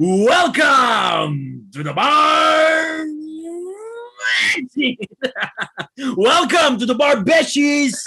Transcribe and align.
Welcome 0.00 1.68
to 1.74 1.82
the 1.82 1.92
bar. 1.92 3.04
Welcome 6.16 6.78
to 6.78 6.86
the 6.86 6.94
bar 6.94 7.16
Beshies. 7.16 8.00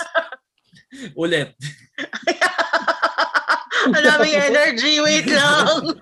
Ulit. 1.15 1.53
Ang 3.93 3.93
daming 3.93 4.33
energy. 4.33 5.05
Wait 5.05 5.29
lang. 5.29 5.93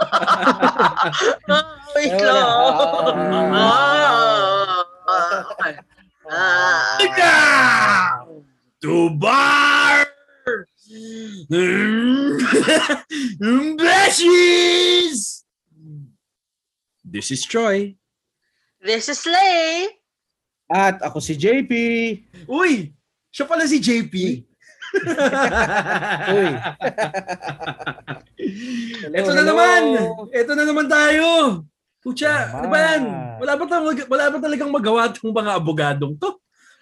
Wait 2.00 2.16
lang. 2.24 2.56
Okay. 5.60 5.76
Welcome 7.04 8.48
to 8.80 9.10
bar 9.20 10.08
Beshies. 13.76 15.41
This 17.12 17.28
is 17.28 17.44
Troy. 17.44 17.92
This 18.80 19.12
is 19.12 19.28
Lay. 19.28 19.92
At 20.72 21.04
ako 21.04 21.20
si 21.20 21.36
JP. 21.36 21.72
Uy, 22.48 22.96
siya 23.28 23.44
pala 23.44 23.68
si 23.68 23.84
JP. 23.84 24.16
Uy. 26.32 26.50
Ito 29.12 29.28
na 29.36 29.44
hello. 29.44 29.52
naman. 29.52 29.82
Ito 30.32 30.52
na 30.56 30.64
naman 30.64 30.88
tayo. 30.88 31.28
Pucha, 32.00 32.48
ano 32.56 32.72
ba 32.72 32.80
yan? 32.80 33.04
Wala 33.44 33.60
ba, 33.60 33.64
talagang, 33.68 34.08
wala 34.08 34.26
ba 34.32 34.38
talagang 34.40 34.72
magawa 34.72 35.12
itong 35.12 35.36
mga 35.36 35.52
abogadong 35.60 36.16
to? 36.16 36.40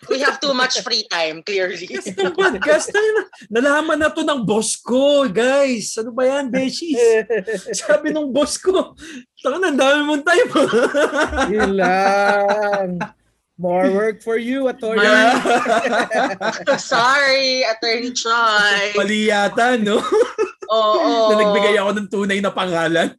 We 0.07 0.23
have 0.23 0.39
too 0.39 0.55
much 0.55 0.79
free 0.79 1.03
time, 1.11 1.43
clearly. 1.43 1.83
Kasi 1.83 2.15
itong 2.15 2.31
podcast, 2.31 2.87
na, 2.95 3.27
nalaman 3.51 3.99
na 3.99 4.07
to 4.07 4.23
ng 4.23 4.47
boss 4.47 4.79
ko, 4.79 5.27
guys. 5.27 5.91
Ano 5.99 6.15
ba 6.15 6.23
yan, 6.23 6.47
Beshies? 6.47 7.27
Sabi 7.83 8.15
nung 8.15 8.31
boss 8.31 8.55
ko, 8.55 8.95
taka 9.43 9.59
na, 9.59 9.75
dami 9.75 10.01
mong 10.07 10.23
time. 10.23 10.49
Yun 11.59 11.71
lang. 11.75 12.89
More 13.59 13.91
work 13.91 14.23
for 14.23 14.39
you, 14.39 14.71
attorney. 14.71 15.03
Sorry, 16.79 17.67
Attorney 17.67 18.15
Choi. 18.15 18.95
Mali 18.95 19.27
yata, 19.27 19.75
no? 19.75 19.99
Oo. 20.71 21.35
na 21.35 21.43
nagbigay 21.43 21.75
ako 21.75 21.91
ng 21.91 22.07
tunay 22.07 22.39
na 22.39 22.55
pangalan. 22.55 23.11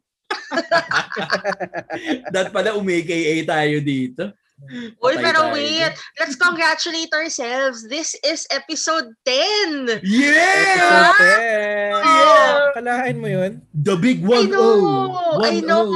That 2.33 2.49
pala 2.49 2.73
umaka 2.73 3.13
tayo 3.45 3.77
dito. 3.85 4.33
Uy, 4.69 5.17
Patay 5.17 5.25
pero 5.25 5.49
tayo 5.49 5.57
wait. 5.57 5.97
Let's 6.21 6.37
congratulate 6.37 7.09
ourselves. 7.13 7.87
This 7.89 8.13
is 8.21 8.45
episode 8.53 9.09
10. 9.25 10.05
Yeah! 10.05 11.11
Okay. 11.17 11.89
Yeah. 11.97 12.69
Kalahin 12.77 13.17
mo 13.17 13.27
yun? 13.27 13.65
The 13.73 13.97
big 13.97 14.21
I 14.21 14.45
1-0. 14.45 14.53
know, 14.53 15.41
I 15.41 15.65
know. 15.65 15.89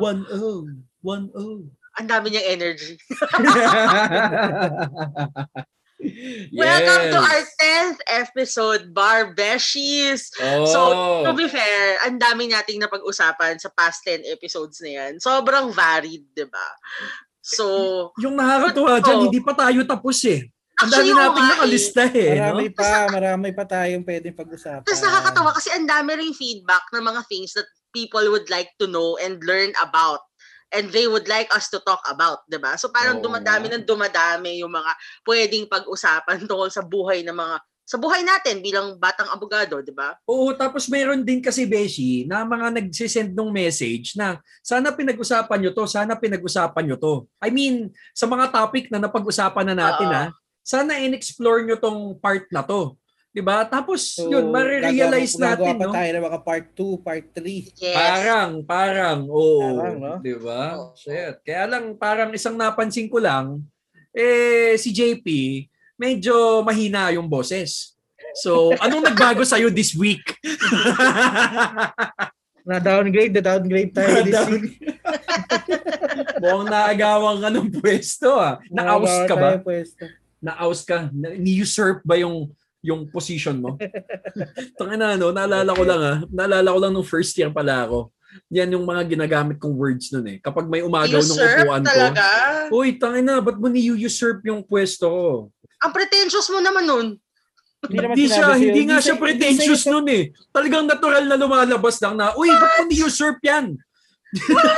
1-0. 0.00 0.32
1-0. 1.04 1.68
Ang 1.96 2.08
dami 2.08 2.28
niyang 2.32 2.48
energy. 2.56 2.96
yes. 2.96 3.20
Welcome 6.52 7.08
to 7.08 7.20
our 7.24 7.42
10th 7.56 8.00
episode, 8.04 8.92
Bar 8.92 9.32
Beshies. 9.32 10.28
Oh. 10.40 10.68
So, 10.68 10.80
to 11.24 11.32
be 11.32 11.48
fair, 11.48 11.96
ang 12.04 12.20
dami 12.20 12.52
nating 12.52 12.84
napag-usapan 12.84 13.56
sa 13.56 13.72
past 13.72 14.04
10 14.04 14.28
episodes 14.28 14.84
na 14.84 14.92
yan. 14.92 15.12
Sobrang 15.16 15.72
varied, 15.72 16.28
di 16.36 16.44
ba? 16.44 16.68
So, 17.46 17.64
yung 18.18 18.34
nakakatuwa 18.34 18.98
dyan, 18.98 19.16
Oh. 19.16 19.24
hindi 19.30 19.38
pa 19.38 19.54
tayo 19.54 19.80
tapos 19.86 20.18
eh. 20.26 20.50
Ang 20.76 20.90
dami 20.92 21.08
oo 21.08 21.16
nating 21.16 21.32
nga 21.32 21.40
eh. 21.40 21.52
nakalista 21.56 22.02
eh. 22.10 22.30
marami 22.36 22.64
No? 22.68 22.74
pa, 22.74 22.88
marami 23.08 23.48
pa 23.54 23.64
tayong 23.64 24.04
pwedeng 24.04 24.36
pag-usapan. 24.36 24.84
Tapos 24.84 25.00
nakakatawa 25.00 25.50
kasi 25.54 25.70
ang 25.72 25.86
dami 25.86 26.10
ring 26.18 26.34
feedback 26.34 26.84
ng 26.90 27.00
mga 27.00 27.22
things 27.30 27.54
that 27.54 27.64
people 27.94 28.20
would 28.28 28.50
like 28.50 28.68
to 28.76 28.84
know 28.84 29.16
and 29.16 29.40
learn 29.40 29.72
about. 29.80 30.20
And 30.74 30.90
they 30.90 31.06
would 31.06 31.30
like 31.30 31.46
us 31.54 31.70
to 31.70 31.78
talk 31.80 32.02
about, 32.10 32.42
di 32.50 32.58
ba? 32.58 32.74
So 32.74 32.90
parang 32.90 33.22
Oo 33.22 33.24
dumadami 33.24 33.70
nga. 33.70 33.78
ng 33.78 33.86
dumadami 33.86 34.60
yung 34.60 34.74
mga 34.74 34.92
pwedeng 35.24 35.64
pag-usapan 35.70 36.44
tungkol 36.44 36.68
sa 36.68 36.82
buhay 36.82 37.22
ng 37.22 37.32
mga 37.32 37.56
sa 37.86 38.02
buhay 38.02 38.26
natin 38.26 38.58
bilang 38.58 38.98
batang 38.98 39.30
abogado, 39.30 39.78
di 39.78 39.94
ba? 39.94 40.18
Oo, 40.26 40.50
tapos 40.58 40.90
mayroon 40.90 41.22
din 41.22 41.38
kasi 41.38 41.62
Beshi 41.70 42.26
na 42.26 42.42
mga 42.42 42.74
nagsisend 42.74 43.30
ng 43.30 43.50
message 43.54 44.18
na 44.18 44.42
sana 44.58 44.90
pinag-usapan 44.90 45.62
nyo 45.62 45.70
to, 45.70 45.86
sana 45.86 46.18
pinag-usapan 46.18 46.82
nyo 46.82 46.98
to. 46.98 47.14
I 47.38 47.54
mean, 47.54 47.94
sa 48.10 48.26
mga 48.26 48.50
topic 48.50 48.90
na 48.90 48.98
napag-usapan 48.98 49.70
na 49.70 49.76
natin 49.78 50.10
ha, 50.10 50.24
sana 50.66 50.98
in-explore 50.98 51.62
nyo 51.62 51.78
tong 51.78 52.18
part 52.18 52.50
na 52.50 52.66
to. 52.66 52.98
'Di 53.30 53.38
ba? 53.44 53.62
Tapos 53.68 54.18
So, 54.18 54.32
yun, 54.32 54.50
marirealize 54.50 55.38
natin, 55.38 55.76
gagawa 55.76 55.78
pa 55.78 55.86
no? 55.86 55.94
tayo 55.94 56.10
ng 56.10 56.26
mga 56.26 56.40
part 56.42 56.66
2, 56.74 57.04
part 57.06 57.24
3. 57.38 57.70
Yes. 57.78 57.94
Parang, 57.94 58.50
parang, 58.66 59.18
oo. 59.30 59.60
Parang, 59.62 59.96
no? 60.02 60.14
'Di 60.18 60.34
ba? 60.42 60.62
Oo. 60.74 60.96
Shit. 60.98 61.38
Kaya 61.46 61.70
lang 61.70 61.94
parang 61.94 62.34
isang 62.34 62.58
napansin 62.58 63.06
ko 63.06 63.22
lang 63.22 63.62
eh 64.10 64.74
si 64.80 64.90
JP 64.90 65.22
medyo 65.96 66.62
mahina 66.62 67.10
yung 67.12 67.28
boses. 67.28 67.96
So, 68.36 68.76
anong 68.76 69.08
nagbago 69.08 69.40
sa 69.44 69.56
this 69.72 69.96
week? 69.96 70.20
Na-downgrade, 72.66 73.30
na-downgrade 73.30 73.94
tayo 73.94 74.26
this 74.26 74.42
week. 74.50 74.82
Mukhang 76.42 76.66
naagawan 76.66 77.38
ka 77.38 77.48
ng 77.48 77.68
pwesto 77.78 78.42
ah. 78.42 78.58
Na-oust 78.68 79.22
ka 79.30 79.34
ba? 79.38 79.50
Na-oust 80.42 80.82
ka? 80.82 81.06
Na- 81.14 81.38
Ni-usurp 81.38 82.02
ba 82.02 82.18
yung 82.18 82.50
yung 82.82 83.06
position 83.06 83.58
mo? 83.58 83.78
Tangina 84.78 85.14
no, 85.14 85.30
naalala 85.30 85.70
ko 85.74 85.82
lang 85.86 86.02
ah. 86.02 86.16
Naalala 86.26 86.74
ko 86.74 86.78
lang 86.82 86.92
nung 86.94 87.06
first 87.06 87.38
year 87.38 87.54
pala 87.54 87.86
ako. 87.86 88.10
Yan 88.50 88.74
yung 88.74 88.84
mga 88.84 89.14
ginagamit 89.14 89.56
kong 89.62 89.78
words 89.78 90.10
nun 90.10 90.26
eh. 90.26 90.38
Kapag 90.42 90.66
may 90.66 90.82
umagaw 90.82 91.22
ng 91.22 91.38
Usurp 91.38 91.64
upuan 91.64 91.82
ko. 91.82 91.88
talaga. 91.88 92.24
Uy, 92.68 92.98
tangina, 92.98 93.38
ba't 93.38 93.56
mo 93.56 93.70
ni-usurp 93.70 94.42
yung 94.42 94.60
pwesto 94.66 95.06
ko? 95.06 95.26
Ang 95.78 95.92
pretentious 95.92 96.48
mo 96.48 96.58
naman 96.58 96.84
nun. 96.84 97.08
Hindi 97.82 97.96
naman 97.98 98.16
siya, 98.16 98.32
sa'yo. 98.50 98.56
hindi 98.58 98.82
nga 98.84 98.98
siya 98.98 99.14
pretentious 99.14 99.62
hindi 99.62 99.76
sa'yo- 99.78 99.94
nun 99.94 100.06
eh. 100.08 100.24
Talagang 100.48 100.84
natural 100.84 101.24
na 101.24 101.36
lumalabas 101.36 102.00
lang 102.00 102.16
na, 102.16 102.32
uy, 102.34 102.48
ba't 102.48 102.82
mo 102.82 102.88
ni-usurp 102.88 103.38
yan? 103.40 103.76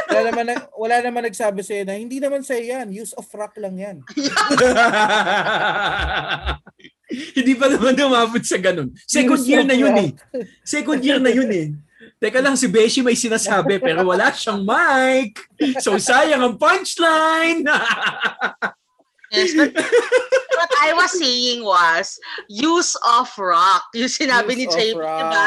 Wala 0.09 0.21
naman, 0.29 0.45
na- 0.47 0.67
wala 0.77 0.97
naman 1.01 1.23
nagsabi 1.25 1.63
sa'yo 1.63 1.83
na 1.83 1.97
hindi 1.97 2.19
naman 2.19 2.43
sa'yo 2.43 2.65
yan. 2.69 2.87
Use 2.91 3.15
of 3.15 3.25
rock 3.33 3.57
lang 3.57 3.75
yan. 3.75 3.97
Hindi 7.09 7.57
pa 7.57 7.73
naman 7.73 7.97
umabot 7.97 8.45
sa 8.45 8.61
ganun. 8.61 8.93
Second 9.09 9.41
Use 9.41 9.49
year 9.49 9.65
na 9.65 9.73
yun 9.73 9.97
rock. 9.97 10.13
eh. 10.37 10.45
Second 10.61 11.01
year 11.01 11.17
na 11.17 11.33
yun 11.33 11.49
eh. 11.49 11.73
Teka 12.21 12.45
lang, 12.45 12.53
si 12.53 12.69
Beshi 12.69 13.01
may 13.01 13.17
sinasabi 13.17 13.81
pero 13.81 14.05
wala 14.05 14.29
siyang 14.29 14.61
mic. 14.61 15.41
So 15.81 15.97
sayang 15.97 16.45
ang 16.45 16.61
punchline. 16.61 17.65
Yes, 19.33 19.53
but 19.53 19.75
what 20.57 20.73
I 20.81 20.97
was 20.97 21.13
saying 21.15 21.61
was 21.63 22.17
use 22.49 22.97
of 23.05 23.29
rock. 23.37 23.85
Yung 23.99 24.09
sinabi 24.11 24.57
ni 24.57 24.65
Use 24.65 24.75
of 24.75 24.81
JP, 24.81 24.99
rock. 24.99 25.21
diba? 25.21 25.47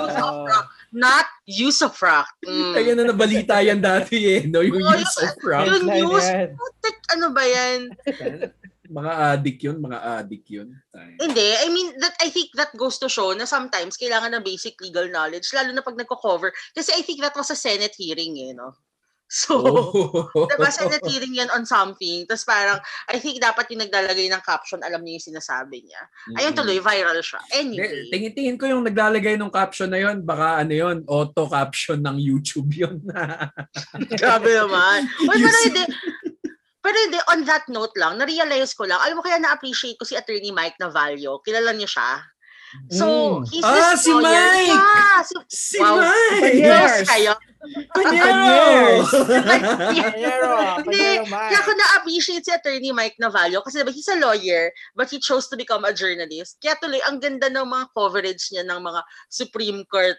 Use 0.00 0.18
of 0.18 0.36
rock. 0.48 0.66
Not 0.90 1.26
use 1.46 1.80
of 1.86 1.94
rock. 2.02 2.28
Mm. 2.42 2.72
Kaya 2.74 2.90
na 2.98 3.04
nabalita 3.14 3.62
yan 3.62 3.78
dati 3.78 4.18
eh. 4.26 4.40
No? 4.48 4.58
Yung 4.64 4.82
Oo, 4.82 4.94
use 4.98 5.18
of 5.22 5.38
rock. 5.44 5.68
Yung 5.70 5.86
use. 5.86 6.28
Putik, 6.58 6.96
ano 7.14 7.30
ba 7.30 7.44
yan? 7.46 7.94
Mga 8.90 9.12
addict 9.14 9.60
yun. 9.62 9.78
Mga 9.78 9.98
addict 10.02 10.46
yun. 10.50 10.68
Tayo. 10.90 11.14
Hindi, 11.22 11.46
I 11.62 11.70
mean, 11.70 11.94
that 12.02 12.18
I 12.18 12.26
think 12.26 12.50
that 12.58 12.74
goes 12.74 12.98
to 12.98 13.06
show 13.06 13.30
na 13.38 13.46
sometimes 13.46 13.94
kailangan 13.94 14.34
ng 14.34 14.42
basic 14.42 14.74
legal 14.82 15.06
knowledge, 15.06 15.46
lalo 15.54 15.70
na 15.70 15.78
pag 15.86 15.94
nagko-cover. 15.94 16.50
Kasi 16.74 16.90
I 16.98 17.06
think 17.06 17.22
that 17.22 17.38
was 17.38 17.54
a 17.54 17.58
Senate 17.58 17.94
hearing, 17.94 18.34
eh, 18.42 18.50
no? 18.50 18.74
So, 19.30 19.62
Oh. 19.62 20.50
diba, 20.50 20.66
Senate 20.74 21.06
hearing 21.06 21.38
yan 21.38 21.46
on 21.54 21.62
something. 21.62 22.26
Tapos 22.26 22.42
parang, 22.42 22.82
I 23.06 23.22
think 23.22 23.38
dapat 23.38 23.70
yung 23.70 23.86
naglalagay 23.86 24.26
ng 24.26 24.42
caption, 24.42 24.82
alam 24.82 25.06
niya 25.06 25.22
yung 25.22 25.26
sinasabi 25.30 25.86
niya. 25.86 26.02
Ayun 26.34 26.50
tuloy, 26.50 26.82
viral 26.82 27.22
siya. 27.22 27.38
Anyway. 27.54 28.10
Tingin-tingin 28.10 28.58
ko 28.58 28.66
yung 28.66 28.82
naglalagay 28.82 29.38
ng 29.38 29.54
caption 29.54 29.86
na 29.86 30.02
yun, 30.02 30.26
baka 30.26 30.66
ano 30.66 30.74
yun, 30.74 31.06
auto-caption 31.06 32.02
ng 32.02 32.18
YouTube 32.18 32.74
yun. 32.74 32.98
Grabe 34.20 34.50
naman. 34.50 35.06
Uy, 35.22 35.38
pero 35.38 35.58
hindi. 35.62 35.84
Pero 36.80 36.96
hindi, 36.96 37.18
on 37.30 37.40
that 37.46 37.68
note 37.70 37.94
lang, 37.94 38.18
na-realize 38.18 38.74
ko 38.74 38.88
lang, 38.88 38.98
alam 38.98 39.14
mo 39.14 39.22
kaya 39.22 39.38
na-appreciate 39.38 39.94
ko 39.94 40.02
si 40.02 40.18
Attorney 40.18 40.50
Mike 40.50 40.80
Navalio. 40.82 41.38
Kilala 41.46 41.70
niyo 41.70 41.86
siya? 41.86 42.24
So, 42.88 43.04
Mm. 43.06 43.50
he's 43.50 43.66
Ah, 43.66 43.74
this 43.94 44.06
si 44.06 44.10
lawyer. 44.10 44.26
Mike! 44.26 44.74
Yeah, 44.74 45.18
si, 45.22 45.34
si 45.50 45.78
Wow. 45.78 45.98
Mike! 46.02 46.54
Yes, 46.56 47.02
kayo. 47.04 47.34
Panyero! 47.60 49.04
Panyero, 49.04 50.50
Hindi, 50.80 50.96
Panyero, 50.96 51.22
Mike. 51.28 51.48
Kaya 51.52 51.58
ako 51.60 51.70
na-appreciate 51.76 52.44
si 52.44 52.52
Attorney 52.52 52.92
Mike 52.92 53.20
Navalio 53.20 53.60
kasi 53.60 53.84
diba, 53.84 53.92
he's 53.92 54.08
a 54.08 54.16
lawyer 54.16 54.72
but 54.96 55.12
he 55.12 55.20
chose 55.20 55.44
to 55.48 55.60
become 55.60 55.84
a 55.84 55.92
journalist. 55.92 56.56
Kaya 56.58 56.80
tuloy, 56.80 57.04
ang 57.04 57.20
ganda 57.20 57.52
ng 57.52 57.68
mga 57.68 57.86
coverage 57.92 58.48
niya 58.50 58.64
ng 58.64 58.80
mga 58.80 59.00
Supreme 59.28 59.84
Court 59.84 60.16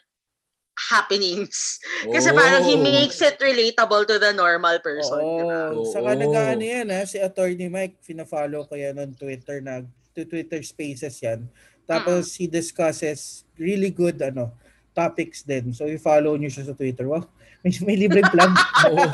happenings. 0.89 1.77
Kasi 2.15 2.31
parang 2.31 2.63
he 2.63 2.77
Oh. 2.77 2.81
makes 2.81 3.19
it 3.21 3.37
relatable 3.37 4.07
to 4.07 4.17
the 4.17 4.31
normal 4.33 4.79
person. 4.79 5.19
Oo. 5.19 5.37
diba? 5.41 5.59
Saka 5.91 6.09
nag-ano 6.15 6.63
yan 6.63 6.87
ha, 6.89 7.03
si 7.05 7.17
Attorney 7.19 7.67
Mike, 7.67 7.99
fina-follow 8.01 8.65
ko 8.65 8.73
yan 8.77 8.97
on 8.97 9.11
Twitter, 9.13 9.59
nag 9.61 9.85
to 10.11 10.27
Twitter 10.27 10.59
spaces 10.61 11.21
yan. 11.23 11.47
Tapos 11.87 12.35
he 12.35 12.47
discusses 12.47 13.43
really 13.59 13.91
good 13.91 14.15
ano 14.21 14.55
topics 14.91 15.43
din. 15.43 15.71
So, 15.71 15.87
i-follow 15.87 16.35
nyo 16.35 16.49
siya 16.51 16.67
sa 16.67 16.75
Twitter. 16.75 17.07
Wow, 17.07 17.27
may, 17.63 17.71
may 17.85 17.97
libreng 18.07 18.27
plug. 18.31 18.53
Oo. 18.89 19.05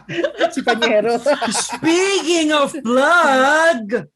si 0.54 0.60
Panyero. 0.60 1.16
Speaking 1.50 2.52
of 2.52 2.74
plug, 2.82 4.06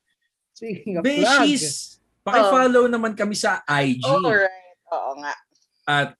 Speaking 0.56 0.98
of 0.98 1.02
plug. 1.04 1.16
Beshies, 1.20 1.96
paki-follow 2.24 2.88
naman 2.88 3.14
kami 3.14 3.36
sa 3.36 3.60
IG 3.68 4.02
Alright. 4.04 4.74
Oo 4.92 5.18
nga. 5.20 5.34
at 5.86 6.14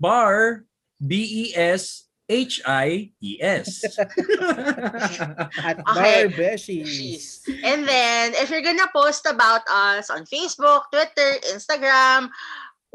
bar 0.00 0.64
E 0.96 1.52
B-E-S-H-I-E-S. 2.26 3.68
At 5.60 5.76
Okay. 5.92 6.24
Bar 6.24 6.32
Beshies. 6.32 6.88
She's. 6.88 7.44
And 7.64 7.84
then, 7.84 8.32
if 8.40 8.48
you're 8.48 8.64
gonna 8.64 8.88
post 8.92 9.28
about 9.28 9.60
us 9.68 10.08
on 10.08 10.24
Facebook, 10.24 10.88
Twitter, 10.88 11.36
Instagram, 11.52 12.32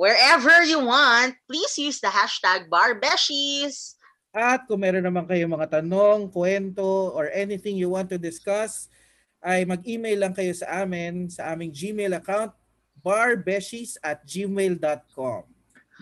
wherever 0.01 0.65
you 0.65 0.81
want, 0.81 1.37
please 1.45 1.77
use 1.77 2.01
the 2.01 2.09
hashtag 2.09 2.65
BarBeshies. 2.73 3.93
At 4.33 4.65
kung 4.65 4.81
meron 4.81 5.05
naman 5.05 5.29
kayo 5.29 5.45
mga 5.45 5.77
tanong, 5.77 6.33
kwento, 6.33 7.13
or 7.13 7.29
anything 7.29 7.77
you 7.77 7.93
want 7.93 8.09
to 8.09 8.17
discuss, 8.17 8.89
ay 9.45 9.61
mag-email 9.61 10.25
lang 10.25 10.33
kayo 10.33 10.49
sa 10.57 10.81
amin 10.81 11.29
sa 11.29 11.53
aming 11.53 11.69
Gmail 11.69 12.17
account, 12.17 12.49
barbeshies 12.97 14.01
at 14.01 14.25
gmail.com. 14.25 15.50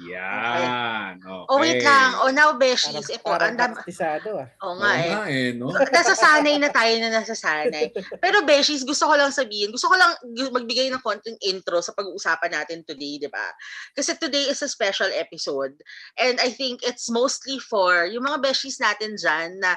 Yan. 0.08 1.20
Okay. 1.20 1.48
Oh, 1.52 1.60
wait 1.60 1.84
lang. 1.84 2.16
Oh, 2.24 2.32
now, 2.32 2.56
Parang, 2.56 2.62
Beshies. 2.62 3.08
Ito, 3.12 3.28
parang 3.28 3.52
ang 3.52 3.58
dam- 3.60 3.76
praktisado 3.76 4.40
ah. 4.40 4.48
Oo 4.64 4.68
Oo 4.72 4.76
nga 4.80 4.92
eh. 4.96 5.12
nga 5.12 5.24
eh, 5.28 5.50
no? 5.58 5.68
nasasanay 5.76 6.56
na 6.56 6.70
tayo 6.72 6.94
na 7.04 7.10
nasasanay. 7.20 7.92
Pero 8.24 8.48
Beshies, 8.48 8.88
gusto 8.88 9.10
ko 9.10 9.14
lang 9.20 9.36
sabihin, 9.36 9.76
gusto 9.76 9.92
ko 9.92 9.96
lang 10.00 10.16
magbigay 10.56 10.88
ng 10.94 11.04
konting 11.04 11.36
intro 11.44 11.84
sa 11.84 11.92
pag-uusapan 11.92 12.56
natin 12.56 12.88
today, 12.88 13.20
di 13.20 13.28
ba? 13.28 13.52
Kasi 13.92 14.16
today 14.16 14.48
is 14.48 14.64
a 14.64 14.72
special 14.72 15.12
episode. 15.12 15.76
And 16.16 16.40
I 16.40 16.54
think 16.54 16.86
it's 16.88 17.12
mostly 17.12 17.60
for 17.60 18.08
yung 18.08 18.24
mga 18.24 18.40
Beshies 18.40 18.80
natin 18.80 19.20
dyan 19.20 19.60
na 19.60 19.76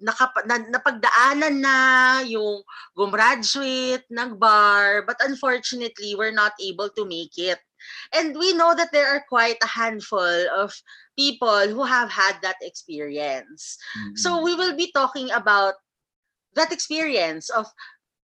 nakap- 0.00 0.48
na, 0.48 0.56
napagdaanan 0.64 1.60
na 1.60 1.76
yung 2.24 2.64
gumraduate, 2.96 4.04
nag-bar, 4.08 5.04
but 5.04 5.20
unfortunately, 5.20 6.16
we're 6.16 6.34
not 6.34 6.56
able 6.58 6.88
to 6.88 7.04
make 7.04 7.36
it. 7.36 7.60
And 8.14 8.36
we 8.36 8.52
know 8.52 8.74
that 8.74 8.92
there 8.92 9.08
are 9.08 9.24
quite 9.28 9.58
a 9.62 9.66
handful 9.70 10.46
of 10.56 10.74
people 11.18 11.68
who 11.68 11.84
have 11.84 12.10
had 12.10 12.36
that 12.42 12.56
experience. 12.62 13.76
So 14.16 14.42
we 14.42 14.54
will 14.54 14.76
be 14.76 14.92
talking 14.92 15.30
about 15.30 15.74
that 16.54 16.72
experience 16.72 17.50
of 17.50 17.66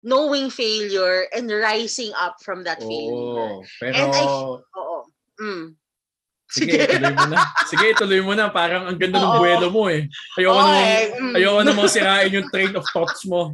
knowing 0.06 0.50
failure 0.50 1.26
and 1.36 1.50
rising 1.50 2.14
up 2.14 2.38
from 2.46 2.64
that 2.64 2.80
failure. 2.80 3.58
Oo. 3.58 3.66
Pero, 3.82 3.94
And 3.98 4.12
I- 4.14 4.62
Oo. 4.78 4.98
Mm. 5.42 5.66
sige, 6.48 6.78
tuloy 6.88 7.12
mo 7.12 7.26
na. 7.28 7.38
Sige, 7.70 7.88
tuloy 7.98 8.22
mo 8.24 8.34
na. 8.38 8.46
Parang 8.54 8.88
ang 8.88 8.96
ganda 8.96 9.18
ng 9.20 9.34
buwelo 9.42 9.68
mo 9.74 9.90
eh. 9.92 10.08
Ayoko 10.40 10.56
Oo, 10.56 10.62
namang, 10.64 10.88
eh, 10.88 11.06
mm. 11.20 11.34
ayoko 11.36 11.62
namang 11.66 11.90
sirain 11.92 12.32
yung 12.32 12.48
train 12.54 12.72
of 12.78 12.86
thoughts 12.94 13.26
mo. 13.28 13.52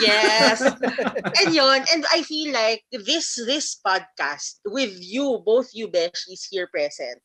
Yes. 0.00 0.60
and 1.40 1.54
yun, 1.54 1.84
and 1.92 2.04
I 2.12 2.22
feel 2.22 2.52
like 2.52 2.82
this 2.90 3.38
this 3.46 3.78
podcast 3.78 4.60
with 4.66 4.92
you, 4.98 5.42
both 5.46 5.70
you 5.72 5.88
besties 5.88 6.46
here 6.50 6.68
present, 6.68 7.22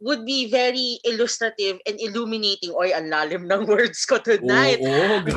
would 0.00 0.26
be 0.26 0.50
very 0.50 0.98
illustrative 1.04 1.78
and 1.86 1.96
illuminating. 2.00 2.74
Oy, 2.74 2.92
ang 2.92 3.08
lalim 3.08 3.48
ng 3.48 3.66
words 3.70 4.04
ko 4.04 4.18
tonight. 4.18 4.82
Oo, 4.82 5.22
grabe 5.24 5.30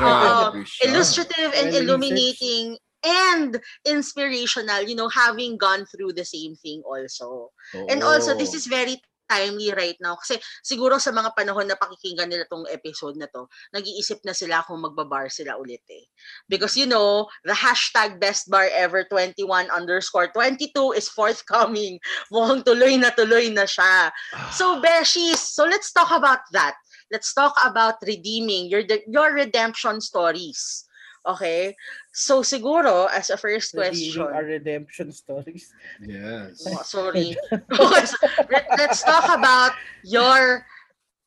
siya. 0.66 0.84
illustrative 0.90 1.50
and 1.56 1.70
Well 1.72 1.80
illuminating 1.82 2.76
and 3.00 3.56
inspirational, 3.88 4.82
you 4.84 4.94
know, 4.94 5.08
having 5.08 5.56
gone 5.56 5.86
through 5.88 6.12
the 6.12 6.24
same 6.24 6.54
thing 6.56 6.82
also. 6.84 7.48
And 7.88 8.02
also, 8.02 8.36
this 8.36 8.52
is 8.52 8.66
very 8.66 9.00
timely 9.30 9.70
right 9.70 9.94
now 10.02 10.18
kasi 10.18 10.42
siguro 10.66 10.98
sa 10.98 11.14
mga 11.14 11.30
panahon 11.38 11.70
na 11.70 11.78
pakikinggan 11.78 12.26
nila 12.26 12.42
tong 12.50 12.66
episode 12.66 13.14
na 13.14 13.30
to, 13.30 13.46
nag-iisip 13.70 14.18
na 14.26 14.34
sila 14.34 14.66
kung 14.66 14.82
magbabar 14.82 15.30
sila 15.30 15.54
ulit 15.54 15.86
eh. 15.86 16.02
Because 16.50 16.74
you 16.74 16.90
know, 16.90 17.30
the 17.46 17.54
hashtag 17.54 18.18
best 18.18 18.50
bar 18.50 18.66
ever 18.74 19.06
21 19.06 19.70
underscore 19.70 20.34
22 20.34 20.98
is 20.98 21.06
forthcoming. 21.06 22.02
Mukhang 22.34 22.66
tuloy 22.66 22.98
na 22.98 23.14
tuloy 23.14 23.54
na 23.54 23.70
siya. 23.70 24.10
So, 24.50 24.82
Beshies, 24.82 25.38
so 25.38 25.62
let's 25.70 25.94
talk 25.94 26.10
about 26.10 26.42
that. 26.50 26.74
Let's 27.10 27.30
talk 27.30 27.54
about 27.62 28.02
redeeming 28.02 28.66
your 28.70 28.82
your 29.06 29.34
redemption 29.34 30.02
stories. 30.02 30.86
Okay? 31.26 31.76
So 32.12 32.42
siguro 32.42 33.06
as 33.08 33.30
a 33.30 33.36
first 33.38 33.72
question, 33.74 34.22
our 34.22 34.42
redemption 34.44 35.12
stories. 35.20 35.70
Yes. 36.02 36.66
Oh, 36.66 36.82
sorry. 36.82 37.36
Let- 38.50 38.70
let's 38.78 39.02
talk 39.02 39.30
about 39.30 39.72
your 40.02 40.66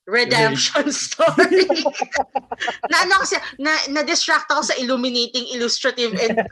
redemption 0.03 0.91
story. 0.91 1.63
na 2.91 3.07
ano 3.07 3.23
kasi, 3.23 3.39
na, 3.55 3.71
na-distract 3.87 4.51
ako 4.51 4.59
sa 4.67 4.75
illuminating, 4.75 5.47
illustrative, 5.55 6.11
and, 6.19 6.43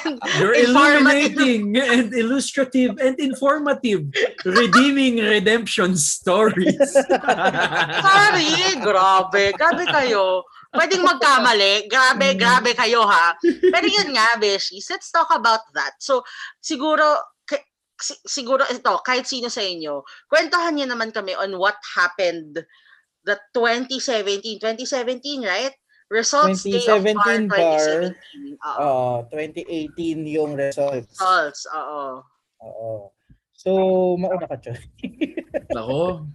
and 0.00 0.16
You're 0.40 0.56
illuminating 0.56 1.76
and 1.76 2.08
illustrative 2.16 2.96
and 2.96 3.20
informative 3.20 4.08
redeeming 4.48 5.20
redemption 5.20 6.00
stories. 6.00 6.80
Sorry, 6.96 8.48
grabe. 8.80 9.52
Grabe 9.52 9.84
kayo. 9.84 10.40
Pwedeng 10.74 11.06
magkamali. 11.06 11.86
Grabe, 11.86 12.34
grabe 12.34 12.74
kayo 12.74 13.06
ha. 13.06 13.38
Pero 13.42 13.86
yun 13.86 14.10
nga, 14.10 14.34
Beshies, 14.42 14.90
let's 14.90 15.14
talk 15.14 15.30
about 15.30 15.62
that. 15.70 15.94
So, 16.02 16.26
siguro, 16.58 17.06
siguro 18.26 18.66
ito, 18.66 18.94
kahit 19.06 19.24
sino 19.30 19.46
sa 19.46 19.62
inyo, 19.62 20.02
kwentuhan 20.26 20.74
niyo 20.74 20.90
naman 20.90 21.14
kami 21.14 21.38
on 21.38 21.54
what 21.56 21.78
happened 21.94 22.58
the 23.24 23.38
2017, 23.54 24.60
2017, 24.60 25.46
right? 25.46 25.74
Results 26.12 26.62
day 26.62 26.84
of 26.84 27.00
2017 27.00 27.48
bar 27.48 27.48
bar. 27.48 28.12
2017. 28.12 28.58
Oo. 28.60 29.24
Uh, 29.24 29.32
2018 29.32 30.36
yung 30.36 30.52
results. 30.52 31.16
Results, 31.16 31.62
oo. 31.72 32.20
Oo. 32.60 33.14
So, 33.64 34.12
mauna 34.20 34.44
ka, 34.44 34.60
Choy. 34.60 34.76
Nako. 35.76 36.28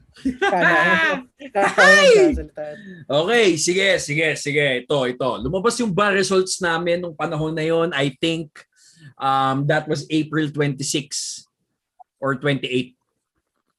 Okay, 3.05 3.53
sige, 3.53 4.01
sige, 4.01 4.33
sige. 4.33 4.65
Ito, 4.81 5.05
ito. 5.05 5.29
Lumabas 5.37 5.77
yung 5.77 5.93
bar 5.93 6.17
results 6.17 6.57
namin 6.57 7.05
nung 7.05 7.13
panahon 7.13 7.53
na 7.53 7.61
yon. 7.61 7.93
I 7.93 8.17
think 8.17 8.49
um, 9.21 9.69
that 9.69 9.85
was 9.85 10.09
April 10.09 10.49
26 10.49 11.45
or 12.17 12.33
28. 12.33 12.97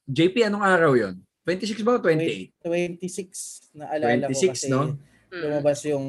JP, 0.06 0.46
anong 0.46 0.62
araw 0.62 0.94
yon? 0.94 1.18
26 1.42 1.82
ba 1.82 1.98
o 1.98 2.02
28? 2.02 2.54
26 2.62 3.74
na 3.74 3.90
alala 3.90 4.30
ko 4.30 4.38
26, 4.38 4.54
kasi 4.54 4.70
no? 4.70 4.94
Mm. 5.30 5.42
lumabas 5.46 5.78
yung 5.86 6.06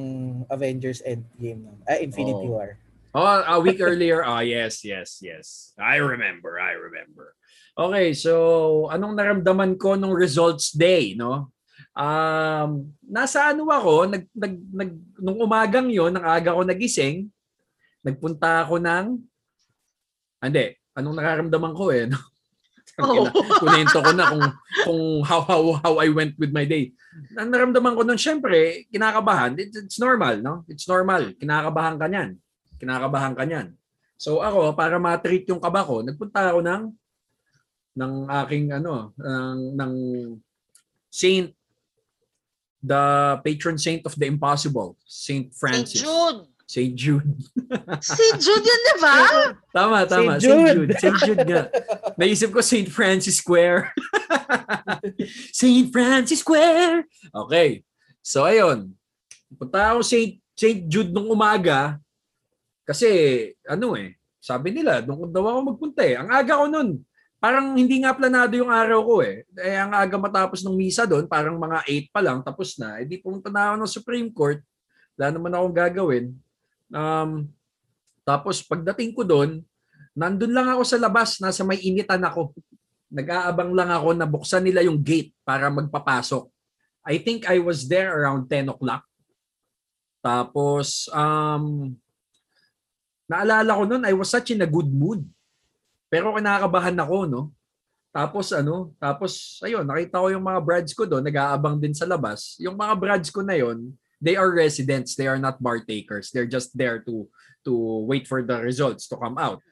Avengers 0.50 1.02
Endgame. 1.06 1.74
Ah, 1.90 1.98
Infinity 2.02 2.46
Oo. 2.46 2.58
War. 2.58 2.81
Oh, 3.12 3.28
a 3.28 3.60
week 3.60 3.84
earlier. 3.84 4.24
Ah, 4.24 4.40
yes, 4.40 4.88
yes, 4.88 5.20
yes. 5.20 5.76
I 5.76 6.00
remember, 6.00 6.56
I 6.56 6.80
remember. 6.80 7.36
Okay, 7.76 8.16
so 8.16 8.88
anong 8.88 9.20
naramdaman 9.20 9.76
ko 9.76 10.00
nung 10.00 10.16
results 10.16 10.72
day, 10.72 11.12
no? 11.12 11.52
Um, 11.92 12.96
nasa 13.04 13.52
ano 13.52 13.68
ako, 13.68 14.08
nag, 14.08 14.32
nag, 14.32 14.56
nag, 14.72 14.92
nung 15.20 15.44
umagang 15.44 15.92
yon, 15.92 16.16
ng 16.16 16.24
aga 16.24 16.56
ko 16.56 16.64
nagising, 16.64 17.28
nagpunta 18.00 18.64
ako 18.64 18.80
ng, 18.80 19.20
hindi, 20.40 20.72
anong 20.96 21.16
nararamdaman 21.20 21.76
ko 21.76 21.92
eh, 21.92 22.08
no? 22.08 22.20
Oh. 23.00 23.28
Kunento 23.60 24.04
ko 24.04 24.12
na 24.16 24.30
kung, 24.32 24.46
kung 24.88 25.04
how, 25.28 25.42
how, 25.44 25.64
how 25.84 25.94
I 26.00 26.08
went 26.12 26.36
with 26.40 26.56
my 26.56 26.64
day. 26.64 26.96
Ang 27.36 27.52
naramdaman 27.52 27.96
ko 27.96 28.08
nun, 28.08 28.20
syempre, 28.20 28.88
kinakabahan. 28.88 29.60
It's, 29.60 29.76
it's 29.76 30.00
normal, 30.00 30.40
no? 30.40 30.64
It's 30.72 30.88
normal. 30.88 31.36
Kinakabahan 31.36 32.00
ka 32.00 32.08
niyan. 32.08 32.40
Kinakabahan 32.82 33.38
ka 33.38 33.46
niyan. 33.46 33.78
So 34.18 34.42
ako, 34.42 34.74
para 34.74 34.98
ma-treat 34.98 35.46
yung 35.46 35.62
kaba 35.62 35.86
ko, 35.86 36.02
nagpunta 36.02 36.50
ako 36.50 36.66
ng 36.66 36.84
ng 37.92 38.14
aking 38.46 38.74
ano, 38.74 39.14
ng, 39.20 39.78
ng 39.78 39.94
saint 41.12 41.52
the 42.82 43.04
patron 43.46 43.78
saint 43.78 44.02
of 44.10 44.18
the 44.18 44.26
impossible, 44.26 44.98
Saint. 45.06 45.54
Francis. 45.54 46.02
Jude. 46.02 46.50
Saint 46.72 46.96
Jude. 46.96 47.28
St. 48.00 48.40
Jude 48.40 48.64
yun, 48.64 48.82
di 48.88 48.96
ba? 49.04 49.16
Tama, 49.76 50.08
tama. 50.08 50.40
Saint 50.40 50.48
Saint 50.48 50.72
Jude. 50.72 50.88
Jude. 50.88 50.92
Saint 51.04 51.20
Jude 51.20 51.44
nga. 51.44 51.64
Naisip 52.16 52.48
ko 52.56 52.64
Saint 52.64 52.88
Francis 52.88 53.44
Square. 53.44 53.92
Saint 55.60 55.92
Francis 55.92 56.40
Square. 56.40 57.12
Okay. 57.28 57.84
So, 58.24 58.48
ayun. 58.48 58.96
Punta 59.60 59.92
ako 59.92 60.00
Saint, 60.00 60.40
Saint 60.56 60.80
Jude 60.88 61.12
nung 61.12 61.28
umaga. 61.28 62.00
Kasi, 62.92 63.08
ano 63.64 63.96
eh, 63.96 64.20
sabi 64.44 64.76
nila, 64.76 65.00
doon 65.00 65.32
daw 65.32 65.48
ako 65.48 65.60
magpunta 65.72 66.04
eh. 66.04 66.20
Ang 66.20 66.28
aga 66.28 66.60
ko 66.60 66.68
nun, 66.68 67.00
parang 67.40 67.72
hindi 67.80 68.04
nga 68.04 68.12
planado 68.12 68.52
yung 68.60 68.68
araw 68.68 69.00
ko 69.00 69.16
eh. 69.24 69.48
Eh, 69.56 69.80
ang 69.80 69.96
aga 69.96 70.20
matapos 70.20 70.60
ng 70.60 70.76
misa 70.76 71.08
doon, 71.08 71.24
parang 71.24 71.56
mga 71.56 71.88
8 71.88 72.12
pa 72.12 72.20
lang, 72.20 72.44
tapos 72.44 72.76
na. 72.76 73.00
Eh, 73.00 73.08
di 73.08 73.24
pumunta 73.24 73.48
na 73.48 73.72
ako 73.72 73.76
ng 73.80 73.94
Supreme 73.96 74.30
Court. 74.36 74.60
Wala 75.16 75.32
naman 75.32 75.56
akong 75.56 75.76
gagawin. 75.80 76.26
Um, 76.92 77.48
tapos 78.28 78.60
pagdating 78.60 79.16
ko 79.16 79.24
doon, 79.24 79.64
nandun 80.12 80.52
lang 80.52 80.68
ako 80.68 80.84
sa 80.84 81.00
labas, 81.00 81.40
nasa 81.40 81.64
may 81.64 81.80
initan 81.80 82.20
ako. 82.20 82.52
nag-aabang 83.12 83.76
lang 83.76 83.92
ako 83.92 84.10
na 84.16 84.24
buksan 84.24 84.64
nila 84.64 84.88
yung 84.88 84.96
gate 85.04 85.36
para 85.44 85.68
magpapasok. 85.68 86.48
I 87.04 87.20
think 87.20 87.44
I 87.44 87.60
was 87.60 87.84
there 87.92 88.08
around 88.08 88.48
10 88.48 88.72
o'clock. 88.72 89.04
Tapos, 90.24 91.12
um, 91.12 91.92
naalala 93.32 93.80
ko 93.80 93.84
noon, 93.88 94.04
I 94.04 94.12
was 94.12 94.28
such 94.28 94.52
in 94.52 94.60
a 94.60 94.68
good 94.68 94.92
mood. 94.92 95.24
Pero 96.12 96.36
kinakabahan 96.36 97.00
ako, 97.00 97.18
no? 97.24 97.42
Tapos 98.12 98.52
ano, 98.52 98.92
tapos 99.00 99.56
ayun, 99.64 99.88
nakita 99.88 100.20
ko 100.20 100.28
yung 100.28 100.44
mga 100.44 100.60
brads 100.60 100.92
ko 100.92 101.08
doon, 101.08 101.24
nag-aabang 101.24 101.80
din 101.80 101.96
sa 101.96 102.04
labas. 102.04 102.60
Yung 102.60 102.76
mga 102.76 102.94
brads 103.00 103.32
ko 103.32 103.40
na 103.40 103.56
yon, 103.56 103.96
they 104.20 104.36
are 104.36 104.52
residents, 104.52 105.16
they 105.16 105.32
are 105.32 105.40
not 105.40 105.64
bar 105.64 105.80
takers. 105.80 106.28
They're 106.36 106.50
just 106.50 106.76
there 106.76 107.00
to 107.08 107.32
to 107.64 107.72
wait 108.04 108.28
for 108.28 108.44
the 108.44 108.60
results 108.60 109.08
to 109.08 109.16
come 109.16 109.40
out. 109.40 109.64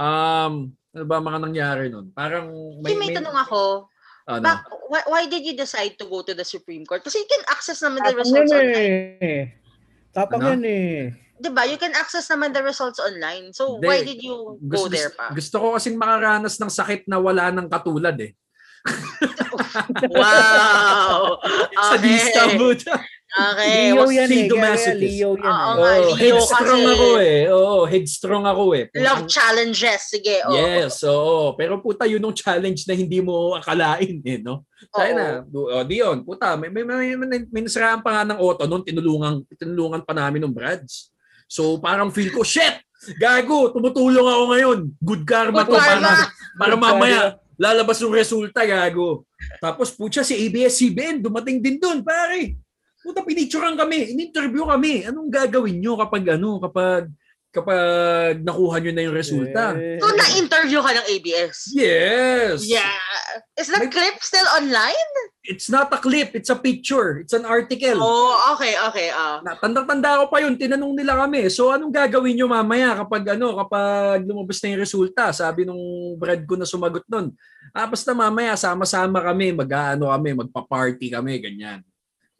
Um, 0.00 0.72
ano 0.96 1.04
ba 1.04 1.20
mga 1.20 1.38
nangyari 1.44 1.92
nun? 1.92 2.08
Parang 2.16 2.48
May, 2.80 2.96
may, 2.96 3.12
tanong 3.12 3.36
ako. 3.44 3.92
ano, 4.24 4.44
Bak, 4.48 4.60
why, 4.88 5.02
why 5.04 5.22
did 5.28 5.44
you 5.44 5.52
decide 5.52 6.00
to 6.00 6.08
go 6.08 6.24
to 6.24 6.32
the 6.32 6.46
Supreme 6.46 6.88
Court? 6.88 7.04
Kasi 7.04 7.20
you 7.20 7.28
can 7.28 7.44
access 7.52 7.84
naman 7.84 8.00
the 8.00 8.16
Tapang 8.16 8.20
results 8.24 8.48
yan 8.48 8.56
online. 8.56 8.92
eh. 9.20 9.42
Tapang 10.16 10.40
Ano? 10.40 10.48
yan 10.56 10.62
eh. 10.64 10.96
Diba? 11.40 11.64
You 11.64 11.80
can 11.80 11.96
access 11.96 12.28
naman 12.28 12.52
the 12.52 12.60
results 12.60 13.00
online. 13.00 13.56
So, 13.56 13.80
Hindi. 13.80 13.86
why 13.88 13.98
did 14.04 14.20
you 14.20 14.60
go 14.60 14.84
gusto, 14.84 14.92
there 14.92 15.08
pa? 15.08 15.32
gusto 15.32 15.56
ko 15.56 15.66
kasing 15.80 15.96
makaranas 15.96 16.60
ng 16.60 16.68
sakit 16.68 17.08
na 17.08 17.16
wala 17.16 17.48
ng 17.48 17.64
katulad 17.66 18.14
eh. 18.20 18.36
wow! 20.20 21.36
Sa 21.88 21.96
Okay. 21.96 22.04
distabot. 22.04 22.78
Okay. 23.30 23.94
Leo 23.94 24.10
yan 24.10 24.26
eh. 24.26 24.46
Leo 24.98 25.38
yan 25.38 25.54
Oo 25.54 25.86
eh. 25.86 26.00
Oh, 26.02 26.18
Leo 26.18 26.42
headstrong 26.42 26.82
kasi. 26.82 26.90
ako 26.90 27.08
eh. 27.22 27.40
Oo, 27.46 27.76
headstrong 27.86 28.44
ako 28.44 28.64
eh. 28.74 28.84
Love 28.98 29.24
challenges. 29.30 30.00
Sige. 30.10 30.42
Oh. 30.42 30.50
Yes, 30.50 30.98
oo. 31.06 31.54
Pero 31.54 31.78
puta, 31.78 32.10
yun 32.10 32.26
yung 32.26 32.34
challenge 32.34 32.90
na 32.90 32.94
hindi 32.98 33.22
mo 33.22 33.54
akalain 33.54 34.18
eh, 34.26 34.42
no? 34.42 34.66
Kaya 34.90 35.12
Oo. 35.14 35.18
na, 35.18 35.24
oh, 35.78 35.84
di 35.86 36.02
yun, 36.02 36.26
puta, 36.26 36.58
may, 36.58 36.74
may, 36.74 36.82
may, 36.82 37.14
may, 37.14 37.40
may 37.46 37.62
nasiraan 37.62 38.02
pa 38.02 38.10
nga 38.18 38.34
ng 38.34 38.38
auto 38.42 38.66
noon, 38.66 38.82
tinulungan, 38.82 39.46
tinulungan 39.54 40.02
pa 40.02 40.10
namin 40.10 40.42
ng 40.42 40.54
Brads. 40.56 41.09
So 41.50 41.82
parang 41.82 42.14
feel 42.14 42.30
ko, 42.30 42.46
shit! 42.46 42.78
Gago, 43.18 43.74
tumutulong 43.74 44.22
ako 44.22 44.44
ngayon. 44.54 44.78
Good 45.02 45.22
karma 45.26 45.66
Good 45.66 45.74
to. 45.74 45.80
karma. 45.82 46.12
Para, 46.14 46.24
para 46.54 46.74
mamaya, 46.78 47.20
lalabas 47.58 47.98
yung 47.98 48.14
resulta, 48.14 48.62
gago. 48.62 49.26
Tapos 49.58 49.90
putya 49.90 50.22
si 50.22 50.38
ABS-CBN, 50.38 51.18
dumating 51.18 51.58
din 51.58 51.82
doon, 51.82 52.06
pare. 52.06 52.54
Puta, 53.00 53.24
pinicturean 53.24 53.74
kami, 53.74 54.14
in-interview 54.14 54.68
kami. 54.68 55.08
Anong 55.08 55.32
gagawin 55.32 55.80
nyo 55.80 55.96
kapag 55.98 56.36
ano, 56.38 56.60
kapag 56.60 57.10
kapag 57.50 58.46
nakuha 58.46 58.78
nyo 58.78 58.92
na 58.94 59.02
yung 59.06 59.16
resulta? 59.18 59.74
Eh. 59.74 59.98
So, 59.98 60.14
na-interview 60.14 60.78
ka 60.78 60.90
ng 60.94 61.06
ABS? 61.18 61.74
Yes! 61.74 62.62
Yeah. 62.62 62.94
Is 63.58 63.66
that 63.74 63.86
May- 63.86 63.92
clip 63.92 64.22
still 64.22 64.46
online? 64.54 65.10
It's 65.42 65.66
not 65.66 65.90
a 65.90 65.98
clip, 65.98 66.38
it's 66.38 66.52
a 66.52 66.58
picture. 66.58 67.26
It's 67.26 67.34
an 67.34 67.42
article. 67.42 67.98
Oh, 67.98 68.54
okay, 68.54 68.78
okay. 68.86 69.10
Na, 69.42 69.58
tanda-tanda 69.58 70.22
ko 70.22 70.24
pa 70.30 70.38
yun, 70.46 70.54
tinanong 70.54 70.94
nila 70.94 71.18
kami. 71.26 71.50
So 71.50 71.74
anong 71.74 71.90
gagawin 71.90 72.38
nyo 72.38 72.46
mamaya 72.46 72.94
kapag 73.02 73.34
ano, 73.34 73.58
kapag 73.58 74.22
lumabas 74.22 74.62
na 74.62 74.70
yung 74.70 74.82
resulta? 74.86 75.34
Sabi 75.34 75.66
nung 75.66 76.14
brad 76.14 76.46
ko 76.46 76.54
na 76.54 76.68
sumagot 76.68 77.02
nun. 77.10 77.34
Ah, 77.74 77.90
basta 77.90 78.14
mamaya 78.14 78.54
sama-sama 78.54 79.18
kami, 79.26 79.50
mag-ano 79.50 80.12
kami, 80.14 80.38
magpa-party 80.38 81.06
kami, 81.10 81.42
ganyan. 81.42 81.82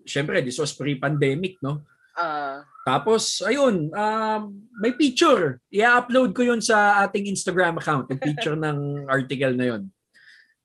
Siyempre, 0.07 0.39
this 0.45 0.63
was 0.63 0.71
pre-pandemic, 0.71 1.59
no? 1.59 1.83
Ah. 2.15 2.63
Tapos, 2.81 3.45
ayun, 3.45 3.93
um, 3.93 4.43
may 4.81 4.97
picture. 4.97 5.61
I-upload 5.69 6.33
ko 6.33 6.41
yun 6.41 6.65
sa 6.65 7.05
ating 7.05 7.29
Instagram 7.29 7.77
account, 7.77 8.09
yung 8.09 8.23
picture 8.23 8.57
ng 8.65 9.05
article 9.05 9.53
na 9.53 9.67
yun. 9.77 9.83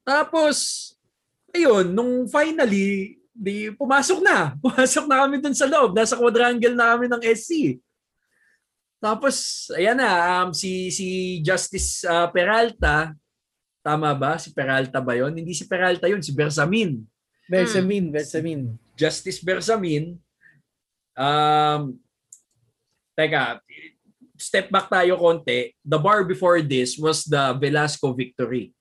Tapos, 0.07 0.89
ayun, 1.51 1.91
nung 1.91 2.23
finally, 2.31 3.19
di, 3.35 3.73
pumasok 3.75 4.23
na. 4.23 4.53
Pumasok 4.63 5.05
na 5.11 5.27
kami 5.27 5.43
dun 5.43 5.57
sa 5.57 5.67
loob. 5.67 5.91
Nasa 5.91 6.15
quadrangle 6.15 6.71
na 6.71 6.95
kami 6.95 7.11
ng 7.11 7.23
SC. 7.35 7.83
Tapos, 9.03 9.67
ayan 9.75 9.99
na, 9.99 10.09
um, 10.41 10.55
si, 10.55 10.87
si 10.89 11.07
Justice 11.43 12.07
uh, 12.07 12.31
Peralta, 12.31 13.11
tama 13.83 14.15
ba? 14.15 14.39
Si 14.39 14.55
Peralta 14.55 15.03
ba 15.03 15.13
yon? 15.19 15.35
Hindi 15.35 15.51
si 15.51 15.67
Peralta 15.67 16.07
yun, 16.07 16.23
si 16.23 16.31
Bersamin. 16.31 17.03
Bersamin, 17.45 18.09
Bersamin. 18.09 18.73
Justice 18.95 19.43
Bersamin, 19.43 20.15
um, 21.19 21.93
teka, 23.15 23.63
step 24.35 24.67
back 24.69 24.91
tayo 24.91 25.15
konti. 25.17 25.73
The 25.81 25.99
bar 25.99 26.27
before 26.27 26.59
this 26.61 26.99
was 26.99 27.23
the 27.25 27.55
Velasco 27.55 28.11
victory. 28.11 28.75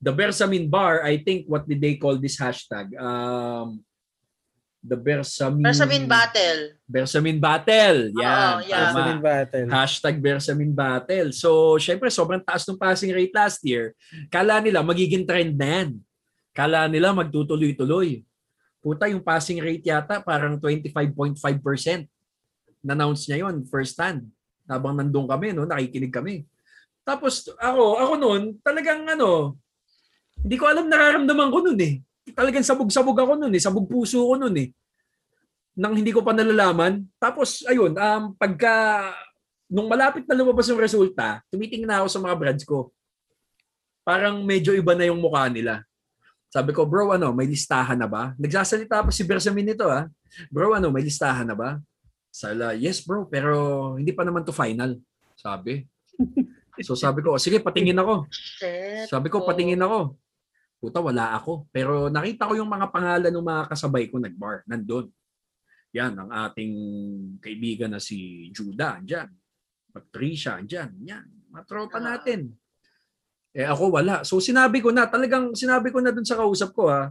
The 0.00 0.12
Bersamin 0.12 0.68
bar, 0.68 1.04
I 1.04 1.20
think, 1.20 1.46
what 1.46 1.68
did 1.68 1.80
they 1.80 1.94
call 2.00 2.16
this 2.16 2.40
hashtag? 2.40 2.96
Um, 2.96 3.84
the 4.80 4.96
Bersamin... 4.96 5.60
Bersamin 5.60 6.04
battle. 6.08 6.60
Bersamin 6.88 7.36
battle. 7.36 8.08
Yan. 8.16 8.24
Oo, 8.24 8.58
yeah. 8.64 8.80
Bersamin 8.80 9.20
battle. 9.20 9.68
Hashtag 9.68 10.16
Bersamin 10.24 10.72
Battle. 10.72 11.28
So, 11.36 11.76
syempre, 11.76 12.08
sobrang 12.08 12.40
taas 12.40 12.64
ng 12.64 12.80
passing 12.80 13.12
rate 13.12 13.36
last 13.36 13.60
year. 13.60 13.92
Kala 14.32 14.64
nila, 14.64 14.80
magiging 14.80 15.28
trend 15.28 15.54
na 15.60 15.68
yan. 15.68 16.00
Kala 16.56 16.88
nila, 16.88 17.12
magtutuloy-tuloy. 17.12 18.24
Puta, 18.80 19.04
yung 19.12 19.20
passing 19.20 19.60
rate 19.60 19.84
yata, 19.84 20.24
parang 20.24 20.56
25.5%. 20.56 22.08
Na-announce 22.84 23.28
niya 23.28 23.48
yon 23.48 23.64
first 23.68 23.96
hand. 24.00 24.28
Habang 24.70 24.96
nandun 24.96 25.26
kami, 25.26 25.52
no, 25.52 25.66
nakikinig 25.66 26.14
kami. 26.14 26.46
Tapos, 27.02 27.50
ako, 27.58 27.98
ako 27.98 28.12
noon, 28.16 28.42
talagang 28.62 29.02
ano, 29.08 29.58
hindi 30.40 30.56
ko 30.56 30.64
alam 30.70 30.86
nararamdaman 30.86 31.50
ko 31.50 31.58
noon 31.64 31.80
eh. 31.80 31.94
Talagang 32.30 32.64
sabog-sabog 32.64 33.18
ako 33.18 33.32
noon 33.40 33.52
eh. 33.56 33.62
Sabog 33.62 33.90
puso 33.90 34.22
ko 34.22 34.38
noon 34.38 34.56
eh 34.56 34.68
nang 35.80 35.94
hindi 35.94 36.10
ko 36.10 36.20
pa 36.20 36.36
nalalaman. 36.36 37.08
Tapos, 37.16 37.64
ayun, 37.64 37.96
um, 37.96 38.22
pagka, 38.34 39.00
nung 39.70 39.88
malapit 39.88 40.26
na 40.26 40.36
lumabas 40.36 40.68
yung 40.68 40.76
resulta, 40.76 41.40
tumitingin 41.48 41.88
na 41.88 42.04
ako 42.04 42.08
sa 42.12 42.20
mga 42.20 42.36
brads 42.36 42.64
ko. 42.68 42.92
Parang 44.04 44.44
medyo 44.44 44.76
iba 44.76 44.92
na 44.92 45.08
yung 45.08 45.16
mukha 45.16 45.48
nila. 45.48 45.80
Sabi 46.52 46.76
ko, 46.76 46.84
bro, 46.84 47.16
ano, 47.16 47.32
may 47.32 47.48
listahan 47.48 47.96
na 47.96 48.04
ba? 48.04 48.36
Nagsasalita 48.36 49.06
pa 49.06 49.08
si 49.08 49.24
Bersamin 49.24 49.72
nito, 49.72 49.88
ha? 49.88 50.04
Bro, 50.52 50.76
ano, 50.76 50.92
may 50.92 51.00
listahan 51.06 51.48
na 51.48 51.56
ba? 51.56 51.80
Sala, 52.30 52.78
yes 52.78 53.02
bro, 53.02 53.26
pero 53.26 53.54
hindi 53.98 54.14
pa 54.14 54.22
naman 54.22 54.46
to 54.46 54.54
final. 54.54 54.94
Sabi. 55.34 55.82
So 56.80 56.94
sabi 56.96 57.20
ko, 57.20 57.34
"O, 57.34 57.40
sige, 57.42 57.58
patingin 57.60 57.98
ako. 57.98 58.24
Sabi 59.04 59.28
ko, 59.28 59.42
patingin 59.44 59.82
ako. 59.82 60.16
Puta, 60.80 61.02
wala 61.04 61.36
ako. 61.36 61.68
Pero 61.68 62.08
nakita 62.08 62.48
ko 62.48 62.56
yung 62.56 62.70
mga 62.70 62.88
pangalan 62.88 63.28
ng 63.28 63.44
mga 63.44 63.64
kasabay 63.68 64.08
ko 64.08 64.16
nag-bar. 64.16 64.64
Nandun. 64.64 65.12
Yan, 65.92 66.14
ang 66.16 66.30
ating 66.30 66.72
kaibigan 67.42 67.92
na 67.92 68.00
si 68.00 68.48
Judah. 68.54 68.96
Andyan. 68.96 69.28
Patricia. 69.92 70.56
Andyan. 70.56 70.94
Yan. 71.04 71.26
Mga 71.52 71.62
tropa 71.68 71.98
Ah. 72.00 72.14
natin. 72.16 72.54
Eh 73.52 73.66
ako 73.66 73.90
wala. 73.98 74.22
So 74.22 74.38
sinabi 74.40 74.78
ko 74.80 74.94
na, 74.94 75.10
talagang 75.10 75.52
sinabi 75.58 75.90
ko 75.90 75.98
na 76.00 76.14
dun 76.14 76.24
sa 76.24 76.38
kausap 76.38 76.70
ko 76.72 76.86
ha. 76.88 77.10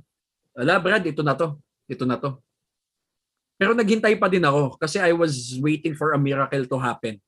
Wala 0.55 0.79
Brad, 0.79 1.03
ito 1.05 1.21
na 1.21 1.35
to. 1.35 1.59
Ito 1.85 2.07
na 2.07 2.15
to. 2.17 2.39
Pero 3.59 3.75
naghintay 3.75 4.15
pa 4.15 4.31
din 4.31 4.47
ako 4.47 4.79
kasi 4.79 5.03
I 5.03 5.11
was 5.11 5.59
waiting 5.59 5.91
for 5.91 6.15
a 6.15 6.19
miracle 6.19 6.63
to 6.63 6.79
happen. 6.79 7.19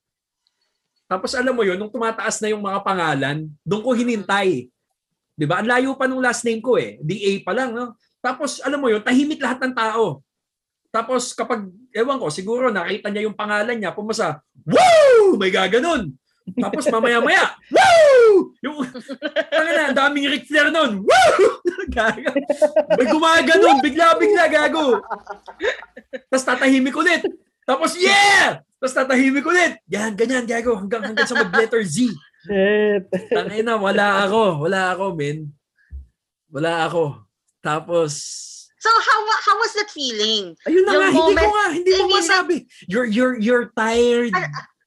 Tapos 1.11 1.35
alam 1.35 1.51
mo 1.51 1.67
yun, 1.67 1.75
nung 1.75 1.91
tumataas 1.91 2.39
na 2.39 2.55
yung 2.55 2.63
mga 2.63 2.79
pangalan, 2.87 3.51
doon 3.67 3.83
ko 3.83 3.91
hinintay. 3.91 4.71
'Di 5.35 5.43
ba? 5.43 5.59
Ang 5.59 5.67
layo 5.67 5.91
pa 5.99 6.07
nung 6.07 6.23
last 6.23 6.47
name 6.47 6.63
ko 6.63 6.79
eh. 6.79 6.95
DA 7.03 7.43
pa 7.43 7.51
lang, 7.51 7.75
no? 7.75 7.99
Tapos 8.23 8.63
alam 8.63 8.79
mo 8.79 8.87
yun, 8.87 9.03
tahimik 9.03 9.43
lahat 9.43 9.59
ng 9.59 9.75
tao. 9.75 10.23
Tapos 10.87 11.35
kapag, 11.35 11.67
ewan 11.91 12.19
ko, 12.19 12.27
siguro 12.31 12.71
nakita 12.71 13.11
niya 13.11 13.27
yung 13.27 13.35
pangalan 13.35 13.75
niya, 13.75 13.91
pumasa, 13.91 14.39
Woo! 14.67 15.35
May 15.35 15.51
gaganon. 15.51 16.15
Tapos 16.57 16.85
mamaya-maya, 16.87 17.55
Woo! 17.75 18.51
Yung, 18.61 18.81
ano 19.55 19.69
na, 19.69 19.83
ang 19.89 19.97
daming 19.97 20.27
Ric 20.27 20.45
Flair 20.45 20.69
nun. 20.69 21.03
Woo! 21.03 21.45
May 22.97 23.07
gumaganon, 23.07 23.83
bigla-bigla, 23.83 24.47
gago. 24.47 24.99
Tapos 26.29 26.45
tatahimik 26.45 26.95
ulit. 26.95 27.21
Tapos, 27.63 27.93
yeah! 27.95 28.63
Tapos 28.79 28.95
tatahimik 28.95 29.45
ulit. 29.45 29.77
Yan, 29.87 30.15
ganyan, 30.15 30.47
gago. 30.47 30.75
Hanggang, 30.75 31.11
hanggang 31.11 31.27
sa 31.27 31.37
mag-letter 31.37 31.83
Z. 31.83 32.09
Shit. 32.41 33.05
Tangay 33.29 33.61
na, 33.61 33.77
wala 33.77 34.25
ako. 34.25 34.65
Wala 34.65 34.97
ako, 34.97 35.13
men. 35.13 35.53
Wala 36.49 36.89
ako. 36.89 37.21
Tapos, 37.61 38.11
So, 38.81 38.89
how 38.89 39.19
how 39.45 39.55
was 39.61 39.77
that 39.77 39.93
feeling? 39.93 40.57
ayun 40.65 40.81
na 40.89 40.97
Yung 40.97 41.01
nga, 41.05 41.09
hindi 41.13 41.21
ko 41.21 41.29
moment- 41.37 41.53
nga, 41.53 41.65
hindi 41.69 41.91
mo 41.93 42.01
I 42.01 42.01
mean, 42.01 42.17
masabi. 42.17 42.55
You're, 42.89 43.05
you're, 43.05 43.37
you're 43.37 43.69
tired. 43.77 44.33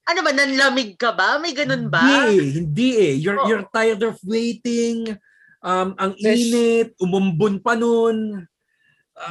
Ano 0.04 0.20
ba, 0.20 0.30
nanlamig 0.37 1.00
ka 1.00 1.16
ba? 1.16 1.40
May 1.40 1.56
ganun 1.56 1.88
ba? 1.88 2.04
Hindi 2.04 2.37
eh, 2.37 2.49
hindi 2.61 2.88
eh. 3.00 3.14
You're, 3.16 3.40
Oo. 3.40 3.49
you're 3.49 3.66
tired 3.73 4.04
of 4.04 4.20
waiting. 4.20 5.16
Um, 5.64 5.96
ang 5.96 6.12
Besh. 6.20 6.52
init, 6.52 6.88
umumbon 7.00 7.56
pa 7.64 7.73
nun. 7.73 8.44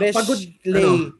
Best 0.02 0.18
pagod. 0.18 0.42
play. 0.66 0.82
ano? 0.82 1.14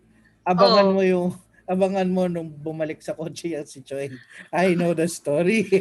Abangan 0.44 0.88
Oo. 0.90 0.94
mo 0.98 1.02
yung 1.06 1.30
abangan 1.64 2.10
mo 2.12 2.28
nung 2.28 2.52
bumalik 2.52 3.00
sa 3.00 3.16
kotse 3.16 3.56
yan 3.56 3.64
si 3.64 3.80
Choi. 3.86 4.12
I 4.52 4.76
know 4.76 4.92
the 4.92 5.08
story. 5.08 5.70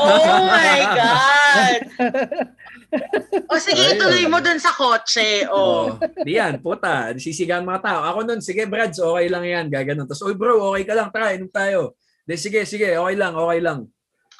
Oh 0.00 0.38
my 0.48 0.80
God! 0.96 1.80
O 3.52 3.60
sige, 3.60 3.84
Ayun. 3.84 4.00
ituloy 4.00 4.24
mo 4.32 4.40
dun 4.40 4.56
sa 4.56 4.72
kotse. 4.72 5.44
O. 5.52 5.56
Oh. 5.56 5.84
Di 6.24 6.40
yan, 6.40 6.56
puta. 6.64 7.12
Sisigahan 7.20 7.64
mga 7.64 7.84
tao. 7.84 8.00
Ako 8.00 8.24
nun, 8.24 8.40
sige 8.40 8.64
Brads, 8.64 8.96
okay 8.96 9.28
lang 9.28 9.44
yan. 9.44 9.66
Gaganon. 9.68 10.08
Tapos, 10.08 10.24
oy 10.24 10.32
bro, 10.32 10.72
okay 10.72 10.88
ka 10.88 10.96
lang. 10.96 11.12
Tara, 11.12 11.36
inom 11.36 11.52
tayo. 11.52 11.92
Di, 12.28 12.36
sige, 12.36 12.60
sige, 12.68 12.92
okay 12.92 13.16
lang, 13.16 13.32
okay 13.32 13.60
lang. 13.64 13.88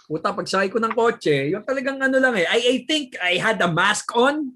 Puta, 0.05 0.37
pagsakay 0.37 0.69
ko 0.69 0.77
ng 0.77 0.93
kotse, 0.93 1.49
yung 1.49 1.65
talagang 1.65 1.97
ano 1.97 2.21
lang 2.21 2.37
eh. 2.37 2.45
I, 2.45 2.61
I 2.61 2.77
think 2.85 3.17
I 3.17 3.41
had 3.41 3.57
a 3.65 3.69
mask 3.73 4.13
on. 4.13 4.53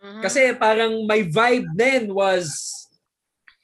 Mhm. 0.00 0.20
Kasi 0.24 0.52
parang 0.56 1.04
my 1.04 1.24
vibe 1.24 1.68
then 1.76 2.12
was 2.12 2.48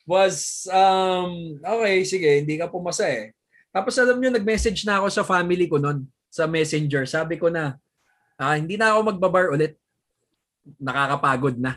was 0.09 0.64
um 0.73 1.61
okay 1.61 2.00
sige 2.09 2.40
hindi 2.40 2.57
ka 2.57 2.73
pumasa 2.73 3.04
eh. 3.04 3.37
Tapos 3.69 3.92
alam 4.00 4.16
niyo 4.16 4.33
nag-message 4.33 4.83
na 4.88 4.99
ako 4.99 5.12
sa 5.12 5.25
family 5.25 5.69
ko 5.69 5.76
noon 5.76 6.09
sa 6.33 6.49
Messenger. 6.49 7.04
Sabi 7.04 7.37
ko 7.37 7.52
na 7.52 7.76
ah, 8.40 8.57
hindi 8.57 8.80
na 8.80 8.97
ako 8.97 9.12
magbabar 9.12 9.52
ulit. 9.52 9.76
Nakakapagod 10.80 11.61
na. 11.61 11.76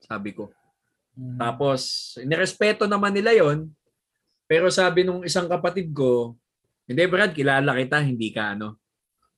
Sabi 0.00 0.32
ko. 0.32 0.48
Tapos 1.36 2.12
nirespeto 2.24 2.88
naman 2.88 3.12
nila 3.12 3.36
'yon. 3.36 3.68
Pero 4.48 4.72
sabi 4.72 5.04
nung 5.04 5.20
isang 5.20 5.44
kapatid 5.44 5.92
ko, 5.92 6.32
hindi 6.88 7.04
Brad, 7.04 7.36
kilala 7.36 7.76
kita, 7.76 8.00
hindi 8.00 8.32
ka 8.32 8.56
ano. 8.56 8.80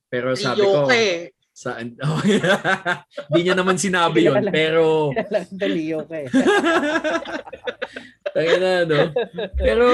Pero 0.07 0.39
sabi 0.39 0.63
ko, 0.63 0.87
Liyo 0.87 0.87
ka 0.87 0.97
eh. 0.99 1.19
saan? 1.51 1.87
Hindi 3.31 3.41
niya 3.47 3.55
naman 3.55 3.79
sinabi 3.79 4.27
yon 4.27 4.49
pero 4.49 5.13
Daliyo 5.55 6.09
ka 6.09 6.25
eh. 6.25 6.29
Tayo 8.31 8.55
na, 8.63 8.87
no? 8.87 9.11
Pero, 9.59 9.87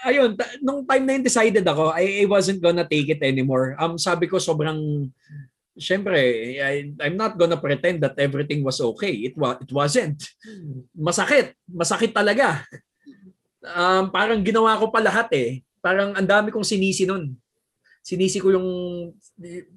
ayun, 0.00 0.32
ta- 0.32 0.56
nung 0.64 0.88
time 0.88 1.04
na 1.04 1.12
yun 1.16 1.28
decided 1.28 1.60
ako, 1.60 1.92
I, 1.92 2.24
I 2.24 2.26
wasn't 2.28 2.64
gonna 2.64 2.88
take 2.88 3.12
it 3.12 3.20
anymore. 3.20 3.76
Um, 3.76 4.00
sabi 4.00 4.32
ko 4.32 4.40
sobrang, 4.40 5.12
syempre, 5.76 6.16
I, 6.56 6.96
I'm 7.04 7.20
not 7.20 7.36
gonna 7.36 7.60
pretend 7.60 8.00
that 8.00 8.16
everything 8.16 8.64
was 8.64 8.80
okay. 8.80 9.28
It, 9.28 9.36
wa- 9.36 9.60
it 9.60 9.68
wasn't. 9.68 10.24
Masakit. 10.96 11.52
Masakit 11.68 12.16
talaga. 12.16 12.64
Um, 13.60 14.08
parang 14.08 14.40
ginawa 14.40 14.80
ko 14.80 14.88
pa 14.88 15.04
lahat 15.04 15.28
eh. 15.36 15.60
Parang 15.86 16.18
ang 16.18 16.26
dami 16.26 16.50
kong 16.50 16.66
sinisi 16.66 17.06
nun. 17.06 17.30
Sinisi 18.02 18.42
ko 18.42 18.50
yung 18.50 18.66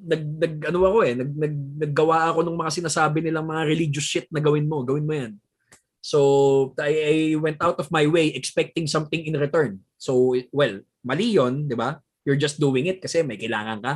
nag, 0.01 0.21
nag 0.41 0.53
ano 0.73 0.89
ako 0.89 0.97
eh, 1.05 1.13
nag, 1.13 1.31
nag, 1.37 1.55
naggawa 1.85 2.33
ako 2.33 2.49
ng 2.49 2.57
mga 2.57 2.71
sinasabi 2.81 3.21
nilang 3.21 3.45
mga 3.45 3.69
religious 3.69 4.09
shit 4.09 4.25
na 4.33 4.41
gawin 4.41 4.65
mo, 4.65 4.81
gawin 4.81 5.05
mo 5.05 5.13
yan. 5.13 5.37
So, 6.01 6.73
I, 6.81 6.93
I 6.93 7.15
went 7.37 7.61
out 7.61 7.77
of 7.77 7.93
my 7.93 8.09
way 8.09 8.33
expecting 8.33 8.89
something 8.89 9.21
in 9.21 9.37
return. 9.37 9.85
So, 10.01 10.33
well, 10.49 10.81
mali 11.05 11.37
yun, 11.37 11.69
di 11.69 11.77
ba? 11.77 12.01
You're 12.25 12.39
just 12.41 12.57
doing 12.57 12.89
it 12.89 12.97
kasi 12.97 13.21
may 13.21 13.37
kailangan 13.37 13.85
ka. 13.85 13.93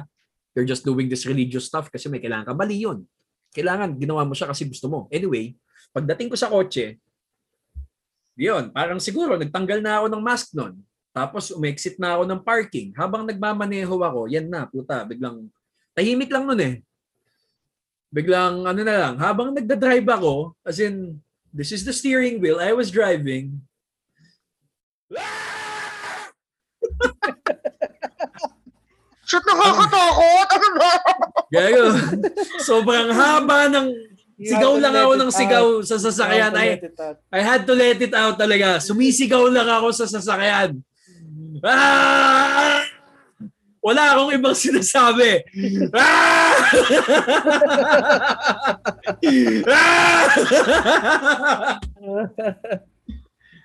You're 0.54 0.70
just 0.70 0.86
doing 0.86 1.10
this 1.10 1.26
religious 1.26 1.66
stuff 1.66 1.90
kasi 1.90 2.12
may 2.14 2.22
kailangan 2.22 2.54
ka. 2.54 2.54
Mali 2.54 2.78
yun. 2.78 3.10
Kailangan, 3.54 3.98
ginawa 3.98 4.22
mo 4.26 4.38
siya 4.38 4.54
kasi 4.54 4.70
gusto 4.70 4.86
mo. 4.86 5.10
Anyway, 5.10 5.58
pagdating 5.90 6.30
ko 6.30 6.38
sa 6.38 6.50
kotse, 6.50 7.02
yun, 8.38 8.74
parang 8.74 8.98
siguro 8.98 9.38
nagtanggal 9.38 9.80
na 9.82 10.02
ako 10.02 10.06
ng 10.10 10.24
mask 10.26 10.58
nun. 10.58 10.74
Tapos 11.14 11.54
umexit 11.54 12.02
na 12.02 12.18
ako 12.18 12.26
ng 12.26 12.42
parking. 12.42 12.90
Habang 12.98 13.30
nagmamaneho 13.30 13.94
ako, 13.94 14.26
yan 14.26 14.50
na, 14.50 14.66
puta, 14.66 15.06
biglang, 15.06 15.46
tahimik 15.94 16.34
lang 16.34 16.50
nun 16.50 16.58
eh. 16.58 16.82
Biglang, 18.10 18.66
ano 18.66 18.82
na 18.82 18.98
lang, 18.98 19.22
habang 19.22 19.54
nagda-drive 19.54 20.10
ako, 20.10 20.58
as 20.66 20.82
in, 20.82 21.22
this 21.54 21.70
is 21.70 21.86
the 21.86 21.94
steering 21.94 22.42
wheel, 22.42 22.58
I 22.58 22.74
was 22.74 22.90
driving. 22.90 23.62
Shit, 29.30 29.44
nakakatakot. 29.50 30.48
Ano 30.50 30.68
ba? 30.78 30.92
Gago. 31.54 31.86
Sobrang 32.62 33.10
haba 33.14 33.72
ng 33.72 33.88
sigaw 34.38 34.78
lang 34.78 34.94
ako 34.94 35.14
ng 35.16 35.32
sigaw 35.32 35.66
sa 35.82 35.98
sasakyan. 35.98 36.54
I, 36.54 36.78
I 37.32 37.40
had 37.42 37.66
to 37.66 37.74
let 37.74 37.98
it 37.98 38.14
out 38.14 38.38
talaga. 38.38 38.78
Sumisigaw 38.78 39.50
lang 39.50 39.70
ako 39.70 39.90
sa 39.90 40.06
sasakyan. 40.06 40.84
Ah! 41.64 42.84
Wala 43.84 44.16
akong 44.16 44.36
ibang 44.36 44.56
sinasabi. 44.56 45.44
Ah! 45.92 46.56
ah! 49.68 50.24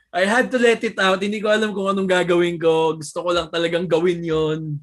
I 0.08 0.24
had 0.24 0.50
to 0.50 0.58
let 0.58 0.82
it 0.82 0.98
out. 0.98 1.22
Hindi 1.22 1.38
ko 1.38 1.52
alam 1.52 1.70
kung 1.70 1.86
anong 1.90 2.10
gagawin 2.10 2.58
ko. 2.58 2.98
Gusto 2.98 3.22
ko 3.22 3.30
lang 3.30 3.46
talagang 3.52 3.86
gawin 3.86 4.24
yon. 4.24 4.80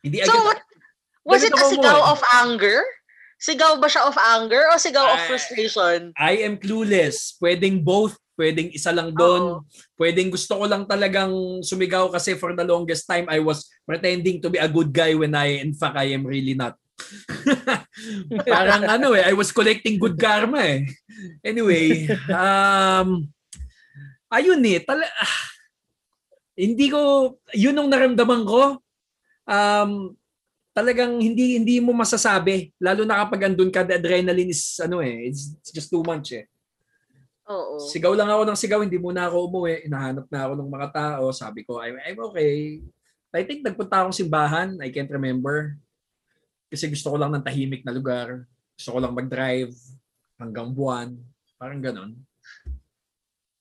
Hindi 0.00 0.24
So, 0.24 0.32
agad 0.32 0.44
what, 0.46 0.60
was 1.26 1.42
it 1.44 1.52
a 1.52 1.60
sigaw 1.60 2.00
mo 2.00 2.16
of 2.16 2.22
anger? 2.40 2.80
Sigaw 3.40 3.80
ba 3.80 3.88
siya 3.88 4.08
of 4.08 4.16
anger 4.16 4.68
o 4.72 4.80
sigaw 4.80 5.04
of 5.12 5.20
Ah, 5.20 5.28
frustration? 5.28 6.12
I 6.16 6.44
am 6.44 6.56
clueless. 6.56 7.36
Pwedeng 7.40 7.84
both. 7.84 8.16
Pwedeng 8.40 8.72
isa 8.72 8.88
lang 8.88 9.12
doon. 9.12 9.60
Pwedeng 10.00 10.32
gusto 10.32 10.56
ko 10.56 10.64
lang 10.64 10.88
talagang 10.88 11.60
sumigaw 11.60 12.08
kasi 12.08 12.40
for 12.40 12.56
the 12.56 12.64
longest 12.64 13.04
time 13.04 13.28
I 13.28 13.36
was 13.36 13.68
pretending 13.84 14.40
to 14.40 14.48
be 14.48 14.56
a 14.56 14.64
good 14.64 14.88
guy 14.96 15.12
when 15.12 15.36
I 15.36 15.60
in 15.60 15.76
fact 15.76 16.00
I 16.00 16.16
am 16.16 16.24
really 16.24 16.56
not. 16.56 16.80
Parang 18.48 18.88
ano 18.88 19.12
eh, 19.12 19.28
I 19.28 19.36
was 19.36 19.52
collecting 19.52 20.00
good 20.00 20.16
karma 20.16 20.64
eh. 20.64 20.88
Anyway, 21.44 22.08
um 22.32 23.28
ayun 24.32 24.64
eh, 24.64 24.80
tala- 24.80 25.04
ah, 25.20 25.36
hindi 26.56 26.88
ko 26.88 27.36
yun 27.52 27.76
ang 27.76 27.92
naramdaman 27.92 28.48
ko. 28.48 28.80
Um 29.44 30.16
talagang 30.70 31.18
hindi 31.20 31.58
hindi 31.58 31.76
mo 31.82 31.90
masasabi 31.90 32.70
lalo 32.78 33.02
na 33.02 33.26
kapag 33.26 33.50
andun 33.50 33.74
ka 33.74 33.82
the 33.82 33.98
adrenaline 33.98 34.54
is 34.54 34.78
ano 34.78 35.02
eh 35.02 35.28
it's, 35.28 35.50
it's 35.58 35.72
just 35.74 35.90
too 35.90 36.00
much 36.06 36.30
eh 36.30 36.46
Oo. 37.50 37.82
Sigaw 37.82 38.14
lang 38.14 38.30
ako 38.30 38.42
ng 38.46 38.58
sigaw, 38.58 38.80
hindi 38.80 38.94
muna 38.96 39.26
ako 39.26 39.50
umuwi. 39.50 39.90
Inahanap 39.90 40.26
na 40.30 40.40
ako 40.46 40.52
ng 40.54 40.70
mga 40.70 40.88
tao. 40.94 41.24
Sabi 41.34 41.66
ko, 41.66 41.82
I'm, 41.82 41.98
I'm 41.98 42.18
okay. 42.30 42.78
I 43.34 43.42
think 43.42 43.66
nagpunta 43.66 44.06
akong 44.06 44.14
simbahan. 44.14 44.78
I 44.78 44.94
can't 44.94 45.10
remember. 45.10 45.74
Kasi 46.70 46.86
gusto 46.86 47.10
ko 47.10 47.16
lang 47.18 47.34
ng 47.34 47.42
tahimik 47.42 47.82
na 47.82 47.90
lugar. 47.90 48.46
Gusto 48.78 48.94
ko 48.94 48.98
lang 49.02 49.14
mag-drive 49.18 49.74
hanggang 50.38 50.70
buwan. 50.70 51.18
Parang 51.58 51.82
ganon. 51.82 52.14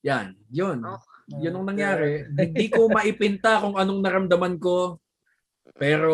Yan. 0.06 0.38
Yun. 0.54 0.86
Oh. 0.86 1.02
Yun 1.42 1.58
ang 1.58 1.68
nangyari. 1.74 2.30
Hindi 2.38 2.70
ko 2.70 2.90
maipinta 2.90 3.58
kung 3.62 3.74
anong 3.74 4.02
naramdaman 4.06 4.62
ko. 4.62 5.02
Pero 5.78 6.14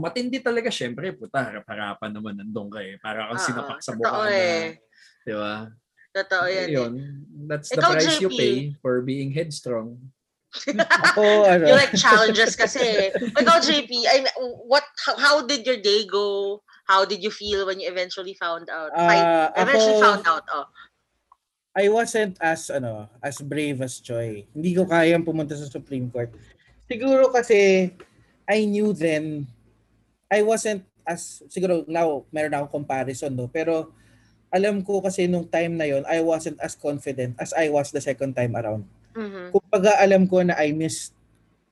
matindi 0.00 0.40
talaga 0.40 0.72
syempre. 0.72 1.12
Puta, 1.12 1.44
harap-harapan 1.52 2.10
naman 2.12 2.34
nandun 2.40 2.68
ka 2.72 2.80
eh. 2.80 2.96
Para 2.96 3.28
kang 3.28 3.40
Oo, 3.40 3.44
sinapak 3.44 3.78
sa 3.84 3.92
mukha 3.96 4.24
na. 4.24 4.32
eh. 4.32 4.80
Di 5.24 5.32
ba? 5.36 5.68
Totoo 6.10 6.46
yan. 6.50 6.66
eh. 6.66 6.74
Yun. 6.74 6.92
That's 7.46 7.70
the 7.70 7.78
Ikaw, 7.82 7.90
price 7.94 8.20
you 8.20 8.30
JP. 8.30 8.38
pay 8.38 8.54
for 8.82 9.00
being 9.02 9.30
headstrong. 9.30 9.98
Ako, 11.06 11.46
ano, 11.46 11.70
You 11.70 11.74
like 11.78 11.94
challenges 11.94 12.58
kasi. 12.58 13.14
Ikaw, 13.14 13.56
JP, 13.62 13.90
I 14.10 14.26
mean, 14.26 14.34
what, 14.66 14.82
how, 15.06 15.14
how 15.16 15.36
did 15.46 15.62
your 15.62 15.78
day 15.78 16.06
go? 16.10 16.58
How 16.90 17.06
did 17.06 17.22
you 17.22 17.30
feel 17.30 17.66
when 17.70 17.78
you 17.78 17.86
eventually 17.86 18.34
found 18.34 18.66
out? 18.66 18.90
Ah, 18.98 19.54
eventually 19.54 19.94
ako, 19.94 20.02
found 20.02 20.24
out, 20.26 20.42
oh. 20.50 20.66
I 21.70 21.86
wasn't 21.86 22.34
as 22.42 22.66
ano, 22.66 23.06
as 23.22 23.38
brave 23.38 23.78
as 23.78 24.02
Choi. 24.02 24.42
Hindi 24.50 24.74
ko 24.74 24.90
kayang 24.90 25.22
pumunta 25.22 25.54
sa 25.54 25.70
Supreme 25.70 26.10
Court. 26.10 26.34
Siguro 26.90 27.30
kasi 27.30 27.94
I 28.50 28.66
knew 28.66 28.90
then 28.90 29.46
I 30.26 30.42
wasn't 30.42 30.82
as 31.06 31.46
siguro 31.46 31.86
now 31.86 32.26
meron 32.34 32.58
akong 32.58 32.82
comparison 32.82 33.38
no, 33.38 33.46
pero 33.46 33.94
alam 34.50 34.82
ko 34.82 34.98
kasi 34.98 35.30
nung 35.30 35.46
time 35.46 35.78
na 35.78 35.86
yon 35.86 36.02
I 36.10 36.20
wasn't 36.20 36.58
as 36.58 36.74
confident 36.74 37.38
as 37.38 37.54
I 37.54 37.70
was 37.70 37.94
the 37.94 38.02
second 38.02 38.34
time 38.34 38.58
around. 38.58 38.84
Mhm. 39.14 39.54
Kumbaga 39.54 39.98
alam 40.02 40.26
ko 40.26 40.42
na 40.42 40.58
I 40.58 40.74
missed 40.74 41.14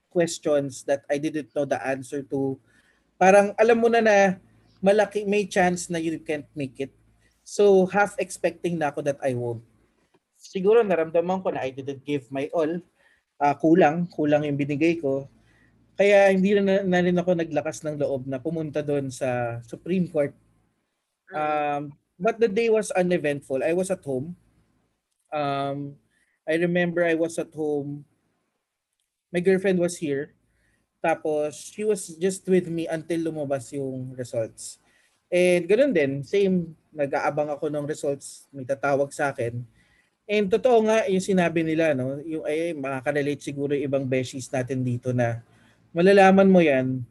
questions 0.09 0.87
that 0.87 1.03
I 1.11 1.19
didn't 1.19 1.51
know 1.53 1.67
the 1.67 1.79
answer 1.79 2.23
to. 2.31 2.57
Parang 3.19 3.51
alam 3.59 3.77
mo 3.77 3.91
na 3.91 3.99
na 3.99 4.39
malaki 4.79 5.27
may 5.27 5.43
chance 5.45 5.91
na 5.91 5.99
you 5.99 6.17
can't 6.23 6.47
make 6.55 6.79
it. 6.79 6.91
So 7.43 7.85
half 7.91 8.15
expecting 8.15 8.79
na 8.79 8.95
ako 8.95 9.03
that 9.05 9.19
I 9.19 9.35
won't. 9.35 9.63
Siguro 10.39 10.79
naramdaman 10.79 11.43
ko 11.43 11.51
na 11.51 11.67
I 11.67 11.75
didn't 11.75 12.07
give 12.07 12.31
my 12.31 12.47
all. 12.55 12.79
Ah, 13.39 13.55
kulang, 13.55 14.07
kulang 14.11 14.43
yung 14.47 14.59
binigay 14.59 14.99
ko. 14.99 15.27
Kaya 15.99 16.31
hindi 16.31 16.55
na, 16.55 16.79
na 16.83 16.99
rin 17.03 17.15
ako 17.19 17.35
naglakas 17.35 17.83
ng 17.83 17.99
loob 17.99 18.23
na 18.23 18.39
pumunta 18.39 18.79
doon 18.79 19.11
sa 19.11 19.59
Supreme 19.67 20.07
Court. 20.07 20.31
Mm. 21.27 21.35
Um, 21.35 21.83
but 22.19 22.37
the 22.37 22.51
day 22.51 22.67
was 22.67 22.91
uneventful. 22.91 23.63
I 23.63 23.71
was 23.71 23.89
at 23.89 24.03
home. 24.03 24.35
Um, 25.31 25.95
I 26.43 26.59
remember 26.59 27.07
I 27.07 27.15
was 27.15 27.39
at 27.39 27.49
home. 27.55 28.03
My 29.31 29.39
girlfriend 29.39 29.79
was 29.79 29.95
here. 29.95 30.35
Tapos, 30.99 31.71
she 31.71 31.87
was 31.87 32.11
just 32.19 32.43
with 32.51 32.67
me 32.67 32.83
until 32.91 33.31
lumabas 33.31 33.71
yung 33.71 34.11
results. 34.19 34.83
And 35.31 35.63
ganun 35.69 35.95
din, 35.95 36.25
same, 36.27 36.75
nag-aabang 36.91 37.53
ako 37.53 37.71
ng 37.71 37.85
results, 37.87 38.49
may 38.51 38.67
tatawag 38.67 39.13
sa 39.15 39.31
akin. 39.31 39.63
And 40.29 40.45
totoo 40.49 40.85
nga 40.85 41.05
yung 41.07 41.23
sinabi 41.23 41.63
nila, 41.65 41.93
no? 41.97 42.19
Yung 42.21 42.45
ay 42.45 42.73
makaka-relate 42.77 43.41
siguro 43.41 43.73
yung 43.73 43.89
ibang 43.89 44.05
beshies 44.05 44.49
natin 44.49 44.85
dito 44.85 45.09
na 45.09 45.41
malalaman 45.89 46.49
mo 46.49 46.61
yan 46.61 47.01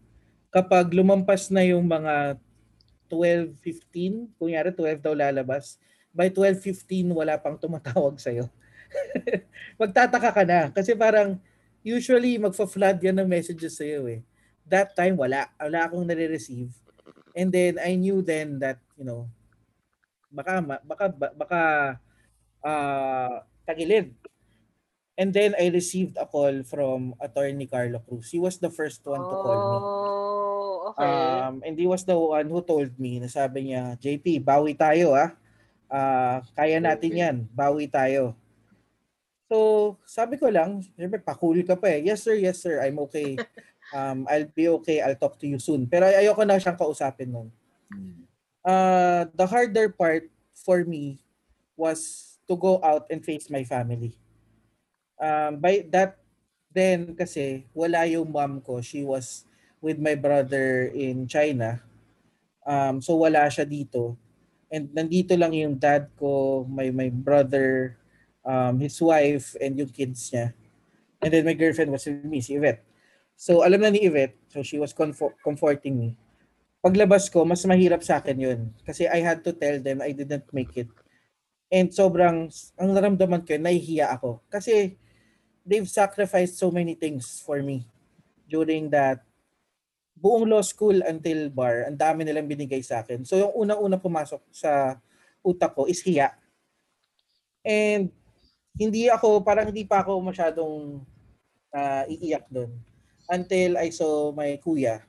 kapag 0.55 0.94
lumampas 0.94 1.51
na 1.51 1.66
yung 1.66 1.83
mga 1.83 2.38
12.15, 3.09 4.37
kunyari 4.37 4.71
12 4.71 5.01
daw 5.03 5.16
lalabas, 5.16 5.81
by 6.12 6.29
12.15 6.31 7.11
wala 7.12 7.40
pang 7.40 7.57
tumatawag 7.57 8.16
sa'yo. 8.21 8.49
Magtataka 9.81 10.31
ka 10.33 10.42
na 10.44 10.73
kasi 10.73 10.97
parang 10.97 11.37
usually 11.85 12.37
magfa-flood 12.40 13.01
yan 13.01 13.16
ng 13.21 13.29
messages 13.29 13.77
sa'yo 13.77 14.05
eh. 14.09 14.21
That 14.68 14.92
time 14.92 15.16
wala. 15.16 15.49
Wala 15.57 15.88
akong 15.88 16.05
nare-receive. 16.05 16.73
And 17.33 17.49
then 17.49 17.81
I 17.81 17.97
knew 17.97 18.21
then 18.21 18.61
that, 18.61 18.81
you 18.99 19.07
know, 19.07 19.31
baka 20.29 20.61
baka 20.85 21.05
ba- 21.09 21.35
baka 21.37 21.62
uh, 22.61 23.44
tagilid. 23.64 24.12
And 25.18 25.35
then 25.35 25.59
I 25.59 25.66
received 25.74 26.14
a 26.14 26.22
call 26.31 26.62
from 26.62 27.18
attorney 27.18 27.66
Carlo 27.66 27.98
Cruz. 27.98 28.31
He 28.31 28.38
was 28.38 28.62
the 28.62 28.70
first 28.70 29.02
one 29.02 29.18
to 29.18 29.35
call 29.42 29.59
me. 29.59 29.78
Oh, 29.83 30.94
okay. 30.94 31.42
Um, 31.42 31.59
and 31.66 31.74
he 31.74 31.90
was 31.90 32.07
the 32.07 32.14
one 32.14 32.46
who 32.46 32.62
told 32.62 32.94
me, 33.02 33.18
na 33.18 33.26
sabi 33.26 33.74
niya, 33.74 33.98
JP, 33.98 34.38
bawi 34.46 34.78
tayo 34.78 35.18
ah. 35.18 35.35
Ah, 35.90 36.38
kaya 36.54 36.78
natin 36.78 37.11
Okay. 37.11 37.22
yan, 37.26 37.37
bawi 37.50 37.90
tayo. 37.90 38.38
So, 39.50 39.98
sabi 40.07 40.38
ko 40.38 40.46
lang, 40.54 40.87
syempre, 40.94 41.18
pakul 41.18 41.66
ka 41.66 41.74
pa 41.74 41.90
eh. 41.98 42.07
Yes 42.07 42.22
sir, 42.22 42.38
yes 42.38 42.62
sir, 42.62 42.78
I'm 42.78 43.02
okay. 43.11 43.35
Um, 43.88 44.28
I'll 44.28 44.44
be 44.52 44.68
okay, 44.68 45.00
I'll 45.00 45.16
talk 45.16 45.40
to 45.40 45.48
you 45.48 45.57
soon. 45.57 45.88
Pero 45.88 46.04
ay- 46.04 46.20
ayoko 46.20 46.44
na 46.44 46.61
siyang 46.61 46.76
kausapin 46.76 47.33
nun. 47.33 47.48
Uh, 48.61 49.24
the 49.33 49.48
harder 49.48 49.88
part 49.88 50.28
for 50.52 50.85
me 50.85 51.24
was 51.72 52.37
to 52.44 52.52
go 52.52 52.76
out 52.85 53.09
and 53.09 53.24
face 53.24 53.48
my 53.48 53.64
family. 53.64 54.12
Um, 55.18 55.59
by 55.59 55.83
that 55.90 56.16
then 56.70 57.14
kasi 57.18 57.66
wala 57.74 58.07
yung 58.07 58.31
mom 58.31 58.62
ko. 58.62 58.81
She 58.81 59.02
was 59.02 59.44
with 59.83 59.98
my 59.98 60.14
brother 60.14 60.90
in 60.94 61.26
China. 61.26 61.83
Um, 62.62 63.00
so 63.02 63.18
wala 63.18 63.50
siya 63.50 63.66
dito. 63.66 64.14
And 64.68 64.92
nandito 64.92 65.33
lang 65.35 65.57
yung 65.57 65.81
dad 65.81 66.12
ko, 66.20 66.62
my 66.68 66.92
my 66.92 67.09
brother, 67.09 67.96
um, 68.44 68.76
his 68.78 69.00
wife, 69.00 69.57
and 69.57 69.81
yung 69.81 69.88
kids 69.88 70.28
niya. 70.28 70.52
And 71.24 71.33
then 71.33 71.48
my 71.48 71.57
girlfriend 71.57 71.90
was 71.90 72.04
with 72.04 72.22
me, 72.22 72.44
si 72.44 72.54
Yvette. 72.54 72.85
So 73.38 73.64
alam 73.64 73.81
na 73.81 73.90
ni 73.90 74.04
Yvette, 74.04 74.37
so 74.52 74.62
she 74.62 74.76
was 74.78 74.92
comfort- 74.92 75.38
comforting 75.40 75.96
me. 75.96 76.11
Paglabas 76.78 77.26
ko, 77.26 77.42
mas 77.42 77.64
mahirap 77.66 78.04
sa 78.07 78.22
akin 78.22 78.38
yun. 78.38 78.61
Kasi 78.87 79.11
I 79.11 79.18
had 79.24 79.42
to 79.42 79.50
tell 79.50 79.83
them 79.83 79.98
I 79.98 80.14
didn't 80.14 80.46
make 80.54 80.74
it. 80.78 80.90
And 81.68 81.90
sobrang, 81.90 82.48
ang 82.78 82.90
naramdaman 82.94 83.42
ko, 83.42 83.59
nahihiya 83.59 84.14
ako. 84.14 84.42
Kasi 84.46 84.94
they've 85.68 85.85
sacrificed 85.85 86.57
so 86.57 86.72
many 86.72 86.96
things 86.96 87.44
for 87.44 87.61
me 87.61 87.85
during 88.48 88.88
that 88.88 89.20
buong 90.16 90.48
law 90.48 90.64
school 90.64 90.96
until 91.04 91.52
bar, 91.52 91.87
ang 91.87 92.00
dami 92.00 92.24
nilang 92.24 92.48
binigay 92.48 92.81
sa 92.81 93.04
akin. 93.04 93.22
So 93.28 93.37
yung 93.37 93.52
unang-una 93.54 94.00
pumasok 94.00 94.40
sa 94.50 94.96
utak 95.44 95.76
ko 95.76 95.85
is 95.85 96.00
hiya. 96.00 96.33
And 97.62 98.09
hindi 98.74 99.12
ako, 99.12 99.44
parang 99.44 99.68
hindi 99.68 99.85
pa 99.85 100.00
ako 100.00 100.18
masyadong 100.24 101.04
ah, 101.70 102.09
iiyak 102.09 102.48
doon. 102.48 102.72
Until 103.28 103.76
I 103.76 103.92
saw 103.92 104.33
my 104.33 104.57
kuya 104.59 105.04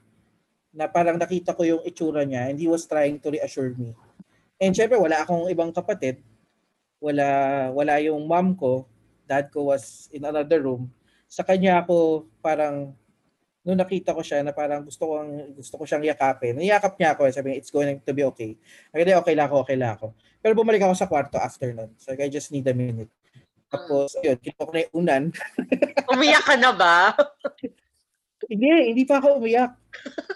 na 0.76 0.86
parang 0.92 1.18
nakita 1.18 1.56
ko 1.56 1.64
yung 1.66 1.82
itsura 1.88 2.28
niya 2.28 2.52
and 2.52 2.60
he 2.60 2.68
was 2.68 2.86
trying 2.86 3.18
to 3.18 3.32
reassure 3.32 3.72
me. 3.74 3.96
And 4.60 4.76
syempre 4.76 5.00
wala 5.00 5.24
akong 5.24 5.48
ibang 5.50 5.72
kapatid. 5.72 6.20
Wala 7.00 7.72
wala 7.72 7.96
yung 8.04 8.28
mom 8.28 8.60
ko. 8.60 8.86
Dad 9.30 9.54
ko 9.54 9.70
was 9.70 10.10
in 10.10 10.26
another 10.26 10.58
room. 10.58 10.90
Sa 11.30 11.46
kanya 11.46 11.86
ako 11.86 12.26
parang 12.42 12.98
nung 13.62 13.78
nakita 13.78 14.18
ko 14.18 14.26
siya 14.26 14.42
na 14.42 14.50
parang 14.50 14.82
gusto 14.82 15.06
ko 15.06 15.22
gusto 15.54 15.78
ko 15.78 15.84
siyang 15.86 16.10
yakapin. 16.10 16.58
Niyakap 16.58 16.98
niya 16.98 17.14
ako, 17.14 17.30
sabi 17.30 17.54
niya, 17.54 17.58
it's 17.62 17.70
going 17.70 18.02
to 18.02 18.14
be 18.18 18.26
okay. 18.26 18.58
Sabi 18.90 19.06
niya, 19.06 19.22
okay 19.22 19.38
lang 19.38 19.46
ako, 19.46 19.62
okay 19.62 19.78
lang 19.78 19.94
ako. 19.94 20.18
Pero 20.42 20.58
bumalik 20.58 20.82
ako 20.82 20.96
sa 20.98 21.06
kwarto 21.06 21.38
after 21.38 21.70
nun. 21.70 21.94
So 22.02 22.18
I 22.18 22.34
just 22.34 22.50
need 22.50 22.66
a 22.66 22.74
minute. 22.74 23.14
Tapos, 23.70 24.18
ayun, 24.18 24.42
kinuha 24.42 24.66
ko 24.66 24.72
na 24.74 24.82
yung 24.82 24.96
unan. 25.06 25.24
Umiyak 26.10 26.42
ka 26.42 26.58
na 26.58 26.74
ba? 26.74 27.14
Hindi, 28.50 28.96
hindi 28.96 29.04
pa 29.06 29.22
ako 29.22 29.38
umiyak. 29.38 29.78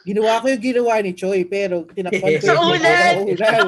Ginawa 0.03 0.43
ko 0.43 0.51
yung 0.51 0.59
ginawa 0.63 0.99
ni 0.99 1.15
Choi, 1.15 1.47
pero 1.47 1.87
tinakpan 1.87 2.35
ko 2.35 2.43
Sa 2.43 2.53
yung 2.59 2.67
ulan! 2.75 3.13
ulan. 3.31 3.67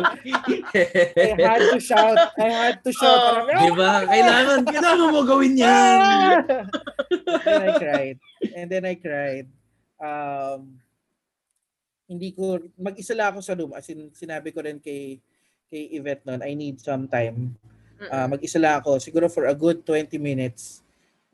I 1.15 1.39
had 1.39 1.63
to 1.71 1.79
shout. 1.79 2.19
I 2.35 2.47
had 2.51 2.77
to 2.83 2.91
shout. 2.91 3.15
Oh. 3.15 3.47
Parang, 3.47 3.63
Di 3.63 3.71
ba? 3.71 3.91
Kailangan, 4.03 4.59
kailangan 4.67 5.07
mo 5.15 5.21
gawin 5.23 5.53
yan. 5.55 6.43
and 7.23 7.47
then 7.47 7.63
I 7.63 7.71
cried. 7.79 8.17
And 8.51 8.67
then 8.67 8.83
I 8.83 8.95
cried. 8.99 9.47
Um, 9.95 10.59
hindi 12.05 12.35
ko, 12.35 12.59
mag-isa 12.77 13.15
lang 13.15 13.33
ako 13.33 13.39
sa 13.41 13.55
room. 13.55 13.71
As 13.71 13.87
in, 13.87 14.11
sinabi 14.11 14.51
ko 14.51 14.59
rin 14.61 14.77
kay, 14.83 15.23
kay 15.71 15.83
Yvette 15.95 16.27
noon, 16.27 16.43
I 16.43 16.53
need 16.53 16.77
some 16.83 17.07
time. 17.07 17.55
Ah, 18.11 18.27
mag-isa 18.27 18.59
lang 18.59 18.83
ako. 18.83 18.99
Siguro 18.99 19.31
for 19.31 19.47
a 19.47 19.55
good 19.55 19.87
20 19.87 20.19
minutes. 20.19 20.83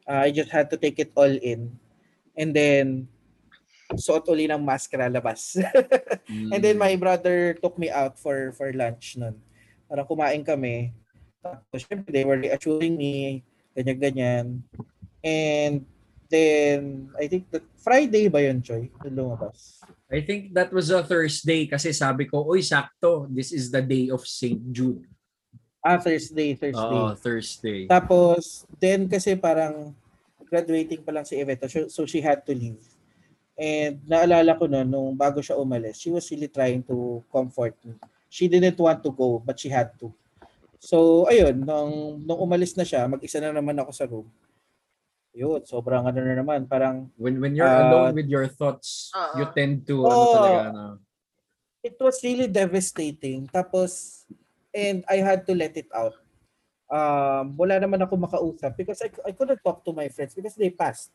Ah, 0.05 0.23
I 0.23 0.31
just 0.31 0.53
had 0.53 0.69
to 0.69 0.77
take 0.77 1.01
it 1.01 1.09
all 1.17 1.27
in. 1.27 1.73
And 2.37 2.55
then, 2.55 3.10
suot 3.97 4.27
uli 4.31 4.47
ng 4.47 4.61
maskara 4.61 5.11
labas. 5.11 5.57
And 6.53 6.61
then 6.61 6.77
my 6.77 6.95
brother 6.95 7.55
took 7.57 7.75
me 7.75 7.91
out 7.91 8.19
for 8.19 8.51
for 8.55 8.71
lunch 8.71 9.17
nun. 9.17 9.39
Para 9.87 10.07
kumain 10.07 10.43
kami. 10.45 10.95
Tapos 11.41 11.83
syempre 11.83 12.13
they 12.13 12.23
were 12.23 12.37
reassuring 12.37 12.95
me, 12.95 13.41
ganyan-ganyan. 13.73 14.61
And 15.21 15.85
then, 16.31 17.11
I 17.19 17.27
think 17.27 17.51
that 17.51 17.67
Friday 17.77 18.31
ba 18.31 18.41
yun, 18.41 18.63
Choy? 18.63 18.89
Lumabas. 19.03 19.83
I 20.07 20.23
think 20.23 20.55
that 20.55 20.71
was 20.71 20.89
a 20.89 21.03
Thursday 21.03 21.67
kasi 21.67 21.91
sabi 21.91 22.25
ko, 22.25 22.47
uy, 22.47 22.63
sakto, 22.63 23.27
this 23.31 23.51
is 23.51 23.69
the 23.69 23.83
day 23.83 24.09
of 24.09 24.23
St. 24.23 24.59
Jude. 24.71 25.03
Ah, 25.81 25.97
Thursday, 25.97 26.53
Thursday. 26.53 26.97
Oo, 26.99 27.15
Thursday. 27.17 27.79
Tapos, 27.89 28.69
then 28.79 29.09
kasi 29.09 29.33
parang 29.33 29.95
graduating 30.51 31.01
pa 31.01 31.15
lang 31.15 31.23
si 31.23 31.39
Eveta, 31.39 31.65
so, 31.71 31.87
so 31.87 32.03
she 32.03 32.19
had 32.19 32.43
to 32.43 32.51
leave. 32.51 32.83
And 33.61 34.01
naalala 34.09 34.57
ko 34.57 34.65
noon, 34.65 34.89
nung 34.89 35.13
bago 35.13 35.37
siya 35.37 35.53
umalis, 35.53 36.01
she 36.01 36.09
was 36.09 36.25
really 36.33 36.49
trying 36.49 36.81
to 36.89 37.21
comfort 37.29 37.77
me. 37.85 37.93
She 38.25 38.49
didn't 38.49 38.81
want 38.81 39.05
to 39.05 39.13
go, 39.13 39.37
but 39.37 39.61
she 39.61 39.69
had 39.69 39.93
to. 40.01 40.09
So, 40.81 41.29
ayun, 41.29 41.61
nung, 41.61 42.25
nung 42.25 42.41
umalis 42.41 42.73
na 42.73 42.81
siya, 42.81 43.05
mag-isa 43.05 43.37
na 43.37 43.53
naman 43.53 43.77
ako 43.77 43.91
sa 43.93 44.09
room. 44.09 44.25
Yun, 45.37 45.61
sobrang 45.61 46.01
ano 46.09 46.19
na 46.25 46.41
naman, 46.41 46.65
parang 46.65 47.05
When 47.21 47.37
when 47.37 47.53
you're 47.53 47.69
Ah, 47.69 47.85
alone 47.85 48.17
with 48.17 48.27
your 48.33 48.49
thoughts, 48.49 49.13
Oo. 49.13 49.37
you 49.37 49.45
tend 49.53 49.85
to, 49.85 50.09
ano 50.09 50.25
Oo. 50.25 50.33
talaga, 50.33 50.59
ano. 50.73 50.85
it 51.85 51.97
was 52.01 52.17
really 52.25 52.49
devastating. 52.49 53.45
Tapos, 53.45 54.25
and 54.73 55.05
I 55.05 55.21
had 55.21 55.45
to 55.45 55.53
let 55.53 55.77
it 55.77 55.89
out. 55.93 56.17
Um, 56.89 57.55
wala 57.55 57.77
naman 57.77 58.01
ako 58.01 58.17
makausap 58.17 58.73
because 58.73 58.99
I, 59.05 59.09
I 59.29 59.31
couldn't 59.37 59.61
talk 59.61 59.85
to 59.85 59.93
my 59.93 60.09
friends 60.09 60.33
because 60.33 60.57
they 60.57 60.73
passed. 60.73 61.13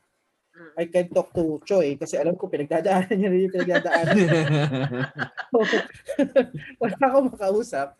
I 0.76 0.84
can 0.88 1.08
talk 1.08 1.32
to 1.36 1.60
Choi 1.64 1.96
kasi 1.96 2.20
alam 2.20 2.36
ko 2.36 2.48
pinagdadaanan 2.48 3.16
niya 3.16 3.30
rin 3.32 3.44
yung 3.48 3.54
pinagdadaanan. 3.54 4.16
wala 6.82 6.96
akong 7.00 7.28
makausap. 7.32 7.96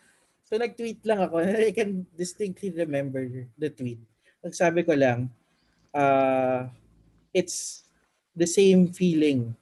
So 0.46 0.60
nag-tweet 0.60 1.02
lang 1.04 1.24
ako. 1.24 1.42
I 1.42 1.72
can 1.72 2.06
distinctly 2.14 2.70
remember 2.70 3.26
the 3.58 3.70
tweet. 3.72 3.98
Nagsabi 4.44 4.86
ko 4.86 4.94
lang, 4.94 5.32
uh, 5.90 6.70
it's 7.34 7.82
the 8.36 8.46
same 8.46 8.92
feeling 8.92 9.56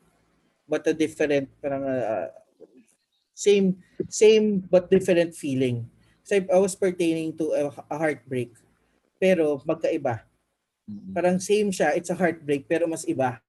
but 0.67 0.83
a 0.91 0.95
different 0.97 1.47
parang 1.63 1.87
uh, 1.87 2.29
same 3.35 3.79
same 4.11 4.67
but 4.67 4.91
different 4.91 5.35
feeling. 5.35 5.87
Kasi 6.25 6.43
I 6.49 6.59
was 6.59 6.75
pertaining 6.75 7.37
to 7.37 7.53
a, 7.55 7.63
a 7.91 7.97
heartbreak 7.97 8.51
pero 9.19 9.63
magkaiba. 9.65 10.27
Parang 10.87 11.41
same 11.41 11.73
siya, 11.73 11.97
it's 11.97 12.13
a 12.13 12.17
heartbreak 12.17 12.69
pero 12.69 12.85
mas 12.85 13.09
iba. 13.09 13.41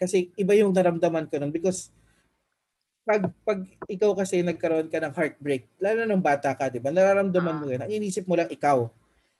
Kasi 0.00 0.32
iba 0.34 0.56
yung 0.56 0.72
naramdaman 0.72 1.28
ko 1.28 1.36
nun 1.36 1.52
because 1.52 1.92
pag 3.04 3.28
pag 3.44 3.60
ikaw 3.84 4.16
kasi 4.16 4.40
nagkaroon 4.40 4.88
ka 4.88 4.96
ng 4.96 5.12
heartbreak, 5.12 5.68
lalo 5.76 5.96
na 6.02 6.08
nung 6.08 6.24
bata 6.24 6.56
ka, 6.56 6.72
'di 6.72 6.80
ba? 6.80 6.88
Nararamdaman 6.88 7.60
mo 7.60 7.68
'yan. 7.68 7.84
Ang 7.84 7.92
inisip 8.00 8.24
mo 8.24 8.32
lang 8.32 8.48
ikaw. 8.48 8.88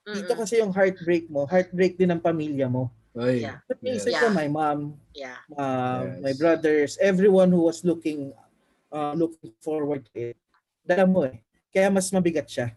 Dito 0.05 0.37
kasi 0.37 0.61
yung 0.61 0.69
heartbreak 0.69 1.25
mo, 1.33 1.49
heartbreak 1.49 1.97
din 1.97 2.13
ng 2.13 2.21
pamilya 2.21 2.69
mo. 2.69 2.93
Uy, 3.17 3.41
Yeah. 3.41 3.57
But 3.65 3.81
Yes. 3.81 4.05
ko 4.05 4.29
my 4.29 4.45
mom, 4.45 5.01
Yeah. 5.17 5.41
uh, 5.57 6.05
Yes. 6.05 6.21
my 6.21 6.33
brothers, 6.37 6.91
everyone 7.01 7.49
who 7.49 7.65
was 7.65 7.81
looking 7.81 8.37
uh, 8.93 9.17
looking 9.17 9.49
forward 9.65 10.05
to 10.13 10.29
it. 10.33 10.37
Dala 10.85 11.09
mo 11.09 11.25
eh. 11.25 11.41
Kaya 11.73 11.89
mas 11.89 12.13
mabigat 12.13 12.45
siya. 12.45 12.69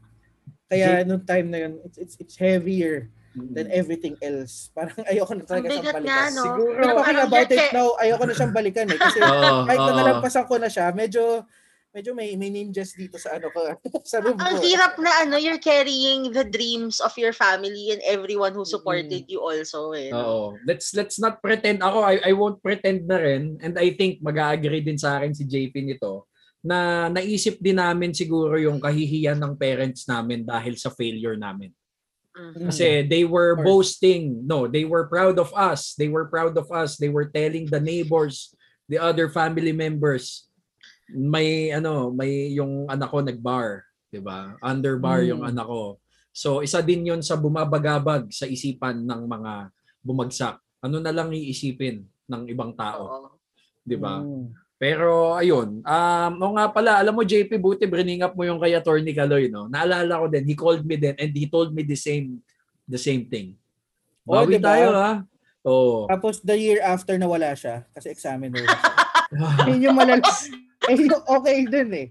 Kaya 0.73 1.05
nung 1.05 1.21
time 1.21 1.53
na 1.53 1.69
yun, 1.69 1.85
it's, 1.85 2.01
it's, 2.01 2.17
it's 2.17 2.37
heavier 2.41 3.13
than 3.35 3.69
everything 3.71 4.17
else. 4.21 4.69
Parang 4.77 4.99
ayoko 5.05 5.33
na 5.37 5.45
talaga 5.45 5.67
Ang 5.69 5.83
siyang 5.83 5.97
balikan. 5.97 6.09
nga, 6.09 6.35
no? 6.35 6.43
Siguro, 6.45 6.71
Pero 6.75 6.85
talking 6.89 7.05
parang 7.05 7.27
about 7.29 7.51
it 7.51 7.67
now, 7.73 7.89
ayoko 7.99 8.25
na 8.25 8.35
siyang 8.35 8.55
balikan 8.55 8.87
eh. 8.89 8.99
Kasi 8.99 9.19
Oo, 9.25 9.67
kahit 9.67 9.81
na 9.81 9.93
oo. 9.93 9.99
nalampasan 9.99 10.47
ko 10.49 10.55
na 10.57 10.71
siya, 10.71 10.87
medyo 10.93 11.45
medyo 11.89 12.13
may, 12.13 12.37
may 12.37 12.53
ninjas 12.53 12.93
dito 12.93 13.17
sa 13.17 13.41
ano 13.41 13.49
ko, 13.49 13.65
sa 14.11 14.21
room 14.21 14.37
Ang 14.37 14.61
ko. 14.61 14.63
hirap 14.63 15.01
na 15.01 15.25
ano, 15.25 15.41
you're 15.41 15.59
carrying 15.59 16.31
the 16.31 16.45
dreams 16.45 17.01
of 17.01 17.11
your 17.17 17.33
family 17.33 17.91
and 17.97 18.05
everyone 18.05 18.53
who 18.53 18.63
supported 18.63 19.25
you 19.27 19.41
also 19.41 19.97
eh. 19.97 20.13
no? 20.13 20.21
Oo. 20.21 20.45
Let's 20.69 20.93
let's 20.93 21.17
not 21.17 21.41
pretend 21.41 21.81
ako 21.81 22.05
I 22.05 22.21
I 22.23 22.33
won't 22.37 22.61
pretend 22.61 23.09
na 23.09 23.19
rin 23.19 23.57
and 23.65 23.75
I 23.81 23.97
think 23.97 24.21
mag-agree 24.21 24.85
din 24.85 25.01
sa 25.01 25.17
akin 25.19 25.33
si 25.33 25.49
JP 25.49 25.75
nito 25.89 26.29
na 26.61 27.09
naisip 27.09 27.57
din 27.59 27.81
namin 27.81 28.13
siguro 28.13 28.59
yung 28.61 28.83
kahihiyan 28.83 29.39
ng 29.39 29.55
parents 29.57 30.05
namin 30.05 30.45
dahil 30.45 30.77
sa 30.77 30.91
failure 30.93 31.39
namin. 31.41 31.73
Mhm. 32.39 32.71
Kasi 32.71 32.87
they 33.05 33.27
were 33.27 33.59
boasting. 33.67 34.47
No, 34.47 34.71
they 34.71 34.87
were 34.87 35.11
proud 35.11 35.37
of 35.43 35.51
us. 35.53 35.99
They 35.99 36.07
were 36.07 36.31
proud 36.31 36.55
of 36.55 36.71
us. 36.71 36.95
They 36.95 37.11
were 37.11 37.27
telling 37.27 37.67
the 37.67 37.83
neighbors, 37.83 38.55
the 38.87 39.03
other 39.03 39.27
family 39.27 39.75
members, 39.75 40.47
may 41.11 41.75
ano, 41.75 42.15
may 42.15 42.55
yung 42.55 42.87
anak 42.87 43.11
ko 43.11 43.19
nag-bar, 43.21 43.83
'di 44.15 44.23
ba? 44.23 44.55
Under 44.63 44.97
bar 45.03 45.27
yung 45.27 45.43
Mm. 45.43 45.51
anak 45.51 45.67
ko. 45.67 45.83
So 46.31 46.63
isa 46.63 46.79
din 46.79 47.11
'yon 47.11 47.21
sa 47.27 47.35
bumabagabag 47.35 48.31
sa 48.31 48.47
isipan 48.47 49.03
ng 49.03 49.23
mga 49.27 49.75
bumagsak. 50.05 50.63
Ano 50.79 51.03
na 51.03 51.11
lang 51.11 51.35
iisipin 51.35 52.07
ng 52.31 52.43
ibang 52.47 52.71
tao. 52.79 53.35
'di 53.83 53.97
ba? 53.99 54.23
Mm. 54.23 54.53
Pero 54.79 55.35
ayun, 55.35 55.83
um, 55.83 56.33
o 56.39 56.55
nga 56.55 56.71
pala, 56.71 57.03
alam 57.03 57.11
mo 57.11 57.27
JP, 57.27 57.51
buti 57.59 57.83
bring 57.91 58.23
up 58.23 58.39
mo 58.39 58.47
yung 58.47 58.63
kay 58.63 58.79
Attorney 58.79 59.11
Caloy, 59.11 59.51
no? 59.51 59.67
Naalala 59.67 60.23
ko 60.23 60.27
din, 60.31 60.47
he 60.47 60.55
called 60.55 60.87
me 60.87 60.95
then 60.95 61.19
and 61.19 61.35
he 61.35 61.51
told 61.51 61.75
me 61.75 61.83
the 61.83 61.99
same 61.99 62.39
the 62.87 62.97
same 62.97 63.27
thing. 63.27 63.59
Oh, 64.23 64.39
Bawi 64.39 64.63
diba? 64.63 64.71
tayo 64.71 64.87
ha. 64.95 65.11
Oo. 65.67 66.07
Tapos 66.07 66.39
the 66.47 66.55
year 66.55 66.79
after 66.79 67.19
nawala 67.19 67.59
siya 67.59 67.83
kasi 67.91 68.15
examiner. 68.15 68.63
Yun 69.69 69.91
yung 69.91 69.99
malala. 69.99 70.25
Eh, 70.89 70.95
yung 70.95 71.21
okay 71.27 71.69
dun 71.69 71.91
eh. 71.91 72.09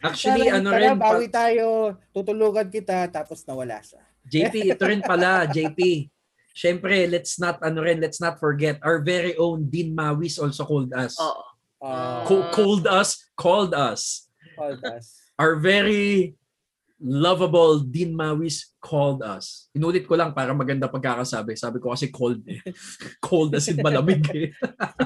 Actually, 0.00 0.48
Parang, 0.48 0.62
ano 0.62 0.68
tara, 0.72 0.80
rin, 0.80 0.96
bawi 0.96 1.26
tayo, 1.26 1.66
tutulugan 2.14 2.70
kita, 2.70 3.10
tapos 3.12 3.44
nawala 3.44 3.82
siya. 3.82 4.00
JP, 4.24 4.72
ito 4.72 4.84
rin 4.88 5.02
pala, 5.04 5.44
JP. 5.44 6.08
Syempre, 6.54 7.04
let's 7.10 7.36
not, 7.36 7.60
ano 7.60 7.82
rin, 7.84 8.00
let's 8.00 8.22
not 8.22 8.40
forget, 8.40 8.80
our 8.80 9.04
very 9.04 9.36
own 9.36 9.68
Dean 9.68 9.92
Mawis 9.92 10.40
also 10.40 10.64
called 10.64 10.94
us. 10.96 11.18
Oo. 11.20 11.55
Uh, 11.76 12.24
Co- 12.24 12.48
called 12.50 12.86
us, 12.88 13.20
called 13.36 13.72
us. 13.76 14.26
called 14.56 14.80
us. 14.84 15.20
Our 15.36 15.60
very 15.60 16.32
lovable 16.96 17.84
Dean 17.84 18.16
Mawis 18.16 18.72
called 18.80 19.20
us. 19.20 19.68
Inulit 19.76 20.08
ko 20.08 20.16
lang 20.16 20.32
para 20.32 20.56
maganda 20.56 20.88
pagkakasabi. 20.88 21.52
Sabi 21.60 21.76
ko 21.76 21.92
kasi 21.92 22.08
cold 22.08 22.40
eh. 22.48 22.64
cold 23.26 23.52
as 23.52 23.68
in 23.68 23.76
malamig 23.84 24.24
eh. 24.32 24.48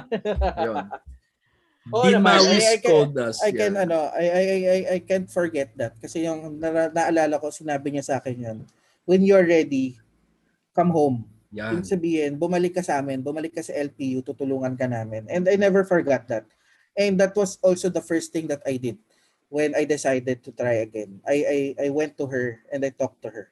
Ayun. 0.62 0.86
Oo 1.90 2.04
Dean 2.06 2.22
naman. 2.22 2.38
Mawis 2.38 2.62
I- 2.62 2.70
I 2.70 2.78
can- 2.78 2.86
called 2.86 3.14
us. 3.18 3.36
I 3.42 3.50
can 3.50 3.74
yeah. 3.74 3.82
ano, 3.82 3.98
I 4.14 4.24
I 4.30 4.42
I 4.46 4.78
I, 4.94 4.98
can't 5.02 5.26
forget 5.26 5.74
that 5.74 5.98
kasi 5.98 6.22
yung 6.30 6.62
na, 6.62 6.86
naalala 6.94 7.42
ko 7.42 7.50
sinabi 7.50 7.90
niya 7.90 8.06
sa 8.06 8.14
akin 8.22 8.38
yan. 8.38 8.58
When 9.02 9.26
you're 9.26 9.42
ready, 9.42 9.98
come 10.70 10.94
home. 10.94 11.26
Yan. 11.50 11.74
Ibig 11.74 11.90
sabihin, 11.90 12.32
bumalik 12.38 12.78
ka 12.78 12.82
sa 12.86 13.02
amin, 13.02 13.26
bumalik 13.26 13.50
ka 13.58 13.66
sa 13.66 13.74
LPU, 13.74 14.22
tutulungan 14.22 14.78
ka 14.78 14.86
namin. 14.86 15.26
And 15.26 15.50
I 15.50 15.58
never 15.58 15.82
forgot 15.82 16.30
that. 16.30 16.46
And 16.98 17.18
that 17.20 17.34
was 17.34 17.56
also 17.62 17.88
the 17.88 18.02
first 18.02 18.32
thing 18.34 18.50
that 18.50 18.62
I 18.66 18.76
did 18.76 18.98
when 19.50 19.74
I 19.74 19.84
decided 19.84 20.42
to 20.46 20.50
try 20.54 20.82
again. 20.84 21.20
I 21.26 21.36
I 21.42 21.58
I 21.86 21.88
went 21.90 22.14
to 22.18 22.26
her 22.30 22.62
and 22.70 22.86
I 22.86 22.90
talked 22.94 23.22
to 23.26 23.30
her. 23.30 23.50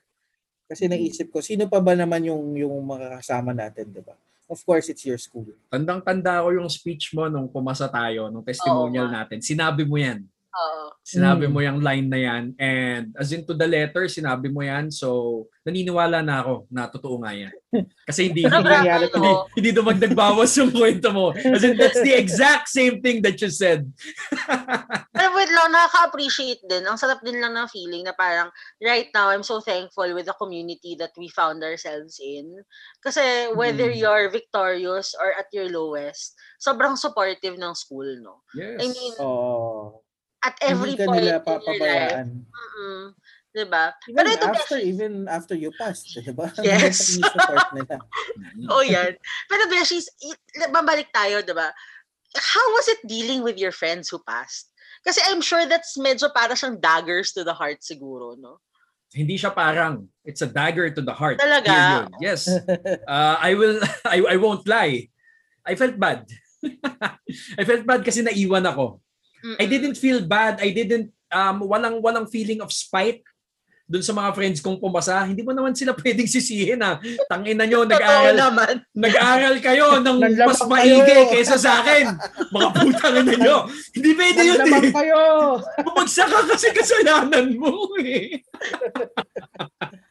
Kasi 0.68 0.84
naisip 0.84 1.32
ko, 1.32 1.40
sino 1.40 1.64
pa 1.66 1.80
ba 1.80 1.96
naman 1.96 2.28
yung 2.28 2.54
yung 2.54 2.76
makakasama 2.84 3.56
natin, 3.56 3.88
'di 3.90 4.04
ba? 4.04 4.14
Of 4.48 4.64
course, 4.64 4.88
it's 4.88 5.04
your 5.04 5.20
school. 5.20 5.44
Tandang-tanda 5.68 6.40
ko 6.40 6.48
yung 6.56 6.72
speech 6.72 7.12
mo 7.12 7.28
nung 7.28 7.52
pumasa 7.52 7.84
tayo, 7.84 8.32
nung 8.32 8.40
testimonial 8.40 9.04
nga. 9.12 9.24
natin. 9.24 9.44
Sinabi 9.44 9.84
mo 9.84 10.00
yan. 10.00 10.24
Oo. 10.58 10.90
Sinabi 11.06 11.46
Mm. 11.46 11.52
mo 11.54 11.60
yung 11.62 11.78
line 11.78 12.08
na 12.10 12.18
yan. 12.18 12.44
And 12.58 13.14
as 13.14 13.30
in 13.30 13.46
to 13.46 13.54
the 13.54 13.64
letter, 13.64 14.10
sinabi 14.10 14.50
mo 14.50 14.58
yan. 14.60 14.90
So, 14.90 15.46
naniniwala 15.62 16.18
na 16.18 16.42
ako 16.42 16.66
na 16.66 16.90
totoo 16.90 17.22
nga 17.22 17.30
yan. 17.30 17.54
Kasi 18.02 18.32
hindi, 18.32 18.42
Pero 18.42 18.58
hindi, 18.58 18.74
hindi, 19.14 19.32
hindi 19.54 19.70
dumagdag 19.70 20.14
bawas 20.18 20.50
yung 20.58 20.74
kwento 20.74 21.14
mo. 21.14 21.30
As 21.30 21.62
in, 21.62 21.78
that's 21.78 22.02
the 22.02 22.10
exact 22.10 22.66
same 22.66 22.98
thing 22.98 23.22
that 23.22 23.38
you 23.38 23.52
said. 23.52 23.86
Pero 25.18 25.30
wait 25.34 25.50
lang, 25.50 25.70
nakaka-appreciate 25.70 26.62
din. 26.66 26.82
Ang 26.86 26.98
sarap 26.98 27.22
din 27.22 27.38
lang 27.38 27.54
ng 27.54 27.68
feeling 27.70 28.02
na 28.02 28.14
parang 28.16 28.50
right 28.82 29.08
now, 29.12 29.30
I'm 29.30 29.46
so 29.46 29.60
thankful 29.60 30.10
with 30.10 30.26
the 30.26 30.36
community 30.36 30.96
that 30.98 31.12
we 31.14 31.28
found 31.28 31.62
ourselves 31.62 32.18
in. 32.18 32.50
Kasi 32.98 33.52
whether 33.54 33.86
Mm. 33.92 33.98
you're 33.98 34.26
victorious 34.30 35.14
or 35.14 35.30
at 35.34 35.46
your 35.54 35.68
lowest, 35.68 36.34
sobrang 36.58 36.98
supportive 36.98 37.54
ng 37.54 37.74
school, 37.74 38.08
no? 38.18 38.42
Yes. 38.56 38.78
I 38.82 38.86
mean, 38.90 39.14
Oh, 39.20 40.02
at 40.44 40.54
every 40.62 40.94
hindi 40.94 41.04
point 41.04 41.22
nila 41.22 41.22
in 41.22 41.26
your 41.26 41.38
life. 41.38 41.48
papabayaan. 41.48 42.28
Mm-mm. 42.46 43.04
Diba? 43.48 43.84
Even 44.06 44.16
Pero 44.16 44.28
ito, 44.28 44.46
after, 44.46 44.76
Beshi, 44.78 44.86
even 44.86 45.12
after 45.26 45.54
you 45.56 45.70
passed, 45.74 46.14
di 46.14 46.30
ba? 46.30 46.52
Yes. 46.62 47.18
support 47.18 47.68
nila. 47.74 47.96
oh 48.72 48.84
yan. 48.84 49.16
Pero 49.48 49.62
Beshi, 49.72 50.04
babalik 50.70 51.10
tayo, 51.10 51.42
diba? 51.42 51.72
How 52.36 52.66
was 52.76 52.86
it 52.92 53.00
dealing 53.08 53.42
with 53.42 53.56
your 53.56 53.72
friends 53.72 54.12
who 54.12 54.20
passed? 54.22 54.70
Kasi 55.02 55.24
I'm 55.26 55.40
sure 55.40 55.64
that's 55.64 55.96
medyo 55.96 56.28
para 56.30 56.52
siyang 56.52 56.78
daggers 56.78 57.32
to 57.34 57.42
the 57.42 57.56
heart 57.56 57.80
siguro, 57.80 58.36
no? 58.36 58.60
Hindi 59.08 59.40
siya 59.40 59.56
parang. 59.56 60.04
It's 60.28 60.44
a 60.44 60.50
dagger 60.50 60.92
to 60.92 61.00
the 61.00 61.16
heart. 61.16 61.40
Talaga? 61.40 61.72
Period. 61.72 62.08
Yes. 62.20 62.44
Uh, 63.08 63.36
I 63.40 63.56
will, 63.56 63.80
I, 64.04 64.20
I 64.20 64.36
won't 64.36 64.68
lie. 64.68 65.08
I 65.64 65.74
felt 65.74 65.96
bad. 65.96 66.28
I 67.56 67.64
felt 67.64 67.88
bad 67.88 68.04
kasi 68.04 68.20
naiwan 68.20 68.68
ako. 68.68 69.00
I 69.38 69.64
Mm-mm. 69.64 69.70
didn't 69.70 69.96
feel 69.96 70.20
bad. 70.24 70.58
I 70.58 70.70
didn't 70.74 71.10
um 71.28 71.60
walang 71.68 72.00
walang 72.00 72.26
feeling 72.26 72.58
of 72.64 72.72
spite 72.72 73.20
dun 73.88 74.04
sa 74.04 74.12
mga 74.12 74.36
friends 74.36 74.60
kong 74.60 74.76
pumasa. 74.76 75.24
Hindi 75.24 75.40
mo 75.40 75.56
naman 75.56 75.72
sila 75.72 75.96
pwedeng 76.04 76.28
sisihin 76.28 76.84
ha. 76.84 77.00
Tangina 77.24 77.64
nyo, 77.64 77.88
Totoo 77.88 77.96
nag-aaral, 77.96 78.36
naman. 78.36 78.74
nag-aaral 78.92 79.54
kayo 79.64 79.86
ng 80.04 80.16
mas 80.44 80.60
maigi 80.68 81.16
kaysa 81.32 81.56
sa 81.56 81.80
akin. 81.80 82.12
Mga 82.52 82.68
putang 82.76 83.16
ina 83.24 83.34
nyo. 83.40 83.56
Hindi 83.96 84.10
pwede 84.12 84.40
yun 84.44 84.60
eh. 84.60 84.92
kayo! 84.92 85.20
Bumagsak 85.80 86.28
ka 86.28 86.40
kasi 86.52 86.68
kasalanan 86.76 87.56
mo 87.56 87.96
eh. 88.04 88.44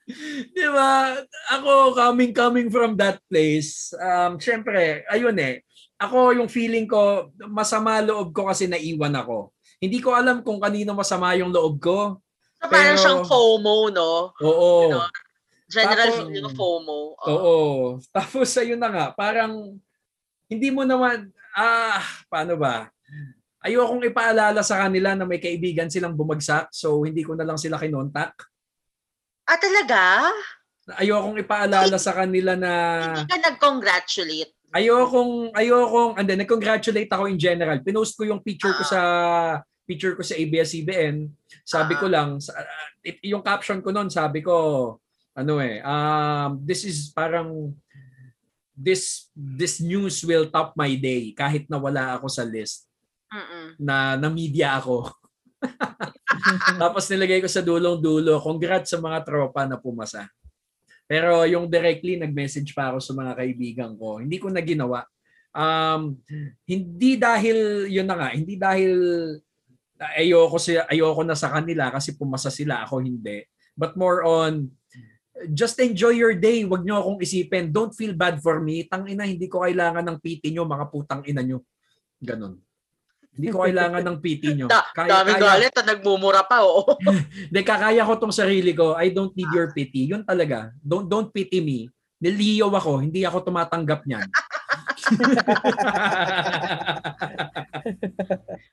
Di 0.57 0.65
ba? 0.73 1.13
Ako, 1.53 1.93
coming 1.93 2.33
coming 2.33 2.73
from 2.73 2.97
that 2.97 3.21
place, 3.29 3.93
um, 3.99 4.41
syempre, 4.41 5.05
ayun 5.11 5.37
eh. 5.37 5.66
Ako, 5.97 6.37
yung 6.37 6.49
feeling 6.49 6.85
ko, 6.85 7.33
masama 7.49 7.97
loob 8.05 8.29
ko 8.29 8.45
kasi 8.45 8.69
naiwan 8.69 9.17
ako. 9.17 9.49
Hindi 9.81 9.97
ko 9.97 10.13
alam 10.13 10.45
kung 10.45 10.61
kanino 10.61 10.93
masama 10.93 11.33
yung 11.33 11.49
loob 11.49 11.81
ko. 11.81 12.21
So, 12.57 12.69
parang 12.69 12.97
Pero- 12.97 13.01
siyang 13.01 13.23
FOMO, 13.25 13.77
no? 13.93 14.11
Oo. 14.41 14.69
Ano? 14.93 15.09
General 15.67 16.09
Tapos- 16.09 16.17
feeling 16.25 16.45
of 16.45 16.53
FOMO. 16.57 16.99
Oo. 17.17 17.29
Oo. 17.29 17.57
Tapos 18.15 18.49
ayun 18.57 18.81
na 18.81 18.89
nga, 18.89 19.05
parang 19.13 19.77
hindi 20.45 20.69
mo 20.69 20.85
naman, 20.85 21.29
ah, 21.53 22.01
paano 22.29 22.57
ba? 22.57 22.89
Ayokong 23.61 24.05
ipaalala 24.07 24.61
sa 24.61 24.85
kanila 24.85 25.17
na 25.17 25.25
may 25.25 25.41
kaibigan 25.41 25.89
silang 25.89 26.13
bumagsak, 26.13 26.69
so 26.71 27.03
hindi 27.03 27.25
ko 27.25 27.33
na 27.33 27.43
lang 27.43 27.57
sila 27.57 27.81
kinontak. 27.81 28.37
Ah, 29.49 29.57
talaga? 29.57 30.29
Ayokong 30.97 31.41
ipaalala 31.41 31.97
sa 31.99 32.15
kanila 32.15 32.55
na 32.55 32.71
Hindi 33.11 33.27
ka 33.27 33.37
nag-congratulate. 33.49 34.56
Ayokong 34.75 35.55
ayokong 35.55 36.13
and 36.19 36.25
then 36.27 36.39
nag-congratulate 36.43 37.11
ako 37.11 37.27
in 37.31 37.39
general. 37.39 37.79
Pinost 37.79 38.15
ko 38.19 38.27
yung 38.27 38.43
picture 38.43 38.73
ko 38.75 38.83
sa 38.83 39.01
picture 39.87 40.13
ko 40.19 40.23
sa 40.23 40.35
ABS-CBN. 40.35 41.31
Sabi 41.63 41.95
ko 41.95 42.11
lang 42.11 42.39
ah, 42.51 42.67
it- 43.03 43.23
yung 43.23 43.43
caption 43.43 43.79
ko 43.79 43.95
noon, 43.95 44.11
sabi 44.11 44.43
ko 44.43 44.55
ano 45.37 45.61
eh, 45.61 45.79
um 45.85 46.59
this 46.65 46.83
is 46.83 47.13
parang 47.13 47.71
this 48.77 49.29
this 49.33 49.81
news 49.81 50.21
will 50.21 50.49
top 50.51 50.73
my 50.77 50.93
day 50.97 51.33
kahit 51.33 51.65
na 51.65 51.81
wala 51.81 52.17
ako 52.19 52.29
sa 52.29 52.45
list 52.45 52.85
Mm-mm. 53.31 53.73
na 53.81 54.17
na 54.19 54.29
media 54.29 54.77
ako. 54.77 55.09
Tapos 56.81 57.09
nilagay 57.09 57.41
ko 57.41 57.49
sa 57.49 57.65
dulong-dulo, 57.65 58.37
congrats 58.43 58.93
sa 58.93 59.01
mga 59.01 59.25
tropa 59.25 59.65
na 59.65 59.81
pumasa. 59.81 60.29
Pero 61.07 61.47
yung 61.47 61.71
directly 61.71 62.19
nag-message 62.19 62.75
pa 62.75 62.91
ako 62.91 62.99
sa 62.99 63.15
mga 63.15 63.33
kaibigan 63.39 63.91
ko. 63.95 64.19
Hindi 64.19 64.37
ko 64.37 64.51
na 64.51 64.59
ginawa. 64.59 65.07
Um, 65.55 66.19
hindi 66.67 67.15
dahil 67.15 67.87
yun 67.87 68.05
na 68.05 68.15
nga, 68.19 68.29
hindi 68.35 68.59
dahil 68.59 68.93
ayoko 69.97 70.61
siya 70.61 70.85
ayoko 70.85 71.25
na 71.25 71.33
sa 71.33 71.49
kanila 71.49 71.89
kasi 71.89 72.13
pumasa 72.13 72.53
sila 72.53 72.85
ako 72.85 73.01
hindi. 73.01 73.41
But 73.73 73.97
more 73.97 74.21
on 74.21 74.69
just 75.53 75.77
enjoy 75.79 76.17
your 76.17 76.35
day. 76.35 76.65
Huwag 76.65 76.83
niyo 76.83 76.99
akong 76.99 77.21
isipin. 77.21 77.69
Don't 77.69 77.93
feel 77.93 78.13
bad 78.13 78.41
for 78.41 78.59
me. 78.59 78.85
Tang 78.89 79.05
ina, 79.05 79.25
hindi 79.25 79.45
ko 79.45 79.61
kailangan 79.61 80.01
ng 80.01 80.17
piti 80.17 80.49
niyo, 80.49 80.65
mga 80.65 80.85
putang 80.89 81.21
ina 81.29 81.45
niyo. 81.45 81.61
Ganon. 82.17 82.57
Hindi 83.37 83.53
ko 83.53 83.61
kailangan 83.61 84.01
ng 84.01 84.17
piti 84.17 84.57
niyo. 84.57 84.65
Da, 84.65 84.81
daming 84.97 85.37
galit 85.37 85.69
at 85.77 85.85
nagmumura 85.85 86.41
pa, 86.41 86.65
oo. 86.65 86.97
Hindi, 87.47 87.61
kakaya 87.61 88.01
ko 88.01 88.17
tong 88.17 88.33
sarili 88.33 88.73
ko. 88.73 88.97
I 88.97 89.13
don't 89.13 89.29
need 89.37 89.53
your 89.53 89.69
pity. 89.77 90.09
Yun 90.09 90.25
talaga. 90.25 90.73
Don't 90.81 91.05
don't 91.05 91.29
pity 91.29 91.61
me. 91.61 91.85
Niliyaw 92.17 92.73
ako. 92.73 93.05
Hindi 93.05 93.21
ako 93.29 93.45
tumatanggap 93.45 94.09
niyan. 94.09 94.25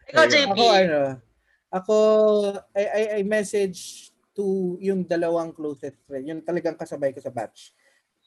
Ikaw. 0.09 0.25
JP. 0.33 0.57
Ako 0.57 0.65
ano, 0.73 1.21
ako, 1.69 1.97
I, 2.73 2.83
I, 2.89 3.03
I 3.21 3.23
message 3.29 4.09
to 4.33 4.79
yung 4.81 5.05
dalawang 5.05 5.53
closest 5.53 6.01
friend, 6.09 6.25
yung 6.25 6.41
talagang 6.41 6.81
kasabay 6.81 7.13
ko 7.13 7.21
sa 7.21 7.31
batch. 7.31 7.77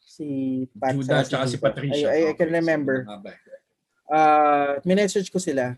Si 0.08 0.64
Pat 0.78 0.94
Judah 0.94 1.26
at 1.26 1.28
si 1.28 1.58
Judah. 1.58 1.66
Patricia. 1.66 2.14
I, 2.14 2.30
I, 2.30 2.32
I 2.32 2.38
can 2.38 2.54
remember. 2.54 3.04
Uh, 4.06 4.80
minessage 4.86 5.34
ko 5.34 5.42
sila. 5.42 5.76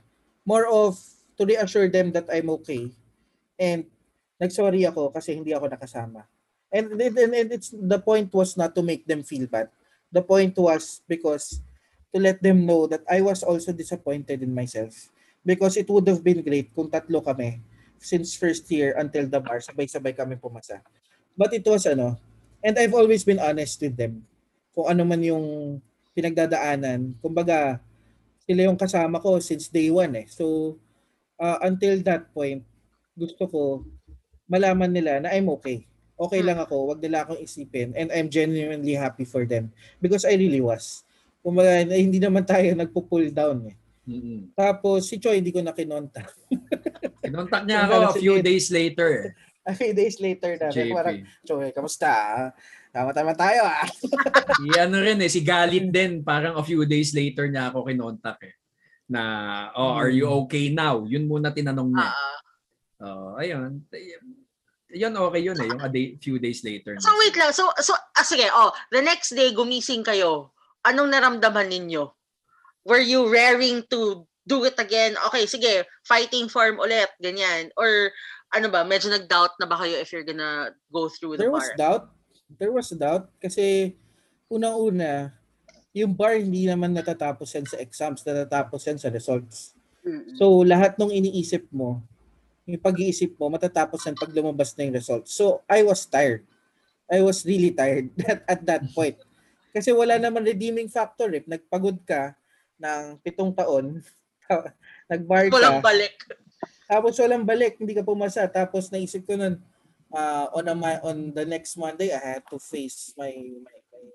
More 0.49 0.65
of 0.65 0.97
to 1.37 1.45
reassure 1.45 1.85
them 1.93 2.09
that 2.17 2.25
I'm 2.33 2.49
okay. 2.57 2.89
And 3.61 3.85
nagsorry 4.41 4.81
ako 4.89 5.13
kasi 5.13 5.37
hindi 5.37 5.53
ako 5.53 5.69
nakasama. 5.69 6.25
And, 6.73 6.97
and, 6.97 7.33
and, 7.37 7.49
it's 7.53 7.69
the 7.69 8.01
point 8.01 8.33
was 8.33 8.57
not 8.57 8.73
to 8.73 8.81
make 8.81 9.05
them 9.05 9.21
feel 9.21 9.45
bad. 9.45 9.69
The 10.09 10.25
point 10.25 10.57
was 10.57 11.05
because 11.05 11.61
to 12.09 12.17
let 12.17 12.41
them 12.41 12.65
know 12.65 12.89
that 12.89 13.05
I 13.05 13.21
was 13.21 13.45
also 13.45 13.69
disappointed 13.69 14.41
in 14.41 14.49
myself. 14.49 15.13
Because 15.45 15.77
it 15.77 15.85
would 15.85 16.09
have 16.09 16.25
been 16.25 16.41
great 16.41 16.73
kung 16.73 16.89
tatlo 16.89 17.21
kami 17.21 17.61
since 18.01 18.33
first 18.33 18.65
year 18.73 18.97
until 18.97 19.29
the 19.29 19.37
bar, 19.37 19.61
sabay-sabay 19.61 20.17
kami 20.17 20.35
pumasa. 20.35 20.81
But 21.37 21.53
it 21.53 21.63
was 21.67 21.85
ano, 21.85 22.17
and 22.63 22.73
I've 22.73 22.95
always 22.95 23.23
been 23.23 23.39
honest 23.39 23.79
with 23.79 23.95
them. 23.95 24.25
Kung 24.73 24.89
ano 24.89 25.03
man 25.05 25.21
yung 25.23 25.79
pinagdadaanan. 26.19 27.15
Kumbaga, 27.23 27.79
sila 28.49 28.65
yung 28.65 28.81
kasama 28.81 29.21
ko 29.21 29.37
since 29.37 29.69
day 29.69 29.93
one 29.93 30.25
eh. 30.25 30.25
So, 30.25 30.73
uh, 31.37 31.61
until 31.61 32.01
that 32.01 32.33
point, 32.33 32.65
gusto 33.13 33.45
ko 33.45 33.85
malaman 34.49 34.89
nila 34.89 35.21
na 35.21 35.29
I'm 35.37 35.53
okay. 35.53 35.85
Okay 36.17 36.41
lang 36.41 36.57
ako, 36.57 36.91
wag 36.91 36.99
nila 36.99 37.23
akong 37.23 37.37
isipin 37.39 37.93
and 37.93 38.09
I'm 38.09 38.27
genuinely 38.27 38.97
happy 38.97 39.23
for 39.23 39.45
them 39.45 39.69
because 40.01 40.25
I 40.25 40.33
really 40.33 40.59
was. 40.59 41.05
Kumbaga, 41.45 41.85
na- 41.85 41.95
hindi 41.95 42.17
naman 42.17 42.43
tayo 42.43 42.65
nagpo-pull 42.73 43.29
down 43.31 43.69
eh. 43.69 43.77
Mm-mm. 44.09 44.51
Tapos 44.57 45.05
si 45.05 45.21
Choi 45.21 45.37
hindi 45.37 45.53
ko 45.53 45.61
na 45.61 45.71
kinonta. 45.71 46.25
Kinontak 47.23 47.69
niya 47.69 47.85
ako 47.85 47.95
a 48.09 48.13
few 48.17 48.41
days 48.41 48.73
later. 48.73 49.37
A 49.63 49.77
few 49.77 49.93
days 49.93 50.17
later 50.17 50.57
na, 50.57 50.73
JP. 50.73 50.91
parang, 50.97 51.17
Choi, 51.45 51.69
kamusta? 51.69 52.11
Tama-tama 52.89 53.37
tayo 53.37 53.61
ah. 53.63 53.85
Si 54.59 54.67
ano 54.75 54.97
rin 54.99 55.21
eh, 55.21 55.29
si 55.29 55.45
Galit 55.45 55.87
din, 55.87 56.25
parang 56.25 56.57
a 56.57 56.63
few 56.65 56.83
days 56.83 57.13
later 57.13 57.45
niya 57.47 57.69
ako 57.69 57.85
kinontak 57.85 58.41
eh. 58.43 58.53
Na, 59.09 59.21
oh, 59.73 59.93
are 59.93 60.09
you 60.09 60.25
okay 60.45 60.69
now? 60.69 61.05
Yun 61.05 61.25
muna 61.25 61.49
tinanong 61.49 61.93
niya. 61.93 62.09
Ah, 62.09 62.37
Oh, 62.99 63.39
ayun. 63.39 63.79
Yun 64.91 65.13
okay 65.15 65.39
yun 65.39 65.55
eh, 65.55 65.67
yung 65.71 65.79
a 65.79 65.87
day, 65.87 66.19
few 66.19 66.35
days 66.35 66.65
later. 66.67 66.97
so 66.99 67.07
wait 67.23 67.31
lang. 67.37 67.53
So, 67.55 67.71
so 67.79 67.95
ah, 67.95 68.25
sige, 68.27 68.43
oh, 68.51 68.73
the 68.91 68.99
next 68.99 69.31
day 69.31 69.55
gumising 69.55 70.03
kayo. 70.03 70.51
Anong 70.83 71.13
naramdaman 71.13 71.71
ninyo? 71.71 72.11
Were 72.83 72.99
you 72.99 73.29
raring 73.31 73.87
to 73.87 74.25
do 74.43 74.65
it 74.65 74.75
again? 74.81 75.15
Okay, 75.29 75.45
sige, 75.45 75.85
fighting 76.03 76.49
form 76.49 76.81
ulit, 76.81 77.07
ganyan. 77.23 77.69
Or 77.79 78.11
ano 78.51 78.67
ba, 78.67 78.81
medyo 78.83 79.07
nag-doubt 79.07 79.55
na 79.61 79.69
ba 79.69 79.77
kayo 79.77 79.95
if 79.95 80.09
you're 80.11 80.25
gonna 80.25 80.73
go 80.89 81.07
through 81.07 81.37
the 81.37 81.45
There 81.47 81.53
was 81.55 81.69
bar? 81.71 81.79
doubt. 81.79 82.03
There 82.57 82.73
was 82.73 82.89
doubt 82.89 83.29
kasi 83.37 83.93
unang-una, 84.49 85.37
yung 85.93 86.13
bar 86.13 86.37
hindi 86.37 86.65
naman 86.65 86.93
natatapos 86.93 87.53
yan 87.53 87.65
sa 87.69 87.77
exams, 87.77 88.25
natatapos 88.25 88.81
yan 88.89 88.97
sa 88.97 89.13
results. 89.13 89.77
So 90.41 90.65
lahat 90.65 90.97
ng 90.97 91.13
iniisip 91.13 91.69
mo, 91.69 92.01
yung 92.65 92.81
pag-iisip 92.81 93.37
mo, 93.37 93.49
matatapos 93.49 94.01
yan 94.05 94.17
pag 94.17 94.33
lumabas 94.33 94.73
na 94.77 94.89
yung 94.89 94.97
results. 94.97 95.33
So 95.33 95.61
I 95.69 95.81
was 95.85 96.05
tired. 96.05 96.45
I 97.09 97.25
was 97.25 97.41
really 97.45 97.73
tired 97.73 98.09
at, 98.31 98.41
at 98.45 98.61
that 98.65 98.83
point. 98.93 99.17
Kasi 99.69 99.93
wala 99.93 100.17
naman 100.17 100.45
redeeming 100.45 100.89
factor 100.89 101.29
eh. 101.33 101.45
Nagpagod 101.45 102.01
ka 102.05 102.33
ng 102.81 103.21
pitong 103.21 103.53
taon, 103.53 104.01
nag-bar 105.11 105.49
ka, 105.49 105.57
Walang 105.57 105.81
balik. 105.81 106.15
tapos 106.89 107.13
walang 107.21 107.45
balik, 107.45 107.77
hindi 107.77 107.93
ka 107.93 108.01
pumasa. 108.01 108.45
Tapos 108.49 108.89
naisip 108.89 109.25
ko 109.25 109.37
nun, 109.37 109.61
uh, 110.13 110.47
on, 110.53 110.65
a, 110.67 110.75
on 111.03 111.33
the 111.33 111.45
next 111.45 111.77
Monday, 111.77 112.13
I 112.13 112.39
had 112.39 112.43
to 112.49 112.59
face 112.59 113.13
my, 113.17 113.31
my, 113.33 113.77
my 113.93 114.05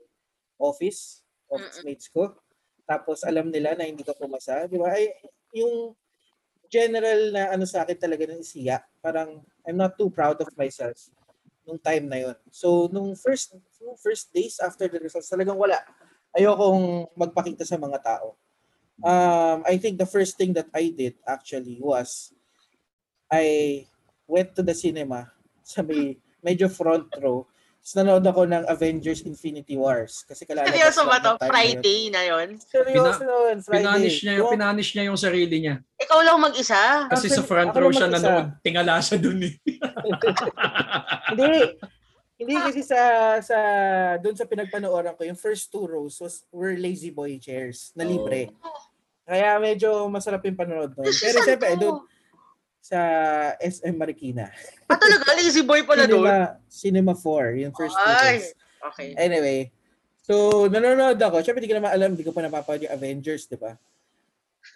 office, 0.59 1.23
office 1.51 1.83
mates 1.85 2.09
ko. 2.09 2.35
Tapos 2.85 3.25
alam 3.25 3.49
nila 3.49 3.75
na 3.75 3.89
hindi 3.89 4.05
ka 4.05 4.13
pumasa. 4.15 4.69
Di 4.69 4.77
ba? 4.77 4.93
Ay, 4.93 5.09
yung 5.55 5.97
general 6.69 7.31
na 7.31 7.55
ano 7.55 7.65
sa 7.65 7.87
akin 7.87 7.97
talaga 7.97 8.27
ng 8.29 8.43
isiya, 8.43 8.83
parang 8.99 9.41
I'm 9.65 9.79
not 9.79 9.97
too 9.97 10.11
proud 10.11 10.37
of 10.43 10.51
myself 10.59 10.99
nung 11.65 11.81
time 11.81 12.05
na 12.09 12.19
yon. 12.21 12.37
So, 12.53 12.93
nung 12.93 13.17
first 13.17 13.57
nung 13.81 13.97
first 13.97 14.29
days 14.33 14.61
after 14.61 14.85
the 14.85 15.01
results, 15.01 15.33
talagang 15.33 15.57
wala. 15.57 15.81
Ayokong 16.37 17.09
magpakita 17.17 17.65
sa 17.65 17.81
mga 17.81 17.99
tao. 18.05 18.37
Um, 19.01 19.67
I 19.67 19.81
think 19.81 19.99
the 19.99 20.07
first 20.07 20.39
thing 20.39 20.55
that 20.55 20.71
I 20.71 20.93
did 20.93 21.19
actually 21.27 21.83
was 21.83 22.31
I 23.27 23.87
went 24.29 24.55
to 24.55 24.63
the 24.63 24.77
cinema 24.77 25.34
sa 25.65 25.81
may 25.81 26.21
medyo 26.45 26.69
front 26.69 27.09
row. 27.19 27.49
Tapos 27.85 28.01
nanood 28.01 28.25
ako 28.25 28.49
ng 28.49 28.65
Avengers 28.65 29.29
Infinity 29.29 29.77
Wars. 29.77 30.25
Kasi 30.25 30.49
kalalabas 30.49 30.73
Seryoso 30.73 31.05
ba 31.05 31.21
to? 31.21 31.37
na 31.37 31.45
yun. 31.45 31.51
Friday 31.53 32.01
na 32.09 32.23
yon. 32.25 32.49
Seryoso 32.57 33.23
yun, 33.29 33.59
Friday. 33.61 33.85
Pinanish 33.85 34.19
niya, 34.25 34.35
yung, 34.41 34.53
pinanish 34.57 34.91
niya 34.97 35.05
yung 35.13 35.21
sarili 35.21 35.57
niya. 35.61 35.85
Ikaw 36.01 36.19
lang 36.25 36.41
mag-isa? 36.41 37.09
Kasi 37.13 37.29
sa 37.29 37.45
front 37.45 37.77
row 37.77 37.93
siya 37.93 38.09
nanood. 38.09 38.57
Tingala 38.65 39.05
siya 39.05 39.21
dun 39.21 39.41
eh. 39.45 39.61
Hindi. 41.29 41.77
Hindi 42.41 42.55
kasi 42.57 42.81
sa 42.83 43.01
sa 43.45 43.59
doon 44.17 44.35
sa 44.35 44.49
pinagpanooran 44.49 45.15
ko, 45.15 45.29
yung 45.29 45.39
first 45.39 45.69
two 45.69 45.85
rows 45.85 46.19
was 46.25 46.49
were 46.51 46.75
lazy 46.81 47.13
boy 47.13 47.37
chairs 47.37 47.93
na 47.93 48.09
libre. 48.09 48.49
Kaya 49.29 49.61
medyo 49.61 50.09
masarap 50.09 50.41
yung 50.49 50.57
panonood 50.57 50.97
doon. 50.97 51.13
Pero 51.13 51.39
to? 51.45 51.77
doon 51.77 51.97
sa 52.85 53.01
SM 53.65 53.97
Marikina. 53.97 54.53
Ah, 54.93 55.01
talaga? 55.01 55.33
Lazy 55.41 55.65
boy 55.65 55.89
pala 55.89 56.05
doon? 56.05 56.29
Cinema, 56.29 56.61
Cinema 56.69 57.13
4, 57.17 57.65
yung 57.65 57.73
first 57.73 57.97
two 57.97 58.13
Ay. 58.13 58.45
Okay. 58.93 59.09
Anyway, 59.17 59.73
so 60.21 60.69
nanonood 60.69 61.17
ako. 61.17 61.41
Syempre, 61.41 61.65
di 61.65 61.73
ko 61.73 61.81
naman 61.81 61.97
alam, 61.97 62.13
di 62.13 62.21
ko 62.21 62.37
pa 62.37 62.45
napapanood 62.45 62.85
yung 62.85 62.93
Avengers, 62.93 63.49
di 63.49 63.57
ba? 63.57 63.73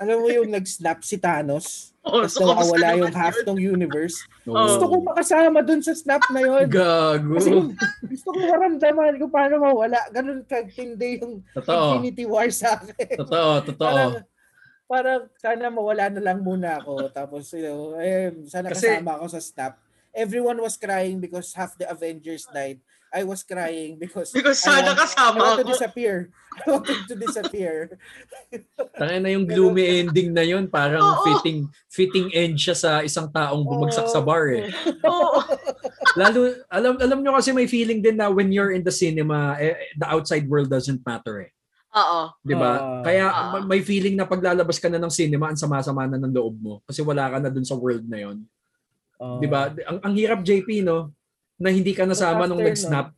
Alam 0.01 0.25
mo 0.25 0.29
yung 0.33 0.49
nag-snap 0.49 1.05
si 1.05 1.21
Thanos, 1.21 1.93
Oh, 2.09 2.25
tapos 2.25 2.73
so, 2.73 2.73
naman 2.73 3.05
yung 3.05 3.13
half 3.13 3.37
ng 3.45 3.61
universe. 3.61 4.25
Oo. 4.49 4.57
Gusto 4.57 4.85
ko 4.89 4.95
makasama 5.05 5.61
doon 5.61 5.85
sa 5.85 5.93
snap 5.93 6.25
na 6.33 6.41
yun. 6.41 6.65
Gago. 6.73 7.37
Kasi 7.37 7.53
gusto 8.09 8.29
ko 8.33 8.39
maramdaman 8.49 9.21
kung 9.21 9.29
paano 9.29 9.61
mawala. 9.61 10.01
Ganun 10.09 10.41
kagtindi 10.49 11.21
yung 11.21 11.45
Totoo. 11.53 12.01
Infinity 12.01 12.25
War 12.25 12.49
sa 12.49 12.81
akin. 12.81 13.21
Totoo, 13.21 13.53
totoo. 13.69 13.85
Parang, 13.85 14.25
parang 14.89 15.29
sana 15.37 15.69
mawala 15.69 16.09
na 16.09 16.23
lang 16.25 16.41
muna 16.41 16.81
ako. 16.81 17.07
Tapos, 17.19 17.53
you 17.53 17.63
know, 17.63 17.95
eh, 18.01 18.33
sana 18.49 18.73
Kasi- 18.73 18.99
kasama 18.99 19.21
ako 19.21 19.27
sa 19.29 19.41
snap. 19.41 19.73
Everyone 20.11 20.59
was 20.59 20.75
crying 20.75 21.21
because 21.21 21.53
half 21.53 21.77
the 21.77 21.85
Avengers 21.87 22.49
died. 22.49 22.81
I 23.09 23.25
was 23.25 23.41
crying 23.41 23.97
because 23.97 24.33
Because 24.37 24.61
I 24.69 24.85
sana 24.85 24.93
want- 24.93 25.01
I 25.01 25.05
kasama 25.05 25.39
want 25.39 25.61
to 25.61 25.69
disappear. 25.69 26.17
I 26.61 26.65
wanted 26.69 27.01
to 27.09 27.15
disappear. 27.17 27.77
Tangin 28.99 29.23
na 29.25 29.31
yung 29.33 29.49
gloomy 29.49 30.05
ending 30.05 30.37
na 30.37 30.45
yun, 30.45 30.69
parang 30.69 31.01
Oo. 31.01 31.25
fitting 31.25 31.69
fitting 31.89 32.29
end 32.37 32.61
siya 32.61 32.77
sa 32.77 32.91
isang 33.01 33.33
taong 33.33 33.65
bumagsak 33.65 34.13
sa 34.13 34.21
bar 34.21 34.53
eh. 34.53 34.69
Oo. 35.09 35.41
Lalo 36.21 36.53
alam 36.69 37.01
alam 37.01 37.19
nyo 37.25 37.33
kasi 37.33 37.57
may 37.57 37.65
feeling 37.65 38.05
din 38.05 38.19
na 38.21 38.29
when 38.29 38.53
you're 38.53 38.77
in 38.77 38.85
the 38.85 38.93
cinema, 38.93 39.57
eh, 39.57 39.73
the 39.97 40.05
outside 40.05 40.45
world 40.45 40.69
doesn't 40.69 41.01
matter 41.07 41.47
eh. 41.47 41.51
Oo. 41.97 42.21
'Di 42.45 42.55
ba? 42.55 43.01
Kaya 43.01 43.25
ma- 43.57 43.65
may 43.65 43.81
feeling 43.81 44.13
na 44.19 44.29
paglalabas 44.29 44.77
ka 44.77 44.93
na 44.93 45.01
ng 45.01 45.13
cinema, 45.13 45.49
ang 45.49 45.57
sama-sama 45.57 46.05
na 46.05 46.21
ng 46.21 46.35
loob 46.35 46.55
mo 46.61 46.75
kasi 46.85 47.01
wala 47.01 47.29
ka 47.33 47.39
na 47.41 47.49
dun 47.49 47.65
sa 47.65 47.79
world 47.79 48.05
na 48.05 48.19
'yon. 48.21 48.45
Oh. 49.17 49.41
'Di 49.41 49.49
ba? 49.49 49.73
Ang, 49.89 49.99
ang 50.05 50.15
hirap 50.15 50.45
JP 50.45 50.85
no 50.85 51.13
na 51.59 51.73
hindi 51.73 51.91
ka 51.97 52.07
nasama 52.07 52.47
nung 52.47 52.63
nag-snap. 52.63 53.11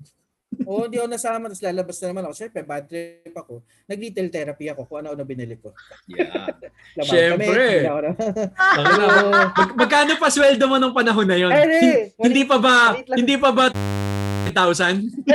Oo, 0.67 0.89
hindi 0.89 0.99
ako 0.99 1.09
nasama. 1.13 1.47
Tapos 1.47 1.63
lalabas 1.63 1.97
na 2.01 2.07
naman 2.11 2.23
ako. 2.27 2.35
Siyempre, 2.35 2.61
bad 2.67 2.85
trip 2.91 3.37
ako. 3.37 3.63
Nag-retail 3.87 4.29
therapy 4.33 4.67
ako 4.67 4.83
kung 4.89 4.99
ano-ano 5.05 5.23
binili 5.23 5.55
ko. 5.61 5.71
Yeah. 6.11 6.51
Siyempre. 7.07 7.87
kami. 7.87 8.17
Mag- 9.61 9.77
magkano 9.77 10.19
pa 10.19 10.29
sweldo 10.33 10.65
mo 10.67 10.77
nung 10.81 10.97
panahon 10.97 11.29
na 11.29 11.37
'yon? 11.39 11.53
Ay, 11.53 11.65
hindi. 11.69 11.91
hindi 12.19 12.43
pa 12.49 12.57
ba 12.59 12.97
hindi 12.97 13.37
pa 13.37 13.51
ba 13.55 13.65
1,000? 14.53 15.27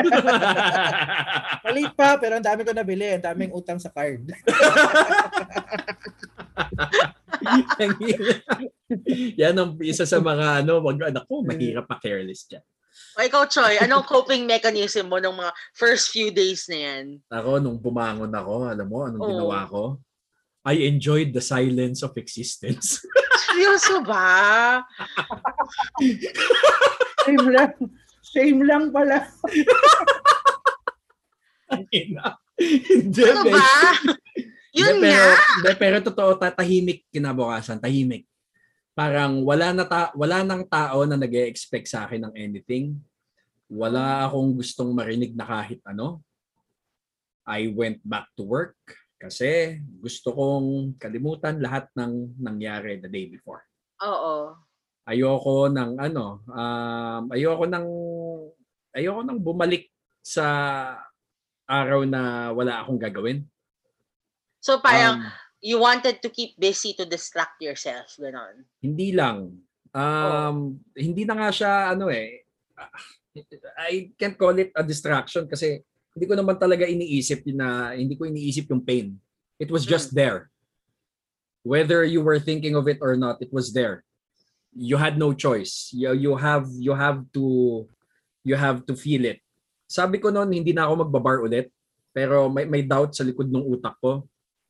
Maliit 1.66 1.94
pa, 1.96 2.20
pero 2.20 2.38
ang 2.38 2.46
dami 2.46 2.62
ko 2.68 2.72
nabili. 2.76 3.16
Ang 3.16 3.26
daming 3.26 3.52
utang 3.56 3.80
sa 3.80 3.90
card. 3.90 4.30
Yan 9.42 9.56
ang 9.58 9.76
isa 9.82 10.06
sa 10.08 10.20
mga 10.22 10.64
ano, 10.64 10.80
wag 10.84 11.12
anak 11.12 11.26
ko, 11.28 11.42
mahirap 11.42 11.88
pa 11.88 12.00
careless 12.00 12.46
diyan. 12.48 12.64
O 13.16 13.24
ikaw, 13.24 13.44
Choy, 13.48 13.80
anong 13.80 14.08
coping 14.08 14.44
mechanism 14.48 15.08
mo 15.08 15.20
nung 15.20 15.36
mga 15.36 15.52
first 15.76 16.12
few 16.12 16.32
days 16.32 16.68
na 16.68 16.78
yan? 16.80 17.06
Ako 17.32 17.60
nung 17.60 17.80
bumangon 17.80 18.32
ako, 18.32 18.72
alam 18.72 18.88
mo 18.88 19.08
anong 19.08 19.24
Oo. 19.24 19.30
ginawa 19.32 19.60
ko? 19.68 19.84
I 20.66 20.90
enjoyed 20.90 21.30
the 21.32 21.44
silence 21.44 22.02
of 22.02 22.18
existence. 22.18 23.04
Seryoso 23.46 24.02
ba? 24.02 24.82
Shame 27.24 27.48
lang. 27.54 27.72
Shame 28.36 28.68
lang 28.68 28.92
pala. 28.92 29.24
Ina. 31.96 32.36
Hindi, 32.60 33.22
Ano 33.24 33.42
ba? 33.48 33.64
Yun 34.76 35.00
Hindi, 35.00 35.08
pero, 35.08 35.24
nga. 35.24 35.40
hindi, 35.56 35.72
pero 35.80 35.96
totoo, 36.04 36.32
ta- 36.36 36.52
tahimik 36.52 37.08
kinabukasan, 37.08 37.80
tahimik. 37.80 38.28
Parang 38.92 39.44
wala 39.44 39.72
na 39.72 39.84
ta- 39.88 40.12
wala 40.16 40.44
nang 40.44 40.68
tao 40.68 41.08
na 41.08 41.16
nag 41.16 41.32
expect 41.48 41.88
sa 41.88 42.04
akin 42.04 42.28
ng 42.28 42.36
anything. 42.36 42.96
Wala 43.72 44.28
akong 44.28 44.56
gustong 44.60 44.92
marinig 44.92 45.32
na 45.32 45.48
kahit 45.48 45.80
ano. 45.88 46.20
I 47.48 47.72
went 47.72 48.04
back 48.04 48.32
to 48.36 48.44
work 48.44 48.76
kasi 49.16 49.80
gusto 50.04 50.34
kong 50.34 50.98
kalimutan 51.00 51.62
lahat 51.64 51.88
ng 51.96 52.36
nangyari 52.36 53.00
the 53.00 53.08
day 53.08 53.32
before. 53.32 53.64
Oo. 54.04 54.60
Ayoko 55.06 55.70
ng 55.70 56.02
ano, 56.02 56.42
um, 56.50 57.24
ayoko 57.30 57.64
ng 57.70 57.86
ayoko 58.96 59.22
nang 59.22 59.44
bumalik 59.44 59.92
sa 60.24 60.46
araw 61.68 62.08
na 62.08 62.50
wala 62.56 62.82
akong 62.82 62.98
gagawin. 62.98 63.44
So 64.64 64.80
parang 64.80 65.22
Um, 65.22 65.30
you 65.62 65.78
wanted 65.78 66.22
to 66.22 66.30
keep 66.30 66.58
busy 66.58 66.94
to 66.98 67.06
distract 67.06 67.62
yourself, 67.62 68.16
ganon. 68.18 68.66
Hindi 68.82 69.14
lang. 69.14 69.62
Um, 69.94 70.82
Hindi 70.96 71.26
na 71.26 71.36
nga 71.38 71.50
siya, 71.54 71.94
ano 71.94 72.10
eh, 72.10 72.46
I 73.82 74.16
can't 74.16 74.38
call 74.40 74.56
it 74.62 74.72
a 74.72 74.84
distraction 74.86 75.50
kasi 75.50 75.84
hindi 76.16 76.26
ko 76.26 76.40
naman 76.40 76.56
talaga 76.56 76.88
iniisip 76.88 77.44
na, 77.52 77.92
hindi 77.92 78.16
ko 78.16 78.24
iniisip 78.30 78.72
yung 78.72 78.84
pain. 78.86 79.20
It 79.60 79.68
was 79.68 79.84
just 79.84 80.16
there. 80.16 80.52
Whether 81.66 82.06
you 82.06 82.22
were 82.22 82.40
thinking 82.40 82.78
of 82.78 82.88
it 82.88 83.00
or 83.02 83.18
not, 83.18 83.42
it 83.42 83.52
was 83.52 83.74
there. 83.74 84.06
You 84.76 85.00
had 85.00 85.18
no 85.18 85.34
choice. 85.34 85.90
You, 85.96 86.14
you 86.14 86.34
have 86.36 86.68
you 86.78 86.94
have 86.94 87.24
to 87.34 87.88
you 88.46 88.56
have 88.56 88.86
to 88.86 88.94
feel 88.94 89.26
it. 89.26 89.42
Sabi 89.90 90.22
ko 90.22 90.30
noon, 90.30 90.54
hindi 90.54 90.72
na 90.72 90.86
ako 90.86 91.10
magbabar 91.10 91.42
ulit. 91.42 91.74
Pero 92.16 92.48
may, 92.48 92.64
may 92.70 92.86
doubt 92.86 93.18
sa 93.18 93.26
likod 93.26 93.50
ng 93.50 93.66
utak 93.66 93.98
ko. 94.00 94.24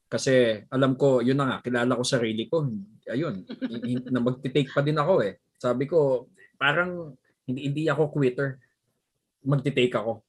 Kasi 0.10 0.64
alam 0.72 0.96
ko, 0.96 1.20
yun 1.20 1.38
na 1.38 1.46
nga, 1.46 1.58
kilala 1.62 2.00
ko 2.00 2.04
sarili 2.08 2.48
ko. 2.48 2.66
Ayun, 3.06 3.46
na 4.10 4.24
magti-take 4.24 4.72
pa 4.72 4.82
din 4.82 4.98
ako 4.98 5.22
eh. 5.22 5.38
Sabi 5.60 5.86
ko, 5.86 6.32
parang 6.58 7.14
hindi, 7.46 7.70
hindi 7.70 7.84
ako 7.86 8.10
quitter. 8.16 8.58
Magti-take 9.46 9.94
ako. 9.94 10.26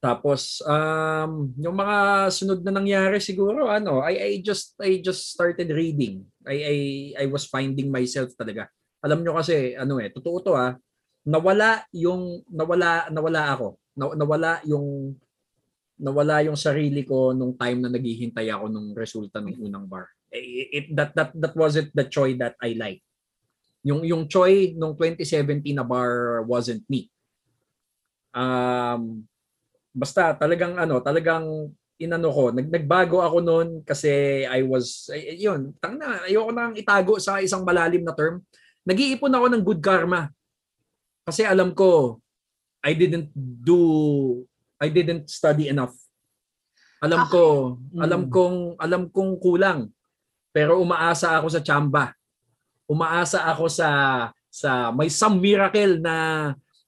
Tapos 0.00 0.64
um 0.64 1.52
yung 1.60 1.76
mga 1.76 2.32
sunod 2.32 2.64
na 2.64 2.72
nangyari 2.72 3.20
siguro 3.20 3.68
ano, 3.68 4.00
I 4.00 4.16
I 4.16 4.32
just 4.40 4.72
I 4.80 5.04
just 5.04 5.28
started 5.36 5.68
reading. 5.68 6.24
I 6.48 6.56
I 6.56 6.76
I 7.20 7.24
was 7.28 7.44
finding 7.44 7.92
myself 7.92 8.32
talaga. 8.32 8.72
Alam 9.04 9.20
nyo 9.20 9.36
kasi 9.36 9.76
ano 9.76 10.00
eh, 10.00 10.08
totoo 10.08 10.40
to 10.40 10.52
ah, 10.56 10.72
nawala 11.26 11.84
yung 11.92 12.40
nawala 12.48 13.08
nawala 13.12 13.42
ako. 13.52 13.68
Na- 13.96 14.16
Nawala 14.16 14.50
yung 14.64 15.16
nawala 16.00 16.40
yung 16.40 16.56
sarili 16.56 17.04
ko 17.04 17.36
nung 17.36 17.52
time 17.60 17.84
na 17.84 17.92
naghihintay 17.92 18.48
ako 18.48 18.72
nung 18.72 18.96
resulta 18.96 19.44
ng 19.44 19.60
unang 19.60 19.84
bar. 19.84 20.08
Eh, 20.32 20.72
It, 20.72 20.86
that 20.96 21.12
that 21.12 21.30
that 21.36 21.52
wasn't 21.52 21.92
the 21.92 22.08
Choi 22.08 22.38
that 22.40 22.56
I 22.62 22.72
like. 22.72 23.04
Yung 23.84 24.00
yung 24.08 24.24
Choi 24.24 24.72
nung 24.76 24.96
2017 24.96 25.60
na 25.76 25.84
bar 25.84 26.40
wasn't 26.48 26.84
me. 26.88 27.12
Um 28.32 29.26
basta 29.90 30.32
talagang 30.38 30.78
ano, 30.78 31.02
talagang 31.02 31.74
inano 32.00 32.32
ko, 32.32 32.48
nag, 32.48 32.72
nagbago 32.72 33.20
ako 33.20 33.44
noon 33.44 33.68
kasi 33.84 34.42
I 34.48 34.64
was 34.64 35.12
yun, 35.36 35.76
tang 35.84 36.00
na 36.00 36.24
ayoko 36.24 36.48
nang 36.48 36.72
itago 36.72 37.20
sa 37.20 37.44
isang 37.44 37.60
malalim 37.60 38.00
na 38.00 38.16
term. 38.16 38.40
Nag-iipon 38.88 39.36
ako 39.36 39.46
ng 39.52 39.62
good 39.66 39.82
karma. 39.84 40.32
Kasi 41.22 41.44
alam 41.44 41.72
ko 41.72 42.18
I 42.80 42.96
didn't 42.96 43.28
do 43.36 43.78
I 44.80 44.88
didn't 44.88 45.28
study 45.28 45.68
enough. 45.68 45.92
Alam 47.00 47.28
ko, 47.28 47.44
Mm. 47.92 48.00
alam 48.00 48.22
kong 48.28 48.56
alam 48.76 49.02
kong 49.08 49.36
kulang. 49.40 49.88
Pero 50.52 50.80
umaasa 50.80 51.36
ako 51.36 51.48
sa 51.48 51.60
chamba. 51.60 52.12
Umaasa 52.84 53.44
ako 53.46 53.68
sa 53.68 53.88
sa 54.50 54.90
may 54.90 55.08
some 55.08 55.38
miracle 55.38 56.00
na 56.00 56.16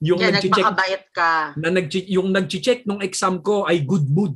yung 0.03 0.19
Kaya 0.19 0.35
nag-check 0.35 1.05
ka. 1.15 1.55
na 1.55 1.69
nag 1.71 1.87
yung 2.11 2.29
nag-check 2.29 2.83
nung 2.85 2.99
exam 3.01 3.39
ko 3.39 3.63
ay 3.65 3.85
good 3.87 4.05
mood. 4.05 4.35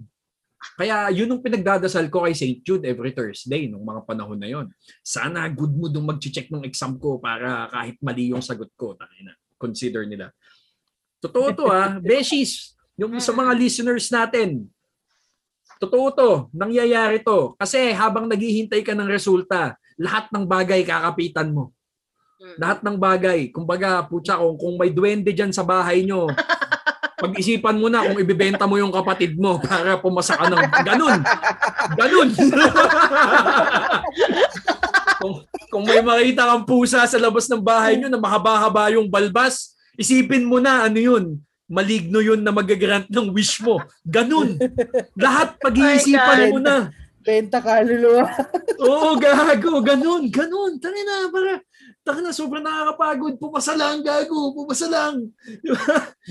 Kaya 0.79 1.11
yun 1.11 1.27
ang 1.29 1.43
pinagdadasal 1.43 2.07
ko 2.07 2.23
kay 2.23 2.35
St. 2.35 2.63
Jude 2.63 2.87
every 2.87 3.11
Thursday 3.11 3.67
nung 3.67 3.83
mga 3.83 4.07
panahon 4.07 4.39
na 4.39 4.47
yon. 4.47 4.67
Sana 5.03 5.49
good 5.51 5.75
mood 5.75 5.91
nung 5.91 6.07
mag-check 6.07 6.49
nung 6.49 6.63
exam 6.65 6.97
ko 6.97 7.19
para 7.19 7.67
kahit 7.69 7.99
mali 7.99 8.31
yung 8.31 8.43
sagot 8.43 8.71
ko, 8.79 8.95
tangina. 8.95 9.35
Consider 9.57 10.05
nila. 10.05 10.33
Totoo 11.21 11.53
to 11.57 11.65
ha, 11.75 11.97
Beshies, 11.99 12.77
yung 12.97 13.17
sa 13.21 13.33
mga 13.33 13.53
listeners 13.57 14.09
natin. 14.13 14.69
Totoo 15.77 16.07
to, 16.13 16.31
nangyayari 16.57 17.21
to. 17.21 17.53
Kasi 17.61 17.93
habang 17.93 18.25
naghihintay 18.25 18.81
ka 18.81 18.97
ng 18.97 19.09
resulta, 19.09 19.77
lahat 20.01 20.33
ng 20.33 20.45
bagay 20.49 20.81
kakapitan 20.85 21.53
mo. 21.53 21.77
Mm. 22.41 22.57
Lahat 22.61 22.79
ng 22.81 22.97
bagay. 22.97 23.53
Kumbaga, 23.53 24.05
putya, 24.05 24.41
kung, 24.41 24.57
kung 24.57 24.75
may 24.81 24.89
duwende 24.93 25.33
dyan 25.33 25.53
sa 25.53 25.65
bahay 25.65 26.05
nyo, 26.05 26.29
pag-isipan 27.23 27.81
mo 27.81 27.89
na 27.89 28.05
kung 28.05 28.21
ibibenta 28.21 28.69
mo 28.69 28.77
yung 28.77 28.93
kapatid 28.93 29.41
mo 29.41 29.57
para 29.61 29.97
pumasa 29.97 30.37
ka 30.37 30.53
ng 30.53 30.65
ganun. 30.85 31.21
Ganun. 31.97 32.29
kung, 35.77 35.85
may 35.85 36.01
makita 36.01 36.49
kang 36.49 36.65
pusa 36.65 37.05
sa 37.05 37.19
labas 37.21 37.45
ng 37.53 37.61
bahay 37.61 38.01
nyo 38.01 38.09
na 38.09 38.17
mahaba-haba 38.17 38.97
yung 38.97 39.13
balbas, 39.13 39.77
isipin 40.01 40.49
mo 40.49 40.57
na 40.57 40.89
ano 40.89 40.97
yun. 40.97 41.25
Maligno 41.69 42.25
yun 42.25 42.41
na 42.41 42.55
magagrant 42.55 43.11
ng 43.13 43.29
wish 43.35 43.61
mo. 43.61 43.83
Ganun. 44.07 44.57
Lahat 45.19 45.53
pag-iisipan 45.65 46.55
mo 46.55 46.59
na. 46.63 46.89
Benta 47.21 47.59
kaluluwa. 47.59 48.25
Oo, 48.87 49.19
gago. 49.19 49.83
Ganun, 49.83 50.31
ganun. 50.31 50.79
Tangin 50.79 51.05
na, 51.05 51.27
para, 51.27 51.59
tangin 52.07 52.23
na, 52.23 52.31
sobrang 52.31 52.63
nakakapagod. 52.63 53.35
Pumasa 53.37 53.75
lang, 53.75 54.01
gago. 54.01 54.55
Pumasa 54.55 54.87
lang. 54.87 55.29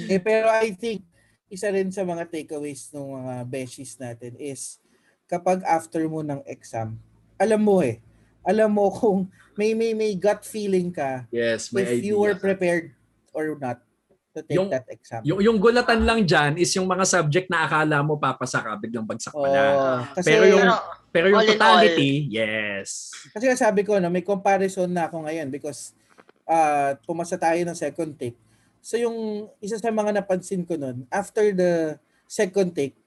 Eh, 0.08 0.24
pero 0.24 0.48
I 0.56 0.72
think 0.72 1.04
isa 1.52 1.68
rin 1.70 1.92
sa 1.92 2.08
mga 2.08 2.32
takeaways 2.32 2.90
ng 2.96 3.06
mga 3.22 3.36
beshies 3.46 4.00
natin 4.00 4.34
is 4.40 4.80
kapag 5.28 5.62
after 5.68 6.02
mo 6.08 6.24
ng 6.24 6.42
exam, 6.48 6.96
alam 7.36 7.60
mo 7.60 7.84
eh, 7.84 8.00
alam 8.46 8.70
mo 8.70 8.94
kung 8.94 9.26
may 9.58 9.74
may 9.74 9.98
may 9.98 10.14
gut 10.14 10.46
feeling 10.46 10.94
ka 10.94 11.26
Yes, 11.34 11.74
if 11.74 12.06
you 12.06 12.22
were 12.22 12.38
prepared 12.38 12.94
or 13.34 13.58
not 13.58 13.82
to 14.36 14.44
take 14.44 14.60
Yung- 14.60 14.68
that 14.68 14.84
exam. 14.92 15.24
Yung, 15.24 15.40
yung 15.40 15.58
gulatan 15.58 16.04
lang 16.04 16.28
dyan 16.28 16.60
is 16.60 16.68
yung 16.76 16.84
mga 16.86 17.08
subject 17.08 17.48
na 17.48 17.64
akala 17.64 18.04
mo 18.04 18.20
papasa 18.20 18.60
ka, 18.60 18.76
biglang 18.76 19.08
bagsak 19.08 19.32
pala. 19.32 19.60
Oh, 19.72 20.00
kasi 20.12 20.28
Pero 20.28 20.44
yung- 20.52 20.60
Pero, 20.60 20.76
Pero 21.16 21.26
yung 21.32 21.40
All 21.40 21.48
totality, 21.48 22.28
yes. 22.28 23.16
kasi 23.32 23.48
nga 23.48 23.56
sabi 23.56 23.88
ko 23.88 23.96
na 23.96 24.12
may 24.12 24.20
comparison 24.20 24.92
na 24.92 25.08
ako 25.08 25.24
ngayon 25.24 25.48
because 25.48 25.96
uh, 26.44 27.00
pumasa 27.08 27.40
tayo 27.40 27.56
ng 27.64 27.72
second 27.72 28.12
take. 28.20 28.36
So 28.84 29.00
yung 29.00 29.48
isa 29.64 29.80
sa 29.80 29.96
mga 29.96 30.12
napansin 30.20 30.68
ko 30.68 30.76
nun, 30.76 31.08
after 31.08 31.56
the 31.56 31.96
second 32.28 32.76
take, 32.76 33.00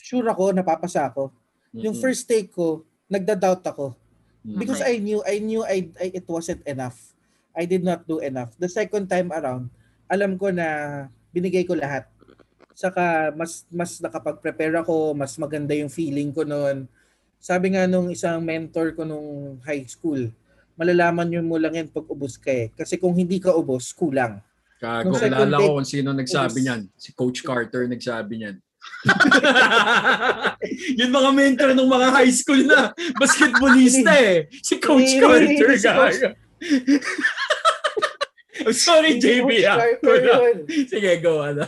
sure 0.00 0.24
ako 0.24 0.56
napapasa 0.56 1.12
ako. 1.12 1.28
Yung 1.76 1.92
Mm-mm. 1.92 2.00
first 2.00 2.24
take 2.24 2.48
ko, 2.48 2.88
nagda-doubt 3.12 3.62
ako. 3.68 3.99
Mm. 4.46 4.58
Because 4.58 4.80
I 4.80 4.96
knew, 4.96 5.20
I 5.26 5.36
knew 5.38 5.62
I, 5.64 5.88
I 6.00 6.06
it 6.16 6.26
wasn't 6.26 6.64
enough. 6.64 6.96
I 7.52 7.66
did 7.66 7.84
not 7.84 8.06
do 8.06 8.22
enough. 8.24 8.54
The 8.56 8.70
second 8.70 9.10
time 9.10 9.34
around, 9.34 9.68
alam 10.08 10.38
ko 10.40 10.48
na 10.48 11.06
binigay 11.34 11.66
ko 11.66 11.76
lahat. 11.76 12.08
Saka 12.72 13.34
mas 13.36 13.68
mas 13.68 14.00
nakapag-prepare 14.00 14.80
ako, 14.80 15.12
mas 15.12 15.36
maganda 15.36 15.76
yung 15.76 15.92
feeling 15.92 16.32
ko 16.32 16.46
noon. 16.46 16.88
Sabi 17.40 17.76
nga 17.76 17.84
nung 17.84 18.08
isang 18.08 18.40
mentor 18.40 18.96
ko 18.96 19.04
nung 19.04 19.60
high 19.64 19.84
school, 19.84 20.32
malalaman 20.76 21.28
yun 21.28 21.44
mo 21.44 21.60
lang 21.60 21.76
yan 21.76 21.88
pag 21.92 22.08
ubos 22.08 22.40
ka 22.40 22.48
eh. 22.48 22.72
Kasi 22.72 22.96
kung 22.96 23.12
hindi 23.12 23.36
ka 23.36 23.52
ubos, 23.52 23.92
kulang. 23.92 24.40
Second 24.80 25.12
kilala 25.20 25.60
ko 25.60 25.76
kung 25.76 25.88
sino 25.88 26.16
nagsabi 26.16 26.64
niyan. 26.64 26.82
Si 26.96 27.12
Coach 27.12 27.44
Carter 27.44 27.84
nagsabi 27.84 28.40
niyan. 28.40 28.56
Yun 31.00 31.10
mga 31.10 31.30
mentor 31.32 31.70
ng 31.72 31.88
mga 31.88 32.08
high 32.12 32.32
school 32.32 32.60
na 32.64 32.92
basketballista 33.16 34.12
eh. 34.14 34.44
Si 34.60 34.76
Coach 34.76 35.16
Carter, 35.16 35.70
gago. 35.80 36.36
I'm 38.60 38.76
sorry, 38.86 39.16
Si 39.16 39.40
JB. 39.40 39.50
Coach 39.64 39.64
ah. 39.64 40.52
Sige, 40.86 41.10
go. 41.24 41.40
Ano? 41.40 41.64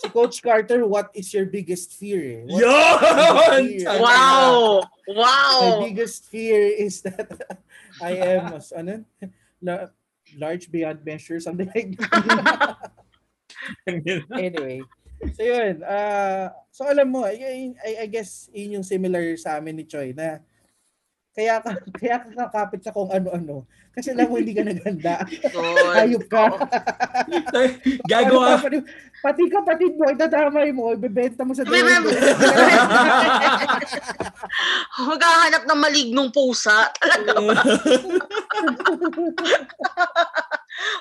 Si 0.00 0.06
Coach 0.08 0.38
Carter, 0.40 0.86
what 0.86 1.10
is 1.12 1.28
your 1.34 1.44
biggest 1.50 1.98
fear? 1.98 2.46
eh? 2.46 2.62
Yun! 2.62 3.62
fear? 3.82 3.98
wow! 3.98 4.80
My 5.10 5.10
Wow! 5.10 5.82
biggest 5.82 6.30
fear 6.30 6.62
is 6.70 7.02
that 7.02 7.26
I 8.00 8.38
am 8.38 8.54
as 8.54 8.70
ano, 8.70 9.02
la- 9.60 9.90
large 10.38 10.70
beyond 10.70 11.02
measure, 11.02 11.42
something 11.42 11.66
like 11.74 11.98
that. 11.98 12.94
anyway. 14.30 14.80
So 15.30 15.42
yun, 15.42 15.84
ah 15.84 16.48
so 16.70 16.84
alam 16.84 17.08
mo, 17.08 17.28
y- 17.28 17.76
I, 17.76 17.92
I 18.02 18.08
guess 18.08 18.48
yun 18.50 18.80
yung 18.80 18.86
similar 18.86 19.20
sa 19.36 19.56
amin 19.56 19.76
ni 19.76 19.84
Choi 19.84 20.12
na 20.12 20.40
kaya 21.30 21.62
ka, 21.62 21.70
kaya 22.00 22.16
ka 22.18 22.28
kakapit 22.34 22.80
sa 22.80 22.90
kung 22.90 23.06
ano-ano. 23.06 23.62
Kasi 23.90 24.10
alam 24.10 24.26
mo 24.26 24.38
hindi 24.38 24.50
ka 24.50 24.62
naganda. 24.62 25.22
Hayop 25.94 26.26
ka. 26.26 26.42
Gago 28.02 28.38
Ano 28.38 28.46
ka. 28.46 28.50
pa, 28.50 28.64
pati, 28.66 28.78
pati 29.20 29.42
kapatid 29.46 29.92
mo, 29.94 30.10
itadamay 30.10 30.70
mo, 30.70 30.90
ibebenta 30.90 31.42
mo 31.42 31.54
sa 31.54 31.62
dulo. 31.62 31.74
Maghahanap 35.06 35.62
ng 35.66 35.80
malignong 35.80 36.30
pusa. 36.30 36.90
Talaga 36.98 37.38
ba? 37.46 37.54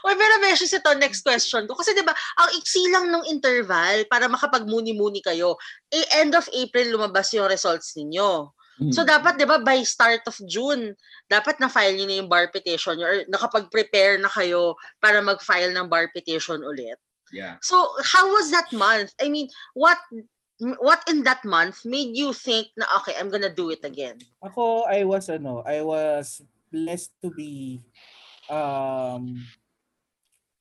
Uy, 0.05 0.13
pero 0.15 0.33
Beshi, 0.43 0.67
ito, 0.67 0.91
next 0.99 1.21
question 1.23 1.65
ko. 1.65 1.75
Kasi 1.75 1.95
di 1.95 2.03
ba 2.03 2.13
ang 2.13 2.49
iksi 2.55 2.81
lang 2.91 3.11
ng 3.11 3.27
interval 3.31 4.03
para 4.11 4.27
makapagmuni-muni 4.27 5.23
kayo, 5.23 5.55
eh, 5.91 6.05
end 6.19 6.35
of 6.35 6.47
April 6.51 6.95
lumabas 6.95 7.31
yung 7.35 7.47
results 7.47 7.95
ninyo. 7.95 8.49
Mm. 8.79 8.95
So 8.95 9.03
dapat 9.03 9.35
'di 9.35 9.43
ba 9.43 9.59
by 9.59 9.83
start 9.83 10.23
of 10.23 10.39
June, 10.47 10.95
dapat 11.27 11.59
na-file 11.59 11.99
niyo 11.99 12.07
na 12.07 12.17
yung 12.23 12.31
bar 12.31 12.47
petition 12.47 12.95
niyo 12.95 13.07
or 13.11 13.17
nakapag-prepare 13.27 14.15
na 14.23 14.31
kayo 14.31 14.79
para 15.03 15.19
mag-file 15.19 15.75
ng 15.75 15.91
bar 15.91 16.07
petition 16.15 16.63
ulit. 16.63 16.95
yeah. 17.35 17.59
So 17.61 17.75
how 18.01 18.31
was 18.31 18.49
that 18.55 18.71
month? 18.71 19.11
I 19.19 19.27
mean, 19.27 19.51
what 19.75 19.99
what 20.79 21.03
in 21.11 21.23
that 21.23 21.43
month 21.43 21.83
made 21.83 22.15
you 22.15 22.31
think 22.31 22.71
na 22.79 22.87
okay, 23.03 23.19
I'm 23.19 23.27
gonna 23.27 23.51
do 23.51 23.69
it 23.69 23.83
again? 23.83 24.19
Ako, 24.43 24.87
I 24.87 25.03
was 25.03 25.27
ano, 25.27 25.59
I 25.67 25.83
was 25.83 26.39
blessed 26.71 27.11
to 27.19 27.35
be 27.35 27.83
um 28.47 29.43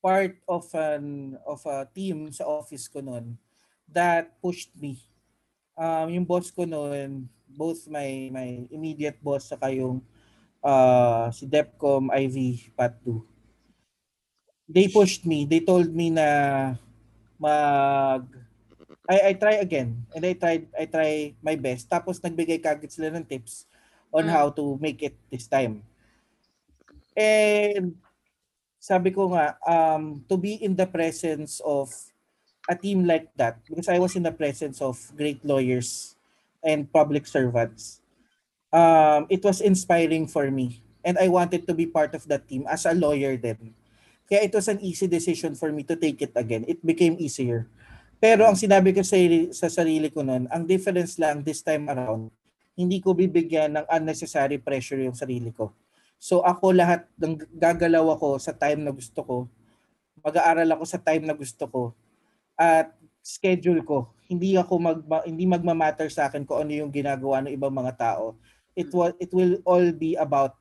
part 0.09 0.41
of 0.49 0.65
an 0.73 1.37
of 1.45 1.61
a 1.69 1.85
team 1.93 2.33
sa 2.33 2.49
office 2.49 2.89
ko 2.89 3.05
noon 3.05 3.37
that 3.85 4.33
pushed 4.41 4.73
me. 4.73 4.97
Um 5.77 6.09
yung 6.09 6.25
boss 6.25 6.49
ko 6.49 6.65
noon, 6.65 7.29
both 7.45 7.85
my 7.93 8.33
my 8.33 8.65
immediate 8.73 9.21
boss 9.21 9.53
saka 9.53 9.69
yung 9.69 10.01
uh, 10.65 11.29
si 11.29 11.45
Depcom 11.45 12.09
IV 12.09 12.37
Pat 12.73 12.97
2. 13.05 13.21
They 14.65 14.89
pushed 14.89 15.29
me. 15.29 15.45
They 15.45 15.61
told 15.61 15.93
me 15.93 16.09
na 16.09 16.73
mag 17.37 18.25
I 19.05 19.33
I 19.33 19.33
try 19.37 19.61
again 19.61 20.09
and 20.17 20.25
I 20.25 20.33
tried 20.33 20.73
I 20.73 20.85
try 20.89 21.13
my 21.45 21.57
best. 21.61 21.85
Tapos 21.93 22.17
nagbigay 22.25 22.65
kagad 22.65 22.89
sila 22.89 23.13
ng 23.13 23.29
tips 23.29 23.69
on 24.09 24.25
Mm. 24.25 24.33
how 24.33 24.49
to 24.57 24.81
make 24.81 25.05
it 25.05 25.21
this 25.29 25.45
time. 25.45 25.85
And 27.13 28.08
sabi 28.89 29.13
ko 29.13 29.37
nga 29.37 29.61
um 29.69 30.25
to 30.25 30.41
be 30.41 30.57
in 30.65 30.73
the 30.73 30.89
presence 30.89 31.61
of 31.61 31.93
a 32.65 32.73
team 32.73 33.05
like 33.05 33.29
that 33.37 33.61
because 33.69 33.85
I 33.93 34.01
was 34.01 34.17
in 34.17 34.25
the 34.25 34.33
presence 34.33 34.81
of 34.81 34.97
great 35.13 35.45
lawyers 35.45 36.17
and 36.65 36.89
public 36.89 37.29
servants. 37.29 38.01
Um 38.73 39.29
it 39.29 39.45
was 39.45 39.61
inspiring 39.61 40.25
for 40.25 40.49
me 40.49 40.81
and 41.05 41.21
I 41.21 41.29
wanted 41.29 41.69
to 41.69 41.77
be 41.77 41.85
part 41.85 42.17
of 42.17 42.25
that 42.33 42.49
team 42.49 42.65
as 42.65 42.89
a 42.89 42.97
lawyer 42.97 43.37
then. 43.37 43.77
Kaya 44.25 44.49
it 44.49 44.57
was 44.57 44.73
an 44.73 44.81
easy 44.81 45.05
decision 45.05 45.53
for 45.53 45.69
me 45.69 45.85
to 45.85 45.97
take 45.97 46.25
it 46.25 46.33
again. 46.33 46.65
It 46.65 46.81
became 46.81 47.21
easier. 47.21 47.69
Pero 48.21 48.45
ang 48.45 48.59
sinabi 48.59 48.93
ko 48.93 49.01
sa, 49.01 49.17
sa 49.55 49.69
sarili 49.71 50.11
ko 50.11 50.27
noon, 50.27 50.51
ang 50.51 50.67
difference 50.67 51.17
lang 51.17 51.41
this 51.41 51.63
time 51.63 51.87
around, 51.87 52.29
hindi 52.75 52.99
ko 52.99 53.15
bibigyan 53.15 53.79
ng 53.79 53.87
unnecessary 53.89 54.59
pressure 54.59 55.01
yung 55.01 55.17
sarili 55.17 55.55
ko. 55.55 55.71
So 56.19 56.43
ako 56.43 56.75
lahat 56.75 57.07
ng 57.15 57.39
gagalaw 57.57 58.19
ako 58.19 58.43
sa 58.43 58.51
time 58.51 58.83
na 58.83 58.91
gusto 58.91 59.23
ko. 59.23 59.37
Mag-aaral 60.23 60.67
ako 60.75 60.85
sa 60.85 60.99
time 60.99 61.25
na 61.25 61.35
gusto 61.35 61.65
ko. 61.71 61.83
At 62.59 62.91
schedule 63.23 63.87
ko. 63.87 64.11
Hindi 64.27 64.59
ako 64.59 64.75
mag 64.77 65.01
hindi 65.25 65.47
magma-matter 65.49 66.11
sa 66.11 66.29
akin 66.29 66.45
kung 66.45 66.67
ano 66.67 66.75
yung 66.75 66.93
ginagawa 66.93 67.41
ng 67.47 67.55
ibang 67.55 67.73
mga 67.73 67.95
tao. 67.97 68.35
It 68.75 68.91
will 68.91 69.15
it 69.23 69.31
will 69.31 69.63
all 69.65 69.89
be 69.95 70.19
about 70.19 70.59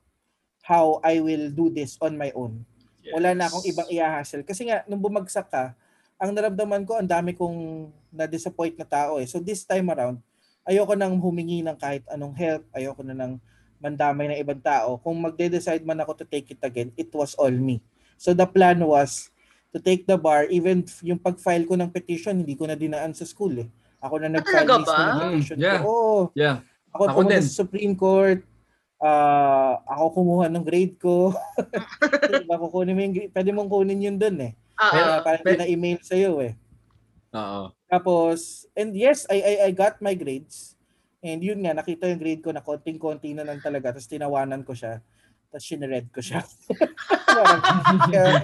how 0.62 1.02
I 1.04 1.18
will 1.18 1.50
do 1.50 1.68
this 1.68 1.98
on 1.98 2.14
my 2.14 2.32
own. 2.36 2.64
Wala 3.08 3.32
na 3.32 3.48
akong 3.48 3.64
ibang 3.64 3.88
i-hassle. 3.88 4.44
Kasi 4.44 4.68
nga, 4.68 4.84
nung 4.84 5.00
bumagsak 5.00 5.48
ka, 5.48 5.72
ang 6.20 6.30
naramdaman 6.34 6.84
ko, 6.84 6.98
ang 6.98 7.08
dami 7.08 7.32
kong 7.32 7.88
na-disappoint 8.12 8.76
na 8.76 8.84
tao 8.84 9.16
eh. 9.16 9.24
So 9.24 9.40
this 9.40 9.64
time 9.64 9.88
around, 9.88 10.20
ayoko 10.68 10.92
nang 10.92 11.16
humingi 11.16 11.64
ng 11.64 11.78
kahit 11.78 12.04
anong 12.12 12.34
help. 12.36 12.68
Ayoko 12.74 13.00
na 13.00 13.16
nang 13.16 13.40
mandamay 13.78 14.26
ng 14.28 14.40
ibang 14.40 14.58
tao. 14.58 14.98
Kung 14.98 15.16
magde-decide 15.16 15.82
man 15.82 15.98
ako 15.98 16.12
to 16.16 16.24
take 16.24 16.48
it 16.48 16.60
again, 16.60 16.90
it 16.94 17.10
was 17.10 17.34
all 17.34 17.50
me. 17.50 17.78
So 18.14 18.30
the 18.32 18.44
plan 18.44 18.78
was 18.80 19.30
to 19.68 19.78
take 19.78 20.04
the 20.04 20.16
bar, 20.16 20.46
even 20.46 20.82
yung 21.00 21.16
pag-file 21.16 21.62
ko 21.62 21.74
ng 21.74 21.88
petition, 21.88 22.38
hindi 22.38 22.52
ko 22.52 22.64
na 22.64 22.74
dinaan 22.74 23.12
sa 23.12 23.22
school 23.22 23.54
eh. 23.56 23.68
Ako 23.98 24.18
na 24.18 24.30
nag-file 24.30 24.64
mismo 24.64 24.84
ba? 24.84 24.98
ng 24.98 25.20
petition 25.34 25.56
Mm, 25.56 25.64
yeah. 25.64 25.78
ko. 25.78 25.86
Oo. 25.86 26.18
Yeah. 26.32 26.56
Ako, 26.90 27.02
Ako 27.04 27.12
pumunta 27.16 27.36
din. 27.36 27.44
sa 27.44 27.52
Supreme 27.56 27.94
Court. 27.94 28.40
ah 28.98 29.78
ako 29.86 30.04
kumuha 30.12 30.46
ng 30.48 30.64
grade 30.64 30.98
ko. 30.98 31.30
diba, 32.34 32.58
kukunin 32.58 32.94
mo 32.94 33.00
yung, 33.00 33.14
grade- 33.14 33.30
pwede 33.30 33.50
mong 33.52 33.68
kunin 33.68 34.02
yun 34.02 34.16
dun 34.16 34.38
eh. 34.40 34.52
Ah, 34.74 34.90
Pero- 34.90 35.12
ah. 35.12 35.20
Parang 35.20 35.38
pe- 35.40 35.54
pina-email 35.54 35.98
sa'yo 36.00 36.32
eh. 36.40 36.58
Oo. 37.30 37.70
Tapos, 37.86 38.38
and 38.72 38.90
yes, 38.92 39.22
I, 39.26 39.38
I, 39.38 39.54
I 39.64 39.70
got 39.70 40.00
my 40.00 40.12
grades. 40.12 40.74
And 41.18 41.42
yun 41.42 41.58
nga, 41.66 41.74
nakita 41.74 42.06
yung 42.06 42.22
grade 42.22 42.42
ko 42.42 42.54
na 42.54 42.62
konting-konti 42.62 43.34
na 43.34 43.42
lang 43.42 43.58
talaga. 43.58 43.90
Tapos 43.90 44.06
tinawanan 44.06 44.62
ko 44.62 44.70
siya. 44.74 45.02
Tapos 45.50 45.64
sinered 45.66 46.06
ko 46.14 46.22
siya. 46.22 46.44
Parang, 47.26 47.62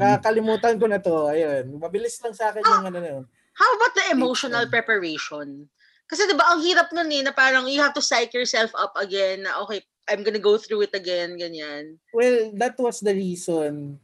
kakalimutan 0.00 0.74
ko 0.80 0.86
na 0.90 0.98
to. 0.98 1.30
Ayun. 1.30 1.78
Mabilis 1.78 2.18
lang 2.18 2.34
sa 2.34 2.50
akin 2.50 2.62
yung 2.66 2.86
ano 2.90 2.98
na 2.98 3.10
yun. 3.18 3.24
How 3.54 3.70
about 3.78 3.94
the 3.94 4.06
emotional 4.10 4.66
preparation? 4.66 5.70
Kasi 6.04 6.28
'di 6.28 6.36
ba 6.36 6.52
ang 6.52 6.60
hirap 6.60 6.92
nun 6.92 7.08
eh 7.08 7.22
na 7.24 7.32
parang 7.32 7.64
you 7.64 7.80
have 7.80 7.96
to 7.96 8.04
psych 8.04 8.34
yourself 8.36 8.74
up 8.76 8.92
again 9.00 9.46
na 9.46 9.56
okay, 9.64 9.80
I'm 10.04 10.20
gonna 10.20 10.42
go 10.42 10.60
through 10.60 10.84
it 10.90 10.92
again, 10.92 11.40
ganyan. 11.40 11.96
Well, 12.12 12.52
that 12.60 12.76
was 12.76 13.00
the 13.00 13.16
reason 13.16 13.96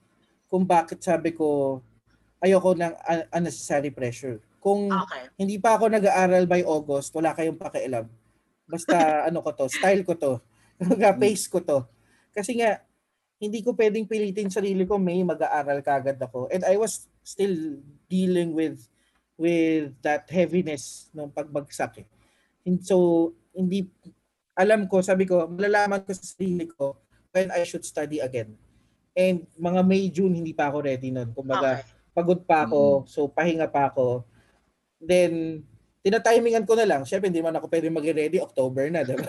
kung 0.48 0.64
bakit 0.64 1.04
sabi 1.04 1.36
ko 1.36 1.78
ayoko 2.40 2.72
ng 2.72 2.94
un- 2.94 3.28
unnecessary 3.36 3.92
pressure. 3.92 4.40
Kung 4.64 4.88
Okay. 4.88 5.28
hindi 5.36 5.60
pa 5.60 5.76
ako 5.76 5.92
nag-aaral 5.92 6.48
by 6.48 6.64
August, 6.64 7.12
wala 7.12 7.36
kayong 7.36 7.60
pakialam. 7.60 8.08
Basta 8.70 9.26
ano 9.26 9.42
ko 9.42 9.50
to, 9.50 9.66
style 9.66 10.06
ko 10.06 10.14
to, 10.14 10.32
pace 11.18 11.50
ko 11.50 11.58
to. 11.58 11.82
Kasi 12.30 12.62
nga, 12.62 12.78
hindi 13.42 13.64
ko 13.64 13.74
pwedeng 13.74 14.06
pilitin 14.06 14.52
sarili 14.52 14.86
ko, 14.86 15.00
may 15.00 15.18
mag-aaral 15.26 15.82
kagad 15.82 16.20
ako. 16.22 16.46
And 16.54 16.62
I 16.62 16.78
was 16.78 17.10
still 17.26 17.82
dealing 18.06 18.54
with 18.54 18.86
with 19.40 19.96
that 20.04 20.28
heaviness 20.28 21.08
nung 21.16 21.32
pagbagsak 21.32 22.04
eh. 22.04 22.06
And 22.68 22.84
so, 22.84 23.32
hindi, 23.56 23.88
alam 24.52 24.84
ko, 24.84 25.00
sabi 25.00 25.24
ko, 25.24 25.48
malalaman 25.48 26.04
ko 26.04 26.12
sa 26.12 26.36
sarili 26.36 26.68
ko 26.68 27.00
when 27.32 27.48
I 27.48 27.64
should 27.64 27.88
study 27.88 28.20
again. 28.20 28.52
And 29.16 29.48
mga 29.56 29.80
May, 29.88 30.12
June, 30.12 30.36
hindi 30.36 30.52
pa 30.52 30.68
ako 30.68 30.84
ready 30.84 31.08
nun. 31.08 31.32
Kumbaga, 31.32 31.80
Okay. 31.80 31.88
pagod 32.12 32.40
pa 32.44 32.68
ako, 32.68 33.08
so 33.08 33.24
pahinga 33.32 33.64
pa 33.64 33.88
ako. 33.88 34.28
Then, 35.00 35.64
tinatimingan 36.00 36.64
ko 36.64 36.72
na 36.76 36.88
lang. 36.88 37.04
Siyempre, 37.04 37.28
hindi 37.28 37.44
man 37.44 37.56
ako 37.56 37.68
pwede 37.68 37.92
mag-ready. 37.92 38.40
October 38.40 38.88
na, 38.88 39.04
diba? 39.04 39.28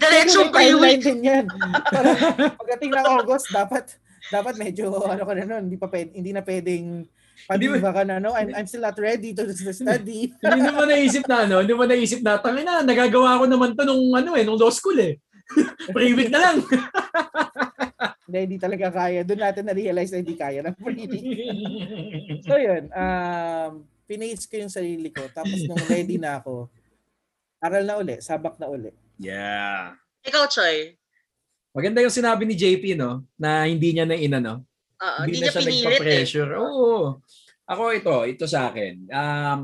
Diretsong 0.00 0.48
May 0.48 0.72
timeline 0.72 1.00
pre-week. 1.00 1.04
din 1.04 1.20
yan. 1.28 1.44
Parang, 1.92 2.16
pagdating 2.56 2.90
ng 2.96 3.06
August, 3.20 3.52
dapat 3.52 4.00
dapat 4.32 4.56
medyo 4.56 4.88
ano 5.04 5.20
ka 5.20 5.34
na 5.36 5.44
nun, 5.44 5.68
hindi 5.68 5.76
pa 5.76 5.88
pwede, 5.92 6.16
hindi 6.16 6.32
na 6.32 6.40
pwedeng 6.40 7.04
padiba 7.44 7.92
ka 7.92 8.08
na 8.08 8.16
no 8.22 8.32
I'm 8.32 8.56
I'm 8.56 8.64
still 8.64 8.86
not 8.86 8.96
ready 8.96 9.36
to, 9.36 9.44
study. 9.52 10.32
hindi 10.56 10.70
mo 10.72 10.88
naisip 10.88 11.28
na 11.28 11.44
ano, 11.44 11.60
hindi 11.60 11.74
mo 11.76 11.84
naisip 11.84 12.24
na 12.24 12.40
tangin 12.40 12.64
na 12.64 12.80
nagagawa 12.80 13.42
ko 13.42 13.44
naman 13.44 13.76
to 13.76 13.84
nung 13.84 14.16
ano 14.16 14.32
eh, 14.32 14.44
nung 14.46 14.56
law 14.56 14.72
school 14.72 14.96
eh. 14.96 15.20
Pre-week 15.94 16.32
na 16.32 16.40
lang. 16.40 16.56
Hindi, 18.26 18.38
hindi 18.50 18.58
talaga 18.60 18.86
kaya. 18.92 19.20
Doon 19.24 19.40
natin 19.40 19.64
na-realize 19.68 20.10
na 20.12 20.20
hindi 20.20 20.36
kaya 20.36 20.60
ng 20.64 20.76
pretty. 20.76 21.20
So 22.46 22.60
yun, 22.60 22.92
um, 22.92 23.88
pinace 24.04 24.44
ko 24.44 24.60
yung 24.60 24.72
sarili 24.72 25.08
ko. 25.08 25.24
Tapos 25.32 25.64
nung 25.64 25.80
ready 25.88 26.20
na 26.20 26.40
ako, 26.40 26.68
aral 27.60 27.84
na 27.88 27.96
uli, 27.96 28.20
sabak 28.20 28.60
na 28.60 28.68
uli. 28.68 28.92
yeah. 29.16 29.96
Ikaw, 30.24 30.48
Choy. 30.48 30.96
Maganda 31.74 32.00
yung 32.00 32.12
sinabi 32.12 32.48
ni 32.48 32.54
JP 32.56 32.96
no, 32.96 33.26
na 33.36 33.68
hindi 33.68 33.92
niya 33.92 34.08
na 34.08 34.16
inano. 34.16 34.64
Oo, 35.02 35.20
hindi 35.26 35.36
hindi 35.36 35.40
na 35.40 35.44
niya 35.44 35.52
siya 35.52 35.60
pinilit 35.60 35.74
eh. 35.74 35.84
nagpa-pressure. 35.84 36.50
Oo. 36.60 36.96
Ako 37.64 37.82
ito, 37.96 38.14
ito 38.28 38.44
sa 38.44 38.70
akin. 38.72 39.08
Um, 39.08 39.60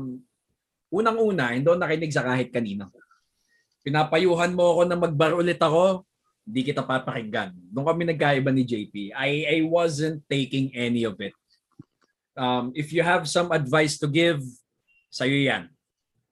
unang-una, 0.91 1.55
hindi 1.55 1.65
ako 1.65 1.77
nakinig 1.79 2.13
sa 2.13 2.25
kahit 2.25 2.51
kanino. 2.51 2.91
Pinapayuhan 3.81 4.53
mo 4.53 4.77
ako 4.77 4.81
na 4.85 4.97
magbar 4.99 5.33
ulit 5.33 5.57
ako, 5.57 6.05
hindi 6.41 6.61
kita 6.65 6.81
papakinggan. 6.81 7.53
Doon 7.69 7.85
kami 7.85 8.03
nagkaiba 8.09 8.49
ni 8.49 8.65
JP. 8.65 9.13
I, 9.13 9.31
I 9.45 9.57
wasn't 9.63 10.25
taking 10.25 10.73
any 10.73 11.05
of 11.05 11.15
it. 11.21 11.33
Um, 12.33 12.73
if 12.73 12.89
you 12.89 13.05
have 13.05 13.29
some 13.29 13.53
advice 13.53 14.01
to 14.01 14.07
give, 14.09 14.41
sa'yo 15.13 15.37
yan. 15.37 15.69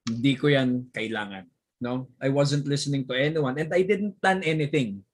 Hindi 0.09 0.33
ko 0.35 0.49
yan 0.49 0.89
kailangan. 0.89 1.45
No? 1.79 2.09
I 2.19 2.27
wasn't 2.33 2.67
listening 2.67 3.05
to 3.07 3.15
anyone 3.15 3.55
and 3.55 3.69
I 3.71 3.85
didn't 3.85 4.17
plan 4.19 4.41
anything. 4.43 5.05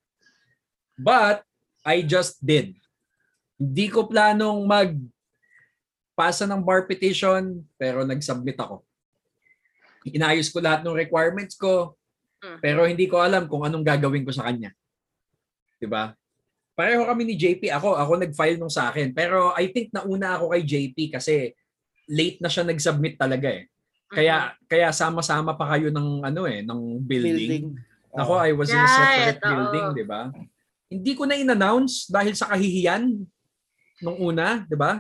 But 0.96 1.44
I 1.84 2.02
just 2.02 2.40
did. 2.42 2.74
Hindi 3.60 3.92
ko 3.92 4.08
planong 4.08 4.64
mag 4.66 4.96
pasa 6.16 6.48
ng 6.48 6.64
bar 6.64 6.88
petition 6.88 7.62
pero 7.76 8.08
nag-submit 8.08 8.56
ako. 8.56 8.82
Inayos 10.08 10.48
ko 10.50 10.64
lahat 10.64 10.82
ng 10.88 10.96
requirements 10.96 11.60
ko 11.60 12.00
Mhm. 12.40 12.60
pero 12.62 12.86
hindi 12.86 13.10
ko 13.10 13.20
alam 13.20 13.50
kung 13.50 13.66
anong 13.66 13.84
gagawin 13.84 14.24
ko 14.24 14.32
sa 14.32 14.48
kanya. 14.48 14.72
'Di 15.80 15.88
ba? 15.88 16.14
Pareho 16.76 17.08
kami 17.08 17.24
ni 17.24 17.36
JP. 17.40 17.72
Ako, 17.72 17.96
ako 17.96 18.20
nag-file 18.20 18.60
nung 18.60 18.72
sa 18.72 18.92
akin. 18.92 19.16
Pero 19.16 19.56
I 19.56 19.72
think 19.72 19.96
nauna 19.96 20.36
ako 20.36 20.52
kay 20.52 20.64
JP 20.68 20.98
kasi 21.16 21.56
late 22.12 22.44
na 22.44 22.52
siya 22.52 22.68
nag-submit 22.68 23.16
talaga 23.16 23.48
eh. 23.48 23.72
Kaya 24.12 24.54
kaya 24.68 24.92
sama-sama 24.92 25.56
pa 25.56 25.72
kayo 25.72 25.88
ng 25.90 26.28
ano 26.28 26.44
eh, 26.46 26.62
ng 26.62 27.00
building. 27.00 27.40
Building. 27.40 27.66
Ako, 28.16 28.34
Oo. 28.36 28.44
I 28.44 28.52
was 28.56 28.70
in 28.72 28.80
a 28.80 28.84
Right, 28.84 28.96
separate 28.96 29.40
oo. 29.44 29.50
building, 29.52 29.88
di 29.96 30.06
ba? 30.08 30.22
Hindi 30.92 31.12
ko 31.16 31.24
na 31.28 31.36
in-announce 31.36 32.08
dahil 32.08 32.32
sa 32.36 32.48
kahihiyan 32.54 33.04
nung 34.04 34.18
una, 34.20 34.64
di 34.68 34.78
ba? 34.78 35.00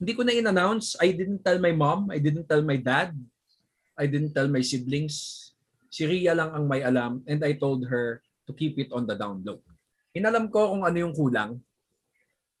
Hindi 0.00 0.12
ko 0.16 0.24
na 0.24 0.32
in-announce. 0.32 0.96
I 1.00 1.12
didn't 1.12 1.44
tell 1.44 1.60
my 1.60 1.72
mom. 1.72 2.08
I 2.08 2.16
didn't 2.20 2.48
tell 2.48 2.64
my 2.64 2.76
dad. 2.80 3.12
I 3.96 4.08
didn't 4.08 4.32
tell 4.32 4.48
my 4.48 4.64
siblings. 4.64 5.48
Si 5.92 6.08
Ria 6.08 6.32
lang 6.32 6.52
ang 6.56 6.64
may 6.64 6.80
alam 6.80 7.20
and 7.28 7.40
I 7.44 7.56
told 7.56 7.84
her 7.88 8.20
to 8.48 8.52
keep 8.56 8.80
it 8.80 8.88
on 8.96 9.04
the 9.04 9.16
down 9.16 9.44
low. 9.44 9.60
Inalam 10.16 10.50
ko 10.50 10.74
kung 10.74 10.82
ano 10.82 10.96
yung 10.98 11.14
kulang. 11.14 11.58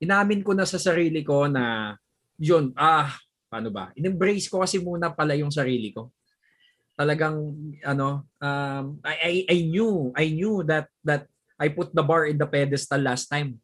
Inamin 0.00 0.40
ko 0.40 0.54
na 0.56 0.64
sa 0.64 0.80
sarili 0.80 1.20
ko 1.20 1.50
na 1.50 1.94
yun, 2.40 2.72
ah, 2.78 3.12
paano 3.52 3.68
ba? 3.68 3.92
In-embrace 3.98 4.48
ko 4.48 4.62
kasi 4.64 4.80
muna 4.80 5.12
pala 5.12 5.36
yung 5.36 5.52
sarili 5.52 5.92
ko. 5.92 6.14
Talagang 6.96 7.36
ano, 7.84 8.24
um, 8.40 8.84
I, 9.04 9.14
I 9.20 9.32
I 9.48 9.56
knew, 9.66 10.12
I 10.16 10.32
knew 10.32 10.64
that 10.64 10.88
that 11.04 11.28
I 11.60 11.68
put 11.68 11.92
the 11.92 12.04
bar 12.04 12.24
in 12.30 12.40
the 12.40 12.48
pedestal 12.48 13.02
last 13.04 13.28
time. 13.28 13.60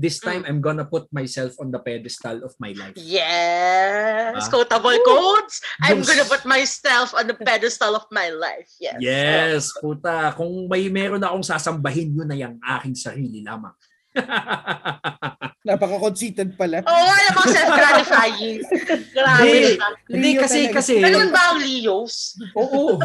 This 0.00 0.16
time 0.16 0.48
I'm 0.48 0.64
gonna 0.64 0.88
put 0.88 1.12
myself 1.12 1.52
on 1.60 1.68
the 1.68 1.76
pedestal 1.76 2.40
of 2.40 2.56
my 2.56 2.72
life. 2.72 2.96
Yes! 2.96 4.32
Ah. 4.32 4.48
Quotable 4.48 4.96
quotes! 5.04 5.60
I'm 5.84 6.00
gonna 6.00 6.24
put 6.24 6.48
myself 6.48 7.12
on 7.12 7.28
the 7.28 7.36
pedestal 7.36 7.92
of 7.92 8.08
my 8.08 8.32
life. 8.32 8.72
Yes. 8.80 8.96
Yes, 8.96 9.62
puta. 9.76 10.32
Kung 10.40 10.72
may 10.72 10.88
meron 10.88 11.20
akong 11.20 11.44
sasambahin, 11.44 12.16
yun 12.16 12.24
na 12.24 12.32
yung 12.32 12.56
aking 12.64 12.96
sarili 12.96 13.44
lamang. 13.44 13.76
Napaka-conceited 15.68 16.56
pala. 16.56 16.80
Oo, 16.80 16.88
oh, 16.88 17.12
alam 17.12 17.32
mo, 17.36 17.42
self-gratifying. 17.44 18.64
Grabe. 19.12 19.44
Hindi. 19.44 19.76
ka. 19.76 19.86
Hindi 20.08 20.30
Leo 20.32 20.40
kasi 20.40 20.60
talaga. 20.64 20.76
kasi 20.80 20.92
Ganun 20.96 21.28
ba 21.28 21.42
ang 21.52 21.60
Leos? 21.60 22.40
oo. 22.56 22.96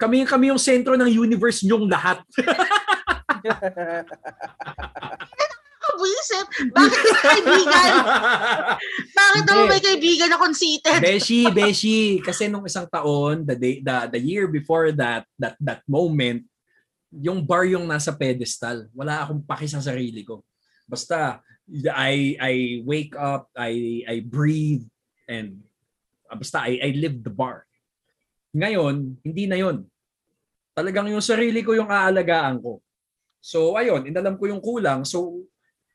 Kami 0.00 0.24
kami 0.24 0.54
yung 0.54 0.62
sentro 0.62 0.96
ng 0.96 1.10
universe 1.10 1.68
niyong 1.68 1.84
lahat. 1.84 2.24
Kabwisit. 5.94 6.46
Bakit 6.74 7.00
ka 7.06 7.18
kaibigan? 7.22 7.90
Bakit 9.18 9.42
naman 9.46 9.64
may 9.70 9.82
kaibigan 9.82 10.28
na 10.34 10.38
conceited? 10.42 10.98
Beshi, 10.98 11.46
Beshi, 11.54 12.18
kasi 12.18 12.50
nung 12.50 12.66
isang 12.66 12.90
taon, 12.90 13.46
the 13.46 13.54
day 13.54 13.78
the 13.78 14.18
the 14.18 14.20
year 14.20 14.50
before 14.50 14.90
that, 14.90 15.22
that 15.38 15.54
that 15.62 15.86
moment, 15.86 16.42
yung 17.14 17.46
bar 17.46 17.62
yung 17.62 17.86
nasa 17.86 18.10
pedestal. 18.10 18.90
Wala 18.90 19.22
akong 19.22 19.46
paki 19.46 19.70
sa 19.70 19.78
sarili 19.78 20.26
ko. 20.26 20.42
Basta 20.90 21.38
I 21.94 22.34
I 22.42 22.54
wake 22.82 23.14
up, 23.14 23.46
I 23.54 24.02
I 24.04 24.16
breathe 24.26 24.82
and 25.30 25.62
ah, 26.26 26.34
basta 26.34 26.66
I 26.66 26.82
I 26.82 26.90
live 26.98 27.22
the 27.22 27.30
bar. 27.30 27.70
Ngayon, 28.50 29.22
hindi 29.22 29.46
na 29.46 29.62
'yon. 29.62 29.86
Talagang 30.74 31.06
yung 31.06 31.22
sarili 31.22 31.62
ko 31.62 31.70
yung 31.78 31.86
aalagaan 31.86 32.58
ko. 32.58 32.82
So 33.38 33.78
ayun, 33.78 34.10
inalam 34.10 34.34
ko 34.34 34.50
yung 34.50 34.58
kulang. 34.58 35.06
So 35.06 35.46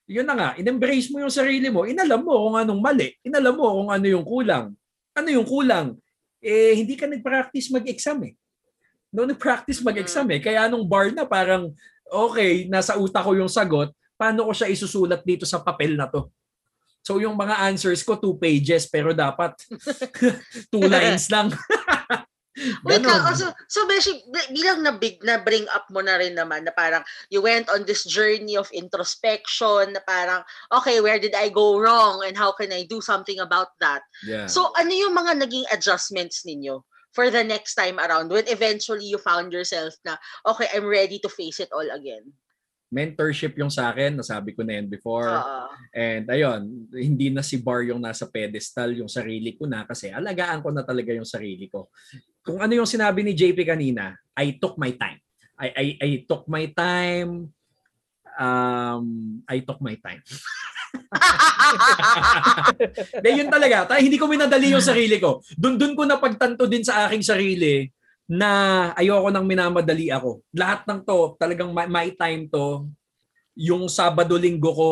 yun 0.10 0.26
na 0.26 0.34
nga, 0.34 0.49
in-embrace 0.57 1.14
mo 1.14 1.22
yung 1.22 1.30
sarili 1.30 1.70
mo, 1.70 1.86
inalam 1.86 2.26
mo 2.26 2.49
kung 2.49 2.57
anong 2.57 2.82
mali, 2.82 3.14
inalam 3.22 3.53
mo 3.53 3.70
kung 3.78 3.89
ano 3.93 4.05
yung 4.10 4.26
kulang. 4.26 4.74
Ano 5.14 5.28
yung 5.30 5.45
kulang? 5.45 5.93
Eh, 6.41 6.74
hindi 6.82 6.97
ka 6.97 7.05
nag-practice 7.05 7.70
mag-exam 7.70 8.18
eh. 8.26 8.34
No, 9.14 9.30
nag-practice 9.30 9.86
mag-exam 9.86 10.26
eh. 10.34 10.41
Kaya 10.41 10.66
nung 10.66 10.89
bar 10.89 11.14
na 11.14 11.30
parang, 11.30 11.70
okay, 12.10 12.66
nasa 12.66 12.97
utak 12.97 13.22
ko 13.22 13.38
yung 13.38 13.51
sagot, 13.51 13.93
paano 14.18 14.49
ko 14.49 14.51
siya 14.51 14.74
isusulat 14.74 15.22
dito 15.22 15.45
sa 15.45 15.62
papel 15.62 15.93
na 15.93 16.10
to? 16.10 16.26
So 17.05 17.22
yung 17.22 17.38
mga 17.38 17.70
answers 17.70 18.01
ko, 18.01 18.18
two 18.18 18.34
pages, 18.36 18.89
pero 18.89 19.14
dapat 19.14 19.53
two 20.74 20.89
lines 20.89 21.30
lang. 21.30 21.53
Wait 22.84 23.03
lang, 23.03 23.22
oh, 23.24 23.36
so, 23.36 23.47
so 23.68 23.88
Beshi, 23.88 24.20
bi- 24.28 24.51
bilang 24.51 24.84
na 24.84 24.91
big 24.91 25.20
na 25.24 25.39
bring 25.39 25.66
up 25.72 25.88
mo 25.91 26.03
na 26.03 26.20
rin 26.20 26.36
naman 26.36 26.68
na 26.68 26.74
parang 26.76 27.03
you 27.32 27.39
went 27.39 27.70
on 27.72 27.86
this 27.88 28.03
journey 28.03 28.57
of 28.60 28.72
introspection 28.76 29.95
na 29.95 30.01
parang 30.03 30.43
okay, 30.74 30.99
where 30.99 31.20
did 31.20 31.36
I 31.36 31.49
go 31.49 31.80
wrong 31.80 32.24
and 32.28 32.36
how 32.36 32.51
can 32.51 32.72
I 32.72 32.84
do 32.84 32.99
something 32.99 33.39
about 33.39 33.72
that? 33.80 34.03
Yeah. 34.26 34.47
So 34.47 34.72
ano 34.76 34.91
yung 34.91 35.16
mga 35.16 35.39
naging 35.39 35.68
adjustments 35.72 36.43
ninyo 36.43 36.84
for 37.16 37.32
the 37.32 37.43
next 37.43 37.74
time 37.74 37.97
around 37.97 38.30
when 38.30 38.45
eventually 38.47 39.05
you 39.07 39.18
found 39.18 39.51
yourself 39.51 39.95
na 40.05 40.20
okay, 40.45 40.68
I'm 40.76 40.86
ready 40.86 41.18
to 41.24 41.30
face 41.30 41.60
it 41.60 41.74
all 41.74 41.88
again? 41.88 42.34
Mentorship 42.90 43.54
yung 43.62 43.70
sa 43.70 43.94
akin, 43.94 44.18
nasabi 44.18 44.58
ko 44.58 44.66
na 44.66 44.82
yan 44.82 44.90
before. 44.90 45.30
Oo. 45.30 45.70
And 45.94 46.26
ayun, 46.26 46.90
hindi 46.90 47.30
na 47.30 47.46
si 47.46 47.62
Bar 47.62 47.86
yung 47.86 48.02
nasa 48.02 48.26
pedestal, 48.26 48.98
yung 48.98 49.10
sarili 49.10 49.54
ko 49.54 49.70
na 49.70 49.86
kasi 49.86 50.10
alagaan 50.10 50.66
ko 50.66 50.74
na 50.74 50.82
talaga 50.82 51.14
yung 51.14 51.26
sarili 51.26 51.70
ko. 51.70 51.94
Kung 52.42 52.60
ano 52.60 52.74
yung 52.74 52.90
sinabi 52.90 53.22
ni 53.22 53.38
JP 53.38 53.62
kanina, 53.62 54.18
I 54.34 54.58
took 54.58 54.76
my 54.82 54.90
time. 54.98 55.22
I 55.56 55.68
I, 55.70 55.86
I 56.02 56.10
took 56.26 56.50
my 56.50 56.66
time. 56.74 57.54
Um, 58.40 59.06
I 59.46 59.62
took 59.62 59.80
my 59.80 59.96
time. 60.02 60.26
De, 63.24 63.30
yun 63.30 63.50
talaga. 63.50 63.86
Ta- 63.86 64.02
hindi 64.02 64.18
ko 64.18 64.26
minadali 64.26 64.74
yung 64.74 64.84
sarili 64.84 65.22
ko. 65.22 65.42
Doon 65.54 65.78
doon 65.78 65.94
ko 65.94 66.04
napagtanto 66.06 66.66
din 66.66 66.82
sa 66.82 67.06
aking 67.06 67.22
sarili 67.22 67.86
na 68.30 68.50
ayoko 68.94 69.34
nang 69.34 69.50
minamadali 69.50 70.14
ako. 70.14 70.46
Lahat 70.54 70.86
ng 70.86 71.02
to, 71.02 71.34
talagang 71.42 71.74
my, 71.74 71.90
my 71.90 72.14
time 72.14 72.46
to, 72.46 72.86
yung 73.58 73.90
Sabado 73.90 74.38
Linggo 74.38 74.70
ko, 74.70 74.92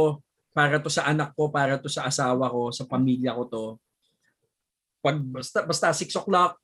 para 0.57 0.81
to 0.81 0.89
sa 0.89 1.05
anak 1.05 1.37
ko, 1.37 1.53
para 1.53 1.77
to 1.77 1.85
sa 1.85 2.09
asawa 2.09 2.49
ko, 2.49 2.73
sa 2.73 2.89
pamilya 2.89 3.37
ko 3.37 3.43
to. 3.45 3.65
Pag 5.05 5.21
basta, 5.21 5.61
basta 5.61 5.93
6 5.93 6.17
o'clock, 6.17 6.57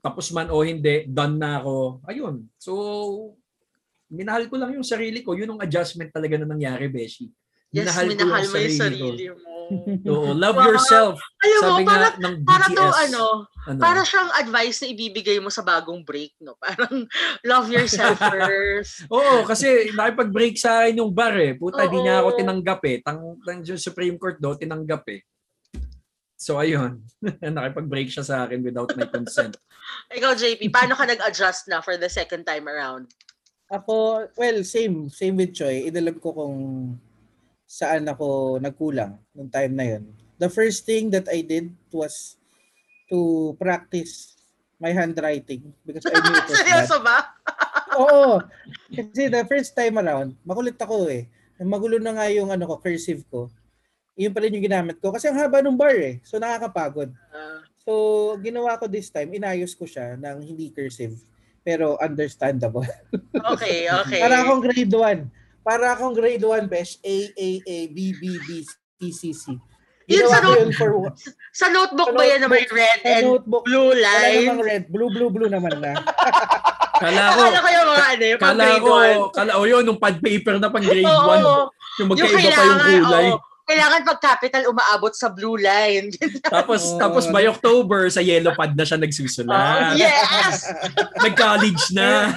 tapos 0.00 0.32
man 0.32 0.48
o 0.48 0.64
hindi, 0.64 1.04
done 1.04 1.36
na 1.36 1.60
ako. 1.60 2.00
Ayun. 2.08 2.48
So, 2.56 2.72
minahal 4.08 4.48
ko 4.48 4.56
lang 4.56 4.72
yung 4.72 4.88
sarili 4.88 5.20
ko. 5.20 5.36
Yun 5.36 5.52
ang 5.52 5.60
adjustment 5.60 6.08
talaga 6.16 6.40
na 6.40 6.48
nangyari, 6.48 6.88
Beshi. 6.88 7.28
Yes, 7.68 7.92
minahal 7.92 8.48
mo 8.48 8.56
yung 8.56 8.80
sarili 8.80 9.24
mo. 9.36 9.55
Oo, 10.06 10.30
love 10.42 10.54
Wow. 10.54 10.66
yourself. 10.68 11.14
Alam 11.38 11.58
mo, 11.58 11.68
Sabi 11.76 11.84
para, 11.84 12.06
nga 12.06 12.10
ng 12.20 12.34
BTS. 12.38 12.48
para 12.48 12.66
to 12.68 12.84
ano, 12.86 13.22
ano, 13.66 13.80
para 13.80 14.00
siyang 14.02 14.30
advice 14.34 14.76
na 14.80 14.88
ibibigay 14.88 15.38
mo 15.38 15.50
sa 15.50 15.60
bagong 15.60 16.02
break, 16.02 16.32
no? 16.38 16.54
Parang 16.62 17.06
love 17.42 17.68
yourself 17.68 18.14
first. 18.32 19.04
Oo, 19.08 19.42
kasi 19.42 19.90
nakipag-break 19.92 20.54
sa 20.54 20.82
akin 20.82 20.98
yung 20.98 21.10
bar 21.10 21.34
eh. 21.34 21.52
Puta, 21.52 21.84
di 21.84 21.98
niya 21.98 22.22
ako 22.22 22.28
Oo. 22.30 22.38
tinanggap 22.38 22.80
eh. 22.84 22.96
Tang, 23.00 23.18
tang 23.40 23.60
yung 23.60 23.80
Supreme 23.80 24.16
Court 24.16 24.38
do, 24.38 24.54
tinanggap 24.54 25.02
eh. 25.10 25.20
So 26.36 26.60
ayun, 26.60 27.00
nakipag-break 27.40 28.12
siya 28.12 28.22
sa 28.22 28.44
akin 28.44 28.60
without 28.60 28.92
my 28.92 29.08
consent. 29.08 29.56
Ikaw, 30.12 30.36
JP, 30.36 30.68
paano 30.68 30.92
ka 30.92 31.08
nag-adjust 31.08 31.66
na 31.66 31.80
for 31.80 31.96
the 31.96 32.12
second 32.12 32.44
time 32.44 32.68
around? 32.68 33.08
Ako, 33.66 34.28
well, 34.36 34.58
same. 34.62 35.08
Same 35.08 35.34
with 35.34 35.50
Choi. 35.50 35.88
Inalam 35.88 36.20
ko 36.20 36.30
kung 36.30 36.54
saan 37.66 38.06
ako 38.06 38.56
nagkulang 38.62 39.18
nung 39.34 39.50
time 39.50 39.74
na 39.74 39.84
yun. 39.84 40.04
The 40.38 40.48
first 40.48 40.86
thing 40.86 41.10
that 41.10 41.26
I 41.26 41.42
did 41.42 41.74
was 41.90 42.38
to 43.10 43.52
practice 43.58 44.38
my 44.78 44.92
handwriting 44.92 45.72
because 45.82 46.06
I 46.06 46.14
knew 46.14 46.34
it 46.36 46.46
was 46.46 46.52
bad. 46.54 46.58
Seryoso 46.62 46.96
ba? 47.02 47.18
Oo. 47.98 48.38
Kasi 48.92 49.26
the 49.26 49.42
first 49.48 49.72
time 49.74 49.98
around, 49.98 50.36
makulit 50.46 50.76
ako 50.78 51.08
eh. 51.10 51.26
Magulo 51.58 51.96
na 51.96 52.12
nga 52.12 52.28
yung 52.28 52.52
ano 52.52 52.68
ko, 52.68 52.76
cursive 52.78 53.24
ko. 53.32 53.48
Yun 54.16 54.32
pa 54.32 54.44
rin 54.44 54.52
yung 54.52 54.64
ginamit 54.64 55.00
ko. 55.00 55.08
Kasi 55.08 55.28
ang 55.28 55.40
haba 55.40 55.64
ng 55.64 55.76
bar 55.76 55.96
eh. 55.96 56.20
So 56.22 56.36
nakakapagod. 56.36 57.10
Ah, 57.32 57.64
So 57.86 58.34
ginawa 58.42 58.76
ko 58.76 58.90
this 58.90 59.08
time, 59.08 59.30
inayos 59.30 59.72
ko 59.72 59.86
siya 59.86 60.18
ng 60.18 60.42
hindi 60.42 60.74
cursive. 60.74 61.16
Pero 61.62 61.96
understandable. 62.02 62.84
okay, 63.54 63.86
okay. 63.88 64.20
Para 64.24 64.42
akong 64.44 64.60
grade 64.60 64.90
1. 64.92 65.45
Para 65.66 65.92
akong 65.92 66.14
grade 66.14 66.38
1, 66.40 66.70
besh. 66.70 67.02
A, 67.02 67.16
A, 67.34 67.48
A, 67.58 67.76
B, 67.90 68.14
B, 68.14 68.38
B, 68.38 68.62
C, 68.62 69.10
C, 69.10 69.34
C. 69.34 69.44
Yun 70.06 70.22
sa 70.24 70.38
note- 70.38 70.62
yun 70.62 70.70
for 70.70 70.90
sa 71.50 71.66
notebook 71.66 72.06
sa 72.06 72.14
ba 72.14 72.22
yan 72.22 72.38
na 72.38 72.46
may 72.46 72.62
notebook- 72.62 72.78
red 72.78 73.00
and 73.02 73.24
notebook. 73.26 73.62
blue 73.66 73.90
Wala 73.90 73.98
line? 73.98 74.46
namang 74.46 74.62
red. 74.62 74.82
Blue, 74.86 75.10
blue, 75.10 75.30
blue 75.34 75.50
naman 75.50 75.74
na. 75.82 75.98
Kala 76.96 77.22
ko, 77.28 77.40
Akala 77.42 77.58
ko 77.58 77.68
yung 77.68 77.88
mga 77.90 78.06
ano, 78.06 78.24
yung 78.24 78.40
kala 78.40 78.62
grade 78.64 78.80
ko, 78.80 78.94
kala 79.28 79.52
ko 79.52 79.64
yun, 79.66 79.82
nung 79.84 80.00
pad 80.00 80.16
paper 80.16 80.56
na 80.56 80.70
pang 80.70 80.80
grade 80.80 81.04
1. 81.04 81.12
Oo, 81.12 81.26
yung 81.36 81.60
yung 81.98 82.08
magkaiba 82.08 82.38
pa 82.48 82.62
yung 82.88 83.04
kulay. 83.04 83.28
oo. 83.28 83.38
kailangan 83.66 84.00
pag 84.06 84.20
capital 84.22 84.62
umaabot 84.70 85.10
sa 85.12 85.26
blue 85.28 85.58
line. 85.58 86.14
Tapos, 86.54 86.86
Oo. 86.86 87.02
tapos 87.02 87.26
by 87.28 87.44
October, 87.44 88.06
sa 88.08 88.22
yellow 88.22 88.54
pad 88.54 88.72
na 88.72 88.86
siya 88.86 88.94
nagsusulat. 88.96 89.50
Oh, 89.50 89.98
yes! 89.98 90.70
Nag-college 91.26 91.84
na. 91.90 92.30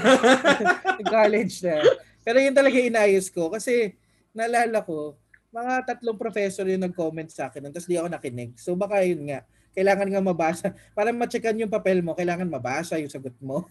college 1.06 1.56
na. 1.62 1.76
Pero 2.24 2.38
yun 2.40 2.56
talaga 2.56 2.78
inayos 2.78 3.32
ko 3.32 3.50
kasi 3.50 3.96
naalala 4.36 4.84
ko, 4.84 5.18
mga 5.50 5.82
tatlong 5.86 6.20
professor 6.20 6.66
yung 6.70 6.86
nag-comment 6.86 7.30
sa 7.34 7.50
akin, 7.50 7.74
tapos 7.74 7.90
di 7.90 7.98
ako 7.98 8.08
nakinig. 8.10 8.54
So 8.58 8.78
baka 8.78 9.02
yun 9.02 9.26
nga, 9.30 9.42
kailangan 9.74 10.10
nga 10.10 10.22
mabasa. 10.22 10.68
Para 10.94 11.10
ma-checkan 11.10 11.58
yung 11.58 11.72
papel 11.72 12.02
mo, 12.06 12.14
kailangan 12.14 12.50
mabasa 12.50 13.02
yung 13.02 13.10
sagot 13.10 13.34
mo. 13.42 13.66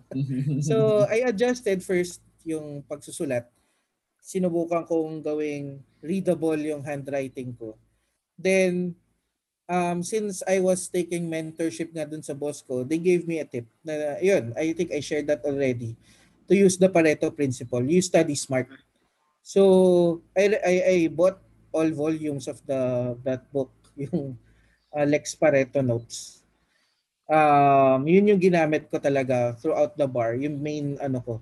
so 0.68 1.06
I 1.08 1.24
adjusted 1.28 1.80
first 1.80 2.20
yung 2.44 2.84
pagsusulat. 2.84 3.48
Sinubukan 4.22 4.86
kong 4.86 5.24
gawing 5.24 5.80
readable 6.04 6.58
yung 6.58 6.84
handwriting 6.84 7.54
ko. 7.56 7.74
Then, 8.36 8.94
um, 9.70 10.02
since 10.02 10.42
I 10.46 10.58
was 10.60 10.90
taking 10.90 11.30
mentorship 11.30 11.94
nga 11.94 12.06
dun 12.06 12.22
sa 12.22 12.34
boss 12.34 12.62
ko, 12.62 12.82
they 12.82 12.98
gave 12.98 13.26
me 13.26 13.38
a 13.38 13.46
tip 13.46 13.66
na, 13.86 14.18
yun, 14.18 14.52
I 14.58 14.74
think 14.76 14.92
I 14.92 15.00
shared 15.00 15.26
that 15.30 15.46
already, 15.46 15.94
to 16.52 16.60
use 16.60 16.76
the 16.76 16.92
Pareto 16.92 17.32
principle. 17.32 17.80
You 17.80 18.04
study 18.04 18.36
smart. 18.36 18.68
So, 19.40 20.20
I, 20.36 20.60
I, 20.60 20.74
I 20.84 20.96
bought 21.08 21.40
all 21.72 21.88
volumes 21.96 22.44
of 22.44 22.60
the 22.68 23.16
that 23.24 23.48
book, 23.48 23.72
yung 23.96 24.36
uh, 24.92 25.06
Lex 25.08 25.32
Pareto 25.32 25.80
notes. 25.80 26.44
Um, 27.24 28.04
yun 28.04 28.28
yung 28.28 28.42
ginamit 28.44 28.92
ko 28.92 29.00
talaga 29.00 29.56
throughout 29.56 29.96
the 29.96 30.04
bar, 30.04 30.36
yung 30.36 30.60
main 30.60 31.00
ano 31.00 31.24
ko. 31.24 31.34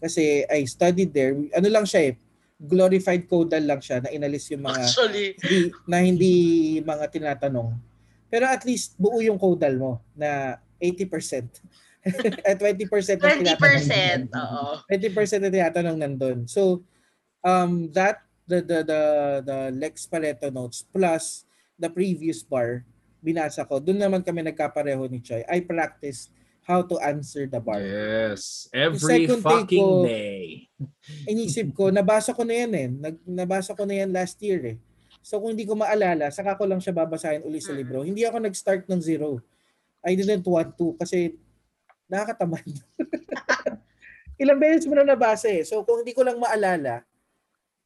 Kasi 0.00 0.48
I 0.48 0.64
studied 0.64 1.12
there. 1.12 1.36
Ano 1.52 1.68
lang 1.68 1.84
siya 1.84 2.08
eh, 2.08 2.12
glorified 2.56 3.28
codal 3.28 3.68
lang 3.68 3.84
siya 3.84 4.00
na 4.00 4.08
inalis 4.08 4.48
yung 4.48 4.64
mga 4.64 4.80
Actually, 4.88 5.36
hindi, 5.36 5.60
na 5.84 5.96
hindi 6.00 6.34
mga 6.80 7.04
tinatanong. 7.12 7.76
Pero 8.32 8.48
at 8.48 8.64
least 8.64 8.96
buo 8.96 9.20
yung 9.20 9.36
codal 9.36 9.76
mo 9.76 9.92
na 10.16 10.56
80%. 10.80 11.60
At 12.48 12.60
20% 12.60 12.84
na 13.16 13.56
20%. 13.56 14.28
Oo. 14.28 14.64
20% 14.88 15.40
na 15.40 15.50
tinatanong 15.50 15.98
nandun. 15.98 16.38
So, 16.44 16.84
um, 17.40 17.88
that, 17.96 18.20
the, 18.44 18.60
the, 18.60 18.78
the, 18.84 19.02
the 19.44 19.58
Lex 19.72 20.04
Pareto 20.04 20.52
notes 20.52 20.84
plus 20.84 21.48
the 21.80 21.88
previous 21.88 22.44
bar, 22.44 22.84
binasa 23.24 23.64
ko. 23.64 23.80
Doon 23.80 24.04
naman 24.04 24.20
kami 24.20 24.44
nagkapareho 24.44 25.08
ni 25.08 25.24
Choi. 25.24 25.40
I 25.48 25.64
practiced 25.64 26.28
how 26.64 26.84
to 26.84 26.96
answer 27.00 27.48
the 27.48 27.60
bar. 27.60 27.80
Yes. 27.80 28.68
Every 28.72 29.28
fucking 29.28 29.80
ko- 29.80 30.04
day. 30.04 30.68
Inisip 31.32 31.72
ko, 31.72 31.88
nabasa 31.88 32.36
ko 32.36 32.44
na 32.44 32.64
yan 32.64 32.72
eh. 32.76 32.88
Nag, 32.88 33.16
nabasa 33.24 33.72
ko 33.72 33.84
na 33.88 34.04
yan 34.04 34.12
last 34.12 34.36
year 34.44 34.76
eh. 34.76 34.78
So 35.24 35.40
kung 35.40 35.56
hindi 35.56 35.64
ko 35.64 35.72
maalala, 35.72 36.28
saka 36.28 36.52
ko 36.52 36.68
lang 36.68 36.84
siya 36.84 36.92
babasahin 36.92 37.44
uli 37.48 37.56
sa 37.56 37.72
Mm. 37.72 37.78
libro. 37.80 37.98
Hindi 38.04 38.28
ako 38.28 38.44
nag-start 38.44 38.84
ng 38.92 39.00
zero. 39.00 39.40
I 40.04 40.12
didn't 40.12 40.44
want 40.44 40.76
to 40.76 40.92
kasi 41.00 41.32
nakakatamad. 42.14 42.62
Ilang 44.42 44.62
beses 44.62 44.86
mo 44.86 44.94
na 44.94 45.02
nabasa 45.02 45.50
eh. 45.50 45.66
So 45.66 45.82
kung 45.82 46.06
hindi 46.06 46.14
ko 46.14 46.22
lang 46.22 46.38
maalala, 46.38 47.02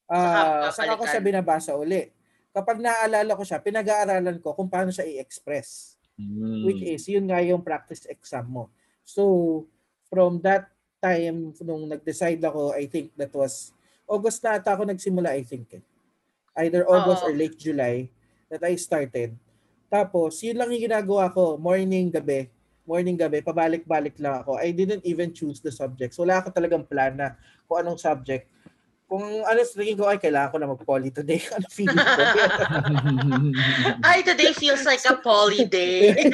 ah 0.09 0.69
Saka 0.69 0.85
saka 0.85 1.01
ko 1.01 1.05
siya 1.09 1.25
binabasa 1.25 1.73
uli. 1.77 2.13
Kapag 2.53 2.81
naaalala 2.81 3.37
ko 3.37 3.45
siya, 3.45 3.61
pinag-aaralan 3.61 4.41
ko 4.41 4.57
kung 4.57 4.69
paano 4.69 4.89
siya 4.93 5.05
i-express. 5.05 5.97
Mm. 6.19 6.67
Which 6.67 6.83
is, 6.83 7.07
yun 7.07 7.29
nga 7.29 7.39
yung 7.45 7.63
practice 7.63 8.09
exam 8.11 8.51
mo. 8.51 8.65
So, 9.07 9.65
from 10.11 10.43
that 10.43 10.67
time, 10.99 11.55
nung 11.63 11.87
nag-decide 11.87 12.43
ako, 12.43 12.75
I 12.75 12.91
think 12.91 13.15
that 13.15 13.31
was, 13.31 13.71
August 14.09 14.43
na 14.43 14.59
ata 14.59 14.75
ako 14.75 14.89
nagsimula, 14.89 15.37
I 15.37 15.45
think. 15.47 15.79
eh. 15.79 15.85
Either 16.59 16.83
August 16.89 17.23
Oo. 17.23 17.31
or 17.31 17.35
late 17.37 17.55
July 17.55 18.11
that 18.51 18.65
I 18.67 18.75
started. 18.75 19.39
Tapos, 19.87 20.43
yun 20.43 20.59
lang 20.59 20.73
yung 20.75 20.91
ginagawa 20.91 21.31
ko, 21.31 21.55
morning, 21.61 22.11
gabi. 22.11 22.51
Morning, 22.89 23.21
gabi, 23.21 23.45
pabalik-balik 23.45 24.17
lang 24.17 24.41
ako. 24.41 24.57
I 24.57 24.73
didn't 24.73 25.05
even 25.05 25.37
choose 25.37 25.61
the 25.61 25.69
subjects. 25.69 26.17
Wala 26.17 26.41
ako 26.41 26.57
talagang 26.57 26.89
plan 26.89 27.21
na 27.21 27.37
kung 27.69 27.85
anong 27.85 28.01
subject. 28.01 28.49
Kung 29.05 29.45
ano, 29.45 29.61
tingin 29.61 29.97
ko, 29.97 30.09
ay, 30.09 30.17
kailangan 30.17 30.53
ko 30.53 30.57
na 30.57 30.73
mag-poly 30.73 31.13
today. 31.13 31.37
Ano 31.53 31.69
feeling 31.69 31.97
ko? 32.01 32.23
Ay, 34.09 34.25
today 34.25 34.57
feels 34.57 34.89
like 34.89 35.05
a 35.05 35.21
poly 35.21 35.69
day. 35.69 36.33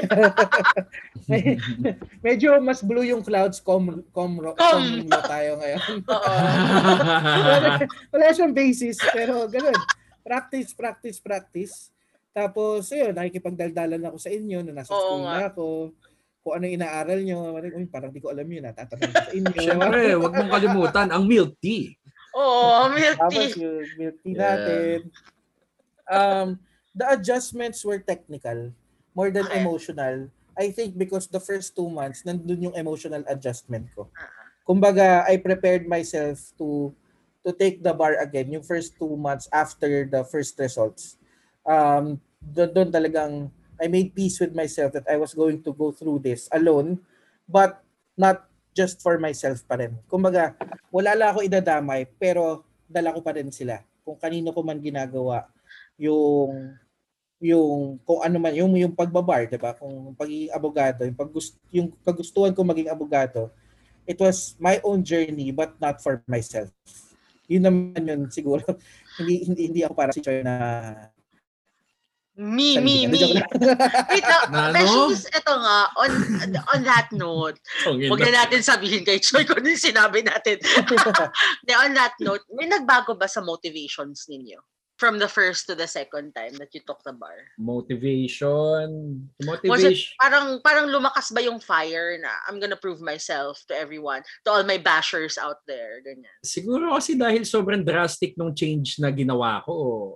Medyo 2.26 2.62
mas 2.62 2.86
blue 2.86 3.02
yung 3.02 3.26
clouds, 3.26 3.58
com, 3.58 4.02
com, 4.14 4.30
com, 4.38 4.54
Com. 4.54 4.82
tayo 5.10 5.58
ngayon. 5.58 5.82
Oo. 6.06 6.32
wala, 7.50 7.68
wala 8.14 8.24
siyang 8.30 8.54
basis, 8.54 8.98
pero 9.10 9.46
ganun. 9.50 9.74
Practice, 10.22 10.70
practice, 10.70 11.18
practice. 11.18 11.74
Tapos, 12.34 12.90
ayun, 12.90 13.14
nakikipagdaldalan 13.14 14.02
ako 14.06 14.18
sa 14.18 14.30
inyo 14.30 14.66
na 14.66 14.82
nasa 14.82 14.90
Oo 14.90 14.98
school 14.98 15.22
nga. 15.22 15.34
na 15.34 15.42
ako. 15.50 15.66
Kung 16.44 16.60
ano 16.60 16.68
inaaral 16.68 17.24
nyo. 17.24 17.56
Uy, 17.56 17.88
parang 17.88 18.12
di 18.12 18.20
ko 18.20 18.28
alam 18.28 18.44
yun. 18.44 18.68
Natatanong 18.68 19.08
ko 19.08 19.16
sa 19.16 19.32
inyo. 19.32 19.56
Siyempre, 19.64 20.12
wag 20.20 20.32
mong 20.36 20.52
kalimutan 20.52 21.08
ang 21.08 21.24
milk 21.24 21.56
tea. 21.56 21.96
Oo, 22.36 22.92
milk 22.92 23.16
Tapos 23.16 23.48
tea. 23.56 23.64
yung 23.64 23.88
milk 23.96 24.16
tea 24.20 24.36
Yeah. 24.36 24.44
natin. 24.44 24.98
Um, 26.04 26.48
the 26.92 27.08
adjustments 27.16 27.80
were 27.80 27.96
technical 27.96 28.76
more 29.16 29.32
than 29.32 29.48
Okay. 29.48 29.64
emotional. 29.64 30.28
I 30.54 30.68
think 30.68 31.00
because 31.00 31.26
the 31.26 31.40
first 31.40 31.72
two 31.72 31.88
months, 31.88 32.22
nandun 32.22 32.70
yung 32.70 32.76
emotional 32.76 33.24
adjustment 33.26 33.88
ko. 33.96 34.12
Ah. 34.12 34.28
Kumbaga, 34.68 35.24
I 35.24 35.40
prepared 35.40 35.88
myself 35.88 36.52
to 36.60 36.92
to 37.40 37.52
take 37.52 37.80
the 37.80 37.92
bar 37.92 38.20
again 38.20 38.52
yung 38.52 38.64
first 38.64 38.96
two 39.00 39.16
months 39.16 39.48
after 39.48 40.04
the 40.04 40.22
first 40.28 40.56
results. 40.60 41.16
Um, 41.64 42.20
doon 42.44 42.92
talagang 42.92 43.48
I 43.80 43.86
made 43.90 44.14
peace 44.14 44.38
with 44.38 44.54
myself 44.54 44.94
that 44.94 45.06
I 45.10 45.18
was 45.18 45.34
going 45.34 45.62
to 45.66 45.72
go 45.74 45.90
through 45.90 46.22
this 46.22 46.46
alone, 46.54 47.02
but 47.48 47.82
not 48.14 48.46
just 48.74 49.02
for 49.02 49.18
myself 49.18 49.62
pa 49.66 49.78
rin. 49.78 49.94
Kumbaga, 50.10 50.54
wala 50.90 51.14
lang 51.14 51.28
ako 51.34 51.46
idadamay, 51.46 52.06
pero 52.18 52.66
dala 52.90 53.14
ko 53.14 53.22
pa 53.22 53.34
rin 53.34 53.50
sila. 53.50 53.82
Kung 54.02 54.18
kanino 54.18 54.50
ko 54.50 54.60
man 54.62 54.82
ginagawa 54.82 55.48
yung 55.98 56.74
yung 57.42 58.00
kung 58.02 58.20
ano 58.22 58.36
man 58.38 58.54
yung 58.54 58.72
yung 58.74 58.94
pagbabar, 58.94 59.46
'di 59.46 59.58
ba? 59.58 59.74
Kung 59.74 60.14
pagiging 60.14 60.52
abogado, 60.54 61.06
yung 61.06 61.18
paggust 61.18 61.58
yung 61.70 61.88
kagustuhan 62.02 62.54
ko 62.54 62.66
maging 62.66 62.90
abogado, 62.90 63.50
it 64.04 64.18
was 64.18 64.58
my 64.60 64.78
own 64.82 65.04
journey 65.04 65.50
but 65.54 65.74
not 65.78 66.00
for 66.00 66.20
myself. 66.26 66.70
Yun 67.46 67.64
naman 67.64 68.02
yun 68.04 68.22
siguro. 68.32 68.64
hindi 69.20 69.46
hindi 69.46 69.62
hindi 69.70 69.80
ako 69.84 69.94
para 69.94 70.10
si 70.10 70.20
na 70.42 70.56
Me, 72.34 72.82
me, 72.82 73.06
me. 73.06 73.38
Wait, 74.10 74.26
Na 74.50 74.74
ano? 74.74 74.74
Beshies, 74.74 75.30
ito 75.30 75.54
nga, 75.54 75.86
on, 75.94 76.10
on 76.74 76.80
that 76.82 77.06
note, 77.14 77.62
huwag 77.86 78.26
na 78.26 78.42
natin 78.42 78.58
sabihin 78.58 79.06
kay 79.06 79.22
Choy 79.22 79.46
kung 79.46 79.62
ano 79.62 79.70
yung 79.70 79.78
sinabi 79.78 80.26
natin. 80.26 80.58
De, 81.66 81.72
on 81.78 81.94
that 81.94 82.18
note, 82.18 82.42
may 82.50 82.66
nagbago 82.66 83.14
ba 83.14 83.30
sa 83.30 83.38
motivations 83.38 84.26
ninyo? 84.26 84.58
From 84.94 85.18
the 85.18 85.26
first 85.26 85.66
to 85.66 85.74
the 85.74 85.90
second 85.90 86.34
time 86.38 86.54
that 86.62 86.70
you 86.70 86.78
took 86.86 87.02
the 87.02 87.14
bar? 87.14 87.34
Motivation. 87.58 89.26
Was 89.42 89.58
Motivation. 89.62 89.90
it 89.90 90.22
parang 90.22 90.46
parang 90.62 90.86
lumakas 90.86 91.34
ba 91.34 91.42
yung 91.42 91.58
fire 91.58 92.14
na 92.22 92.30
I'm 92.46 92.62
gonna 92.62 92.78
prove 92.78 93.02
myself 93.02 93.58
to 93.70 93.74
everyone, 93.74 94.22
to 94.46 94.54
all 94.54 94.62
my 94.62 94.78
bashers 94.78 95.34
out 95.34 95.66
there, 95.66 95.98
ganyan. 95.98 96.30
Siguro 96.46 96.94
kasi 96.94 97.18
dahil 97.18 97.42
sobrang 97.42 97.82
drastic 97.82 98.38
nung 98.38 98.54
change 98.54 99.02
na 99.02 99.10
ginawa 99.10 99.66
ko, 99.66 100.14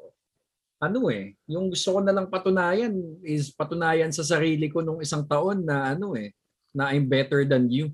ano 0.79 1.11
eh, 1.11 1.35
yung 1.51 1.75
gusto 1.75 1.99
ko 1.99 2.01
na 2.01 2.15
lang 2.15 2.31
patunayan 2.31 2.95
is 3.27 3.51
patunayan 3.51 4.15
sa 4.15 4.23
sarili 4.23 4.71
ko 4.71 4.79
nung 4.79 5.03
isang 5.03 5.27
taon 5.27 5.67
na 5.67 5.95
ano 5.95 6.15
eh, 6.15 6.31
na 6.71 6.95
I'm 6.95 7.11
better 7.11 7.43
than 7.43 7.67
you. 7.67 7.91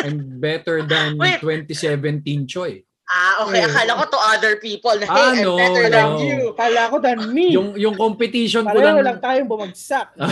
I'm 0.00 0.40
better 0.40 0.84
than 0.84 1.16
Wait. 1.20 1.40
2017 1.44 2.48
Choi. 2.48 2.80
Ah, 3.10 3.42
okay. 3.42 3.58
Eh. 3.58 3.66
Akala 3.66 3.98
ko 3.98 4.04
to 4.06 4.20
other 4.22 4.54
people 4.62 4.94
na, 4.94 5.06
Ah, 5.10 5.34
hey, 5.34 5.42
I'm 5.42 5.42
no, 5.42 5.58
better 5.58 5.86
no. 5.90 5.92
than 5.98 6.08
you. 6.22 6.30
you. 6.30 6.42
Kala 6.54 6.80
ko 6.86 6.96
than 7.02 7.18
me. 7.34 7.50
Yung 7.50 7.74
yung 7.74 7.98
competition 7.98 8.62
ko 8.62 8.78
Pareho 8.78 9.02
lang 9.02 9.02
lang 9.02 9.18
tayong 9.18 9.50
bumagsak. 9.50 10.14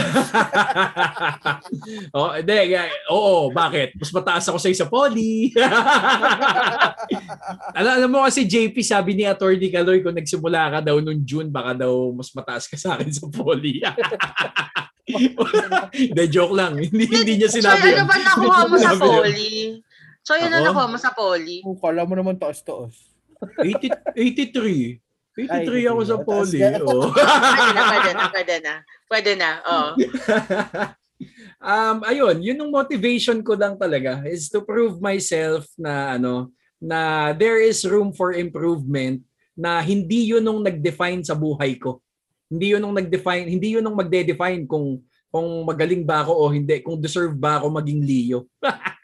oh, 2.16 2.38
hindi, 2.38 2.78
yeah, 2.78 2.86
oo, 3.10 3.50
bakit? 3.50 3.98
Mas 3.98 4.14
mataas 4.14 4.46
ako 4.46 4.62
sa 4.62 4.70
isa 4.70 4.86
poly. 4.86 5.50
alam, 7.78 7.92
alam 7.98 8.10
mo 8.14 8.22
kasi 8.22 8.46
JP, 8.46 8.78
sabi 8.86 9.18
ni 9.18 9.26
Attorney 9.26 9.74
Kaloy, 9.74 9.98
kung 9.98 10.14
nagsimula 10.14 10.78
ka 10.78 10.86
daw 10.86 11.02
nung 11.02 11.26
June, 11.26 11.50
baka 11.50 11.82
daw 11.82 12.14
mas 12.14 12.30
mataas 12.30 12.70
ka 12.70 12.78
sa 12.78 12.94
akin 12.94 13.10
sa 13.10 13.26
poly. 13.26 13.82
Hindi, 15.08 16.24
joke 16.30 16.54
lang. 16.54 16.78
Hindi, 16.78 17.10
hindi 17.10 17.42
niya 17.42 17.50
sinabi 17.50 17.90
Choy, 17.90 17.94
ano 17.98 18.06
ba 18.06 18.16
nakuha 18.22 18.60
mo 18.70 18.74
sa 18.78 18.94
Sinabi 20.28 20.44
yun. 20.44 20.44
Choy, 20.44 20.44
ano 20.44 20.56
Ako? 20.60 20.66
nakuha 20.68 20.86
mo 20.92 20.98
sa 21.00 21.12
poly? 21.16 21.56
Oh, 21.64 21.78
kala 21.80 22.04
mo 22.04 22.12
naman 22.12 22.36
taas-taas. 22.36 22.92
80, 23.56 24.12
83. 24.12 25.00
83 25.38 25.48
Ay, 25.48 25.86
ako 25.86 26.00
sa 26.04 26.18
poly. 26.20 26.60
Oh. 26.84 27.08
Pwede 27.56 27.72
na, 27.72 27.82
pwede 27.88 28.10
na, 28.12 28.24
pwede 28.28 28.56
na. 28.60 28.74
Pwede 29.08 29.32
na, 29.38 29.50
oh. 29.64 29.88
um 31.72 31.96
ayun, 32.06 32.36
yun 32.44 32.60
yung 32.60 32.70
motivation 32.74 33.42
ko 33.42 33.58
lang 33.58 33.74
talaga 33.74 34.22
is 34.28 34.46
to 34.46 34.62
prove 34.62 35.02
myself 35.02 35.66
na 35.74 36.14
ano 36.14 36.54
na 36.78 37.30
there 37.34 37.58
is 37.58 37.82
room 37.82 38.14
for 38.14 38.30
improvement 38.30 39.18
na 39.58 39.82
hindi 39.82 40.30
yun 40.30 40.46
nung 40.46 40.62
nag-define 40.62 41.26
sa 41.26 41.34
buhay 41.34 41.74
ko. 41.74 41.98
Hindi 42.46 42.74
yun 42.74 42.82
nung 42.82 42.94
nag-define, 42.94 43.50
hindi 43.50 43.74
yun 43.74 43.82
nung 43.82 43.98
magde-define 43.98 44.62
kung 44.66 45.02
kung 45.28 45.48
magaling 45.66 46.06
ba 46.08 46.24
ako 46.24 46.32
o 46.32 46.44
hindi, 46.48 46.80
kung 46.80 46.96
deserve 46.96 47.36
ba 47.36 47.60
ako 47.60 47.66
maging 47.68 48.00
Leo. 48.00 48.48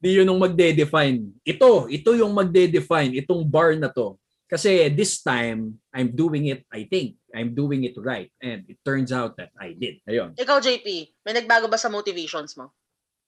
Hindi 0.00 0.10
yun 0.20 0.26
nung 0.26 0.42
magde-define. 0.42 1.32
Ito, 1.42 1.88
ito 1.88 2.10
yung 2.14 2.32
magde-define, 2.34 3.16
itong 3.24 3.42
bar 3.46 3.74
na 3.78 3.88
to. 3.90 4.18
Kasi 4.44 4.92
this 4.92 5.18
time, 5.24 5.80
I'm 5.90 6.12
doing 6.12 6.52
it, 6.52 6.62
I 6.70 6.86
think, 6.86 7.18
I'm 7.34 7.56
doing 7.56 7.82
it 7.88 7.96
right. 7.98 8.30
And 8.38 8.62
it 8.68 8.78
turns 8.84 9.10
out 9.10 9.34
that 9.40 9.50
I 9.58 9.74
did. 9.74 9.98
Ayun. 10.06 10.36
Ikaw, 10.38 10.60
JP, 10.60 10.86
may 11.26 11.34
nagbago 11.34 11.66
ba 11.66 11.80
sa 11.80 11.90
motivations 11.90 12.54
mo? 12.54 12.70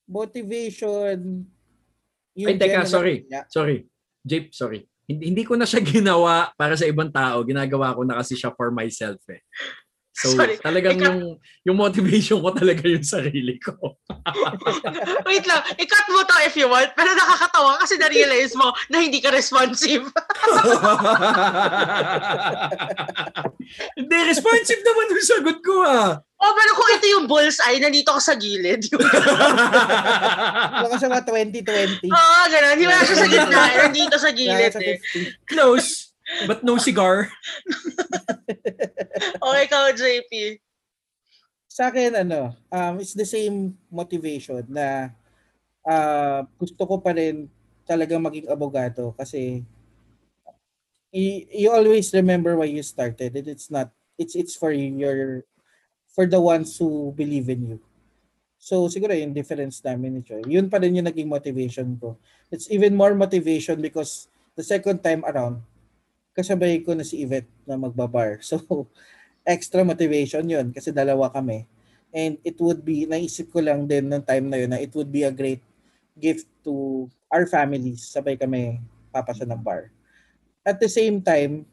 Motivation. 0.07 1.43
Ay, 2.37 2.55
teka, 2.55 2.85
general- 2.85 2.87
sorry. 2.87 3.15
Yeah. 3.27 3.43
Sorry. 3.49 3.89
Jape, 4.23 4.53
sorry. 4.53 4.85
Hindi, 5.07 5.33
hindi 5.33 5.43
ko 5.43 5.55
na 5.55 5.65
siya 5.65 5.81
ginawa 5.99 6.53
para 6.55 6.77
sa 6.77 6.85
ibang 6.85 7.09
tao. 7.11 7.41
Ginagawa 7.43 7.95
ko 7.97 8.05
na 8.05 8.19
kasi 8.21 8.37
siya 8.37 8.53
for 8.53 8.69
myself 8.71 9.19
eh. 9.27 9.41
So 10.17 10.33
Sorry. 10.33 10.57
talagang 10.57 10.97
Ikaw- 10.97 11.05
yung 11.13 11.21
yung 11.61 11.77
motivation 11.77 12.41
ko 12.41 12.49
talaga 12.49 12.81
yung 12.83 13.05
sarili 13.05 13.61
ko. 13.61 13.77
Wait 15.29 15.45
lang, 15.45 15.61
i-cut 15.77 16.07
mo 16.09 16.25
to 16.25 16.33
if 16.41 16.57
you 16.57 16.65
want. 16.65 16.89
Pero 16.97 17.13
nakakatawa 17.13 17.77
kasi 17.77 18.01
na-realize 18.01 18.57
mo 18.57 18.73
na 18.89 18.97
hindi 18.97 19.21
ka 19.21 19.29
responsive. 19.29 20.09
Hindi, 23.93 24.15
responsive 24.23 24.79
naman 24.79 25.11
yung 25.11 25.27
sagot 25.27 25.59
ko 25.59 25.83
ah. 25.83 26.15
O, 26.39 26.53
pero 26.55 26.71
kung 26.71 26.89
ito 26.93 27.05
yung 27.09 27.25
bullseye, 27.27 27.77
nandito 27.77 28.13
ka 28.15 28.21
sa 28.23 28.33
gilid. 28.33 28.87
Baka 30.79 30.95
sa 30.97 31.09
mga 31.09 31.25
2020. 31.27 32.07
Oo, 32.07 32.39
gano'n. 32.47 32.73
Hindi 32.73 32.85
wala 32.87 33.03
siya 33.03 33.17
sa 33.17 33.27
gitna. 33.27 33.59
Nandito 33.83 34.15
sa 34.15 34.31
gilid 34.31 34.71
eh. 34.71 34.97
50. 34.97 35.51
Close, 35.51 36.15
but 36.45 36.63
no 36.63 36.79
cigar. 36.79 37.27
Okay, 39.47 39.63
ikaw, 39.63 39.85
JP. 39.95 40.31
Sa 41.71 41.87
akin, 41.87 42.19
ano, 42.19 42.51
um, 42.67 42.93
it's 42.99 43.15
the 43.15 43.23
same 43.23 43.79
motivation 43.87 44.59
na 44.67 45.15
uh, 45.87 46.43
gusto 46.59 46.83
ko 46.83 46.99
pa 46.99 47.15
rin 47.15 47.47
talagang 47.87 48.19
maging 48.19 48.51
abogado 48.51 49.15
kasi 49.15 49.63
y- 51.15 51.47
you 51.47 51.71
always 51.71 52.11
remember 52.11 52.59
why 52.59 52.67
you 52.67 52.83
started 52.83 53.39
it. 53.39 53.47
It's 53.47 53.71
not, 53.71 53.87
it's 54.19 54.35
it's 54.35 54.59
for 54.59 54.75
your, 54.75 55.47
for 56.11 56.27
the 56.27 56.43
ones 56.43 56.75
who 56.75 57.15
believe 57.15 57.47
in 57.47 57.63
you. 57.63 57.79
So 58.59 58.91
siguro 58.91 59.15
yung 59.15 59.31
difference 59.31 59.79
namin 59.79 60.19
ni 60.19 60.21
Choi. 60.27 60.43
Yun 60.43 60.67
pa 60.67 60.83
rin 60.83 60.99
yung 60.99 61.07
naging 61.07 61.31
motivation 61.31 61.95
ko. 61.95 62.19
It's 62.51 62.67
even 62.67 62.99
more 62.99 63.15
motivation 63.15 63.79
because 63.79 64.27
the 64.59 64.65
second 64.65 64.99
time 64.99 65.23
around, 65.23 65.63
kasabay 66.35 66.83
ko 66.83 66.93
na 66.93 67.07
si 67.07 67.23
Yvette 67.23 67.47
na 67.63 67.79
magbabar. 67.79 68.41
So 68.45 68.59
extra 69.47 69.79
motivation 69.87 70.43
yun 70.43 70.75
kasi 70.75 70.91
dalawa 70.91 71.31
kami. 71.31 71.63
And 72.11 72.35
it 72.43 72.59
would 72.59 72.83
be, 72.83 73.07
naisip 73.07 73.47
ko 73.55 73.63
lang 73.63 73.87
din 73.87 74.11
ng 74.11 74.23
time 74.27 74.51
na 74.51 74.59
yun 74.59 74.71
na 74.75 74.83
it 74.83 74.91
would 74.91 75.07
be 75.07 75.23
a 75.23 75.31
great 75.31 75.63
gift 76.19 76.51
to 76.67 77.07
our 77.31 77.47
families. 77.47 78.03
Sabay 78.11 78.35
kami 78.35 78.83
papasya 79.15 79.47
ng 79.47 79.63
bar. 79.63 79.87
At 80.67 80.83
the 80.83 80.91
same 80.91 81.23
time, 81.23 81.63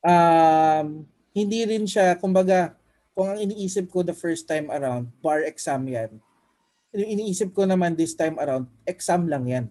um, 0.00 1.04
hindi 1.36 1.60
rin 1.68 1.84
siya, 1.84 2.16
kumbaga, 2.16 2.72
kung 3.12 3.36
ang 3.36 3.40
iniisip 3.42 3.92
ko 3.92 4.00
the 4.00 4.16
first 4.16 4.48
time 4.48 4.72
around, 4.72 5.12
bar 5.20 5.44
exam 5.44 5.84
yan. 5.84 6.16
Iniisip 6.94 7.52
ko 7.52 7.68
naman 7.68 7.98
this 7.98 8.16
time 8.16 8.40
around, 8.40 8.64
exam 8.88 9.28
lang 9.28 9.44
yan. 9.44 9.66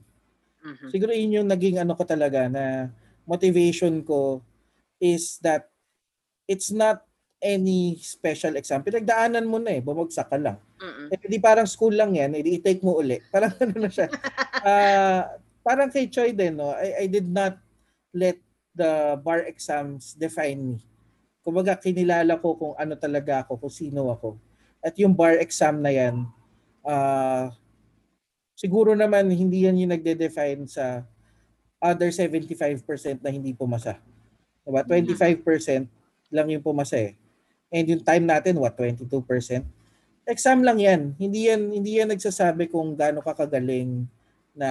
Mhm. 0.61 0.89
Siguro 0.93 1.11
yun 1.15 1.41
yung 1.41 1.49
naging 1.49 1.79
ano 1.81 1.95
ko 1.95 2.03
talaga 2.03 2.45
na 2.51 2.91
motivation 3.23 4.03
ko 4.03 4.43
is 4.99 5.39
that 5.39 5.71
it's 6.43 6.75
not 6.75 7.06
any 7.37 7.97
special 8.01 8.57
exam. 8.57 8.81
Pinagdaanan 8.81 9.45
mo 9.45 9.61
na 9.61 9.77
eh, 9.77 9.81
bumagsak 9.81 10.29
ka 10.29 10.37
lang. 10.41 10.57
Mm-mm. 10.81 11.13
Eh, 11.13 11.17
di 11.29 11.37
parang 11.37 11.69
school 11.69 11.93
lang 11.93 12.17
yan, 12.17 12.33
eh, 12.33 12.41
i-take 12.41 12.81
mo 12.81 12.97
uli. 12.97 13.21
Parang 13.33 13.53
ano 13.61 13.75
na 13.77 13.89
siya. 13.89 14.09
Ah, 14.61 15.37
parang 15.61 15.89
kay 15.93 16.09
Choi 16.09 16.33
din, 16.33 16.57
no? 16.57 16.73
I, 16.73 17.05
I 17.05 17.11
did 17.11 17.29
not 17.29 17.61
let 18.13 18.41
the 18.73 19.17
bar 19.21 19.45
exams 19.45 20.17
define 20.17 20.57
me. 20.57 20.77
Kumbaga, 21.45 21.77
kinilala 21.77 22.41
ko 22.41 22.57
kung 22.57 22.73
ano 22.73 22.97
talaga 22.97 23.45
ako, 23.45 23.61
kung 23.61 23.73
sino 23.73 24.09
ako. 24.09 24.37
At 24.81 24.97
yung 24.97 25.13
bar 25.13 25.37
exam 25.37 25.81
na 25.81 25.93
yan, 25.93 26.25
ah, 26.81 27.53
siguro 28.57 28.97
naman 28.97 29.29
hindi 29.29 29.69
yan 29.69 29.77
yung 29.77 29.93
nagde-define 29.93 30.65
sa 30.65 31.05
other 31.77 32.09
75% 32.09 32.81
na 33.21 33.29
hindi 33.29 33.53
pumasa. 33.53 34.01
Diba? 34.65 34.81
25% 34.81 35.85
lang 36.33 36.47
yung 36.49 36.65
pumasa 36.65 36.97
eh. 36.97 37.13
And 37.71 37.85
yung 37.87 38.03
time 38.03 38.23
natin, 38.23 38.55
what, 38.59 38.75
22%? 38.75 39.07
Exam 40.27 40.59
lang 40.63 40.79
yan. 40.79 41.15
Hindi 41.15 41.51
yan, 41.51 41.61
hindi 41.71 41.99
yan 41.99 42.11
nagsasabi 42.11 42.67
kung 42.67 42.95
gaano 42.95 43.23
ka 43.23 43.35
kagaling 43.35 44.07
na 44.55 44.69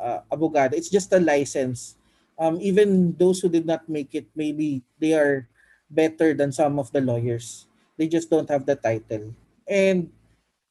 ah, 0.00 0.20
abogado. 0.28 0.76
It's 0.76 0.92
just 0.92 1.12
a 1.12 1.20
license. 1.20 1.96
Um, 2.38 2.58
even 2.60 3.14
those 3.16 3.40
who 3.40 3.48
did 3.48 3.66
not 3.66 3.86
make 3.88 4.14
it, 4.14 4.26
maybe 4.34 4.82
they 4.98 5.12
are 5.12 5.48
better 5.90 6.34
than 6.34 6.50
some 6.50 6.78
of 6.78 6.90
the 6.92 7.00
lawyers. 7.00 7.66
They 7.96 8.08
just 8.08 8.30
don't 8.30 8.48
have 8.50 8.66
the 8.66 8.74
title. 8.74 9.32
And 9.68 10.10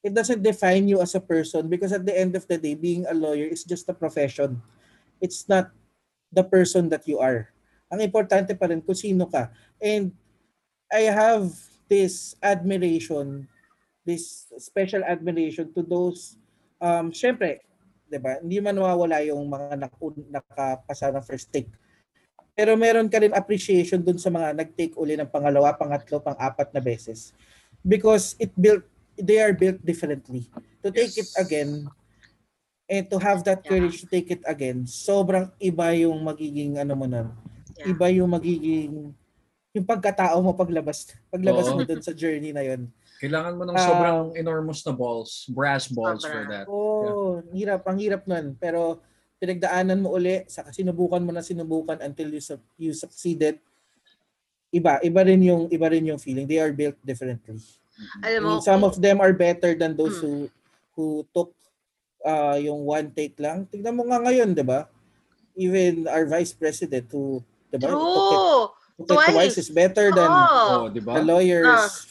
it 0.03 0.11
doesn't 0.13 0.43
define 0.43 0.87
you 0.87 0.99
as 0.99 1.15
a 1.15 1.23
person 1.23 1.71
because 1.71 1.95
at 1.95 2.05
the 2.05 2.13
end 2.13 2.35
of 2.35 2.45
the 2.47 2.57
day, 2.57 2.75
being 2.75 3.07
a 3.07 3.15
lawyer 3.15 3.47
is 3.47 3.63
just 3.63 3.87
a 3.87 3.95
profession. 3.95 4.61
It's 5.21 5.47
not 5.47 5.71
the 6.31 6.43
person 6.43 6.89
that 6.89 7.07
you 7.07 7.19
are. 7.23 7.47
Ang 7.87 8.03
importante 8.03 8.51
pa 8.57 8.67
rin 8.67 8.83
kung 8.83 8.97
sino 8.97 9.29
ka. 9.29 9.53
And 9.79 10.11
I 10.93 11.09
have 11.09 11.49
this 11.89 12.37
admiration, 12.37 13.49
this 14.05 14.53
special 14.61 15.01
admiration 15.01 15.73
to 15.73 15.81
those, 15.81 16.37
um, 16.77 17.09
syempre, 17.09 17.65
di 18.05 18.21
ba, 18.21 18.37
hindi 18.37 18.61
man 18.61 18.77
mawawala 18.77 19.25
yung 19.25 19.49
mga 19.49 19.89
nakapasa 20.29 21.09
ng 21.09 21.25
first 21.25 21.49
take. 21.49 21.73
Pero 22.53 22.77
meron 22.77 23.09
ka 23.09 23.17
rin 23.17 23.33
appreciation 23.33 23.97
dun 24.05 24.21
sa 24.21 24.29
mga 24.29 24.53
nag-take 24.53 24.93
uli 24.93 25.17
ng 25.17 25.25
pangalawa, 25.33 25.73
pangatlo, 25.73 26.21
pang-apat 26.21 26.69
na 26.69 26.77
beses. 26.77 27.33
Because 27.81 28.37
it 28.37 28.53
built, 28.53 28.85
they 29.17 29.41
are 29.41 29.57
built 29.57 29.81
differently. 29.81 30.45
To 30.85 30.93
take 30.93 31.17
it 31.17 31.25
Yes. 31.33 31.41
again, 31.41 31.89
and 32.85 33.09
to 33.09 33.17
have 33.17 33.41
that 33.49 33.65
Yeah. 33.65 33.73
courage 33.73 34.05
to 34.05 34.07
take 34.07 34.29
it 34.29 34.45
again, 34.45 34.85
sobrang 34.85 35.49
iba 35.57 35.97
yung 35.97 36.21
magiging 36.21 36.77
ano 36.77 36.93
mo 36.93 37.09
nun. 37.09 37.33
Yeah. 37.73 37.89
Iba 37.89 38.13
yung 38.13 38.29
magiging 38.29 39.17
yung 39.73 39.89
pagkatao 39.89 40.37
mo 40.39 40.53
paglabas 40.53 41.09
paglabas 41.33 41.65
Oo. 41.67 41.75
mo 41.75 41.83
dun 41.83 41.99
sa 41.99 42.13
journey 42.13 42.53
na 42.53 42.61
yun. 42.61 42.85
Kailangan 43.17 43.57
mo 43.57 43.63
ng 43.65 43.73
Ah. 43.73 43.81
sobrang 43.81 44.19
enormous 44.37 44.85
na 44.85 44.93
balls, 44.93 45.49
brass 45.49 45.89
balls 45.89 46.21
for 46.21 46.45
Sobra. 46.45 46.49
that. 46.51 46.65
Oh, 46.69 47.41
ang 47.41 47.49
hirap, 47.55 47.81
ang 47.87 47.97
hirap 47.97 48.21
nun. 48.29 48.53
Pero 48.55 49.01
pinagdaanan 49.41 49.97
mo 49.97 50.13
uli, 50.13 50.45
saka 50.45 50.69
sinubukan 50.69 51.19
mo 51.19 51.33
na 51.33 51.41
sinubukan 51.41 51.97
until 51.99 52.29
you 52.29 52.43
su- 52.43 52.61
you 52.77 52.93
succeeded. 52.93 53.57
Iba, 54.69 55.01
iba 55.01 55.21
rin 55.21 55.41
yung 55.41 55.69
iba 55.69 55.87
rin 55.89 56.05
yung 56.05 56.21
feeling. 56.21 56.45
They 56.45 56.61
are 56.61 56.73
built 56.73 56.97
differently. 57.01 57.57
Alam 58.21 58.41
mo, 58.41 58.53
some 58.59 58.81
of 58.81 58.97
them 58.97 59.21
are 59.21 59.33
better 59.33 59.73
than 59.73 59.93
those 59.93 60.17
Hmm. 60.17 60.23
who 60.23 60.33
who 60.93 61.05
took 61.31 61.49
uh, 62.21 62.57
yung 62.57 62.85
one 62.85 63.09
take 63.09 63.37
lang. 63.37 63.65
Tignan 63.65 63.95
mo 63.95 64.05
nga 64.05 64.21
ngayon, 64.21 64.53
'di 64.53 64.65
ba? 64.65 64.85
Even 65.53 66.05
our 66.09 66.25
vice 66.25 66.51
president 66.51 67.05
who 67.09 67.39
'di 67.69 67.77
ba? 67.79 67.89
Took 67.89 67.97
it, 67.97 68.37
true. 68.37 68.65
Twice 69.01 69.57
Twice. 69.57 69.57
is 69.57 69.69
better 69.69 70.11
than 70.13 70.29
Oh, 70.31 70.85
Oh, 70.85 70.89
di 70.89 70.99
ba? 71.01 71.13
the 71.17 71.23
lawyers. 71.25 72.05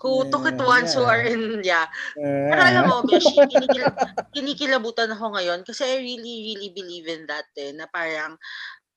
who 0.00 0.24
took 0.30 0.46
it 0.46 0.58
once 0.60 0.94
who 0.94 1.02
are 1.02 1.22
in, 1.24 1.60
yeah. 1.64 1.86
Uh, 2.14 2.48
Pero 2.52 2.62
alam 2.62 2.84
mo, 2.88 2.96
Beshi, 3.04 3.42
kinikil, 3.48 3.84
kinikilabutan 4.32 5.10
ako 5.12 5.34
ngayon 5.34 5.60
kasi 5.66 5.82
I 5.84 5.96
really, 5.98 6.36
really 6.52 6.70
believe 6.72 7.06
in 7.10 7.26
that 7.26 7.46
eh, 7.58 7.72
na 7.74 7.86
parang, 7.90 8.36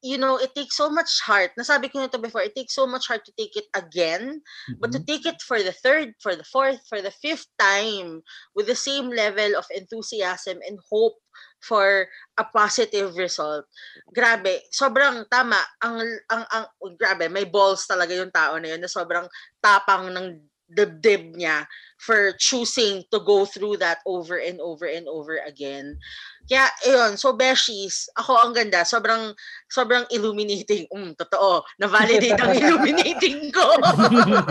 you 0.03 0.19
know, 0.19 0.37
it 0.37 0.53
takes 0.53 0.75
so 0.77 0.91
much 0.91 1.09
heart. 1.23 1.51
Nasabi 1.57 1.89
ko 1.91 1.99
nito 2.03 2.19
before, 2.19 2.43
it 2.43 2.53
takes 2.55 2.75
so 2.75 2.85
much 2.85 3.07
heart 3.07 3.23
to 3.25 3.33
take 3.39 3.55
it 3.55 3.67
again, 3.73 4.41
but 4.79 4.91
to 4.91 4.99
Mhm. 4.99 5.07
take 5.07 5.25
it 5.25 5.39
for 5.43 5.63
the 5.63 5.73
third, 5.73 6.13
for 6.19 6.35
the 6.35 6.45
fourth, 6.45 6.83
for 6.91 7.01
the 7.01 7.11
fifth 7.23 7.47
time 7.57 8.21
with 8.53 8.67
the 8.67 8.77
same 8.77 9.09
level 9.09 9.55
of 9.55 9.65
enthusiasm 9.73 10.59
and 10.67 10.77
hope 10.91 11.17
for 11.63 12.05
a 12.35 12.43
positive 12.43 13.15
result. 13.15 13.63
Grabe, 14.11 14.67
sobrang 14.67 15.23
tama. 15.31 15.57
Ang 15.79 16.03
ang 16.27 16.43
ang 16.51 16.65
oh, 16.83 16.91
grabe, 16.91 17.31
may 17.31 17.47
balls 17.47 17.87
talaga 17.87 18.11
yung 18.11 18.35
tao 18.35 18.59
na 18.59 18.75
yun 18.75 18.83
na 18.83 18.91
sobrang 18.91 19.25
tapang 19.63 20.11
ng 20.11 20.43
dibdib 20.73 21.37
niya 21.37 21.63
for 22.01 22.33
choosing 22.35 23.05
to 23.13 23.21
go 23.23 23.45
through 23.45 23.77
that 23.77 24.01
over 24.03 24.41
and 24.41 24.59
over 24.59 24.89
and 24.89 25.07
over 25.07 25.39
again. 25.45 25.95
Kaya, 26.43 26.67
ayun, 26.83 27.15
so 27.15 27.31
beshies, 27.31 28.11
ako 28.19 28.35
ang 28.35 28.51
ganda, 28.51 28.83
sobrang, 28.83 29.31
sobrang 29.71 30.03
illuminating. 30.11 30.83
Um, 30.91 31.15
totoo, 31.15 31.63
na-validate 31.79 32.35
ang 32.35 32.51
illuminating 32.59 33.47
ko. 33.55 33.63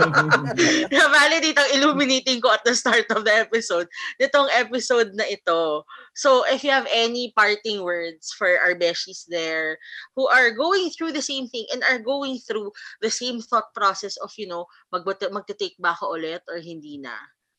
na-validate 0.93 1.59
ang 1.61 1.69
illuminating 1.77 2.41
ko 2.41 2.49
at 2.49 2.65
the 2.65 2.73
start 2.73 3.05
of 3.13 3.21
the 3.21 3.33
episode. 3.33 3.85
Nitong 4.17 4.49
episode 4.57 5.13
na 5.13 5.29
ito. 5.29 5.85
So, 6.17 6.41
if 6.49 6.65
you 6.65 6.73
have 6.73 6.89
any 6.89 7.29
parting 7.37 7.85
words 7.85 8.33
for 8.33 8.49
our 8.49 8.73
beshies 8.73 9.29
there 9.29 9.77
who 10.17 10.25
are 10.33 10.49
going 10.49 10.89
through 10.89 11.13
the 11.13 11.21
same 11.21 11.45
thing 11.45 11.69
and 11.69 11.85
are 11.85 12.01
going 12.01 12.41
through 12.41 12.73
the 13.05 13.13
same 13.13 13.37
thought 13.37 13.69
process 13.77 14.17
of, 14.17 14.33
you 14.41 14.49
know, 14.49 14.65
mag 14.89 15.05
magte-take 15.05 15.77
ba 15.77 15.93
ako 15.93 16.17
ulit 16.17 16.41
or 16.49 16.57
hindi 16.57 16.97
na? 16.97 17.13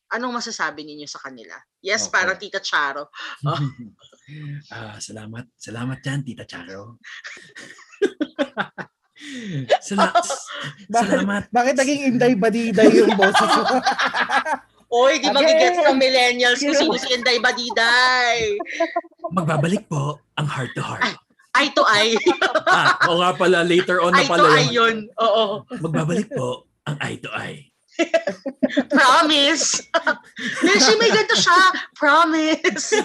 Anong 0.07 0.35
masasabi 0.35 0.83
ninyo 0.83 1.05
sa 1.05 1.19
kanila? 1.19 1.55
Yes, 1.79 2.05
Okay. 2.05 2.11
parang 2.13 2.37
Tita 2.37 2.59
Charo. 2.59 3.07
Ah, 4.67 4.97
salamat. 4.97 5.45
Salamat 5.53 6.01
dyan, 6.01 6.25
Tita 6.25 6.43
Charo. 6.43 6.97
Sala- 9.79 10.11
salamat. 10.87 11.43
Bakit 11.49 11.73
naging 11.77 11.99
inday 12.09 12.33
badiday 12.33 12.89
yung 12.91 13.13
boses 13.13 13.45
mo? 13.45 13.79
Oy, 14.95 15.17
di 15.17 15.27
Again! 15.27 15.35
magigets 15.35 15.77
ng 15.79 15.97
millennials 15.97 16.57
kung 16.57 16.73
sino 16.73 16.95
si 16.95 17.07
Inday 17.11 17.37
Badiday. 17.37 18.55
Magbabalik 19.29 19.85
po 19.85 20.17
ang 20.35 20.45
heart 20.45 20.69
to 20.73 20.81
heart. 20.81 21.01
Eye 21.53 21.69
to 21.71 21.83
eye. 21.83 22.15
ah, 22.65 22.95
o 23.05 23.19
nga 23.19 23.29
pala, 23.33 23.61
later 23.61 23.99
on 23.99 24.09
na 24.09 24.19
Eye 24.19 24.25
to 24.25 24.31
pala 24.31 24.47
eye 24.51 24.67
yun. 24.67 25.05
yun. 25.05 25.17
Oo. 25.19 25.61
Magbabalik 25.81 26.27
po 26.29 26.65
ang 26.83 26.95
eye 26.99 27.17
to 27.17 27.29
eye. 27.29 27.69
Promise. 28.95 29.81
Beshi, 30.65 30.93
may 30.99 31.11
ganito 31.11 31.37
siya. 31.37 31.59
Promise. 31.95 32.85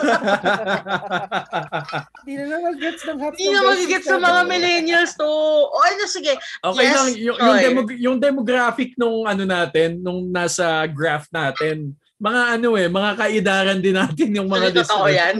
Hindi 2.25 2.33
na 2.37 2.45
naman 2.51 2.73
gets 2.79 3.03
ng 3.07 3.19
hot 3.21 3.35
Hindi 3.37 3.47
na 3.53 3.61
magigit 3.65 4.05
sa 4.05 4.17
mga 4.19 4.41
millennials 4.47 5.13
to. 5.15 5.29
O 5.67 5.77
ano, 5.79 6.03
sige. 6.07 6.35
Okay 6.39 6.85
Yes, 6.85 6.95
lang, 6.97 7.09
yung, 7.17 7.39
yung, 7.39 7.59
demog- 7.59 8.01
yung 8.01 8.19
demographic 8.19 8.91
nung 8.97 9.25
ano 9.27 9.45
natin, 9.47 10.01
nung 10.03 10.29
nasa 10.29 10.85
graph 10.89 11.29
natin, 11.31 11.95
mga 12.21 12.61
ano 12.61 12.69
eh, 12.77 12.89
mga 12.89 13.11
kaidaran 13.17 13.81
din 13.81 13.97
natin 13.97 14.29
yung 14.37 14.49
mga 14.49 14.71
Mga 14.71 14.77
totoo 14.85 15.07
listeners. 15.09 15.17
yan. 15.17 15.37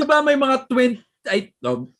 Di 0.00 0.04
ba 0.08 0.24
may 0.24 0.36
mga 0.38 0.56
20, 0.70 1.28
ay, 1.28 1.52
no, 1.60 1.92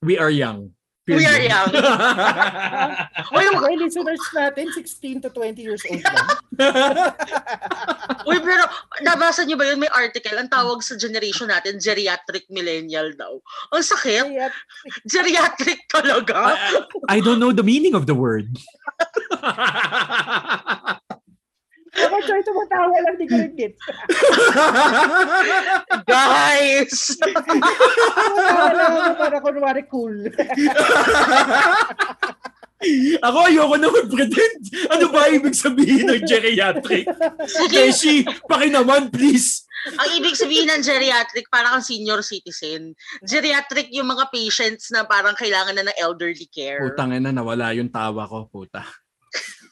we 0.00 0.14
are 0.16 0.30
young. 0.30 0.70
We 1.10 1.26
are 1.26 1.42
young. 1.42 1.72
Uy, 3.34 3.44
Well, 3.50 3.76
listeners 3.76 4.22
natin, 4.30 4.70
16 4.70 5.26
to 5.26 5.30
20 5.30 5.58
years 5.58 5.82
old 5.90 6.02
lang. 6.04 6.28
uy, 8.30 8.38
pero 8.38 8.62
nabasa 9.02 9.42
niyo 9.42 9.58
ba 9.58 9.66
yun? 9.66 9.80
May 9.80 9.90
article. 9.90 10.38
Ang 10.38 10.52
tawag 10.52 10.84
sa 10.86 10.94
generation 10.94 11.48
natin, 11.50 11.82
geriatric 11.82 12.46
millennial 12.52 13.10
daw. 13.16 13.40
Ang 13.74 13.82
sakit. 13.82 14.30
Kaya, 14.30 14.52
Geriatric 15.08 15.88
talaga. 15.88 16.56
I 17.08 17.20
don't 17.20 17.40
know 17.40 17.52
the 17.52 17.64
meaning 17.64 17.94
of 17.94 18.06
the 18.06 18.14
word. 18.14 18.58
ako 22.06 22.16
try 22.24 22.40
tumatawa 22.44 22.96
lang, 23.04 23.14
di 23.18 23.26
ko 23.26 23.36
rin 23.36 23.52
gets. 23.56 23.80
Guys! 26.10 27.16
Tumatawa 27.18 28.70
lang 28.72 28.92
ako 28.94 29.12
para 29.18 29.36
kunwari 29.40 29.82
cool. 29.90 30.16
Ako 33.20 33.38
ayoko 33.44 33.76
na 33.76 33.92
mag-pretend. 33.92 34.62
Ano 34.88 35.12
ba 35.12 35.28
ibig 35.28 35.52
sabihin 35.52 36.08
ng 36.08 36.24
geriatric? 36.24 37.04
Sige, 37.44 37.76
Beshi, 37.76 38.24
paki 38.48 38.72
naman, 38.72 39.12
please. 39.12 39.68
ang 40.00 40.08
ibig 40.16 40.32
sabihin 40.32 40.72
ng 40.72 40.80
geriatric, 40.80 41.44
parang 41.52 41.76
kang 41.76 41.84
senior 41.84 42.24
citizen. 42.24 42.96
Geriatric 43.20 43.92
yung 43.92 44.08
mga 44.08 44.32
patients 44.32 44.88
na 44.88 45.04
parang 45.04 45.36
kailangan 45.36 45.76
na 45.76 45.92
ng 45.92 45.96
elderly 46.00 46.48
care. 46.48 46.80
Putang 46.80 47.12
ina, 47.12 47.32
nawala 47.36 47.76
yung 47.76 47.92
tawa 47.92 48.24
ko, 48.24 48.48
puta. 48.48 48.80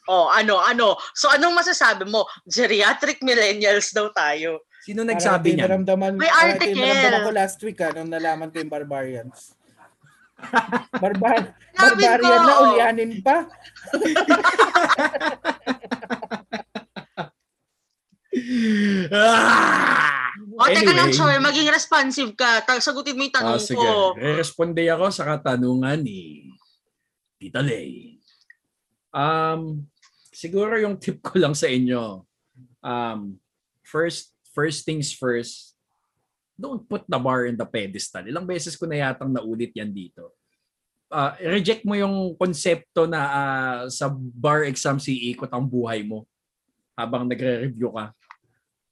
Oh, 0.09 0.25
ano, 0.27 0.57
ano. 0.57 0.97
So, 1.13 1.29
anong 1.29 1.53
masasabi 1.53 2.01
mo? 2.03 2.25
Geriatric 2.43 3.21
millennials 3.21 3.93
daw 3.93 4.09
tayo. 4.09 4.65
Sino 4.81 5.05
nagsabi 5.05 5.53
niya? 5.53 5.69
Naramdaman, 5.69 6.17
May 6.17 6.25
article. 6.25 6.81
naramdaman 6.81 7.21
ko 7.21 7.31
last 7.31 7.61
week 7.61 7.77
ah, 7.77 7.93
nung 7.93 8.09
nalaman 8.09 8.49
ko 8.49 8.57
yung 8.57 8.73
barbarians. 8.73 9.53
Barbar 11.03 11.51
barbarian 11.75 12.41
ko. 12.41 12.47
na 12.47 12.55
ulyanin 12.65 13.11
pa. 13.19 13.43
ah! 19.11 20.15
O, 20.59 20.67
teka 20.67 20.91
lang, 20.91 21.11
Anyway. 21.11 21.15
Choy, 21.15 21.35
maging 21.39 21.71
responsive 21.71 22.31
ka. 22.35 22.63
Sagutin 22.79 23.15
mo 23.15 23.23
yung 23.23 23.31
tanong 23.35 23.59
Ah, 23.59 23.63
sige. 23.63 23.79
ko. 23.79 24.15
Re-responde 24.15 24.83
ako 24.87 25.07
sa 25.07 25.23
katanungan 25.27 25.99
ni 25.99 26.51
Tita 27.39 27.59
Lay. 27.59 28.19
Um, 29.11 29.87
siguro 30.39 30.79
yung 30.79 30.95
tip 30.95 31.19
ko 31.19 31.35
lang 31.35 31.51
sa 31.51 31.67
inyo. 31.67 32.23
Um, 32.79 33.35
first, 33.83 34.31
first 34.55 34.87
things 34.87 35.11
first, 35.11 35.75
don't 36.55 36.87
put 36.87 37.03
the 37.11 37.19
bar 37.19 37.43
in 37.43 37.59
the 37.59 37.67
pedestal. 37.67 38.23
Ilang 38.23 38.47
beses 38.47 38.79
ko 38.79 38.87
na 38.87 39.03
yatang 39.03 39.35
naulit 39.35 39.75
yan 39.75 39.91
dito. 39.91 40.31
Ah, 41.11 41.35
reject 41.43 41.83
mo 41.83 41.97
yung 41.99 42.39
konsepto 42.39 43.03
na 43.03 43.19
ah, 43.19 43.81
sa 43.91 44.07
bar 44.15 44.63
exam 44.63 44.95
iikot 44.95 45.51
ang 45.51 45.67
buhay 45.67 46.07
mo 46.07 46.23
habang 46.95 47.27
nagre-review 47.27 47.91
ka. 47.91 48.15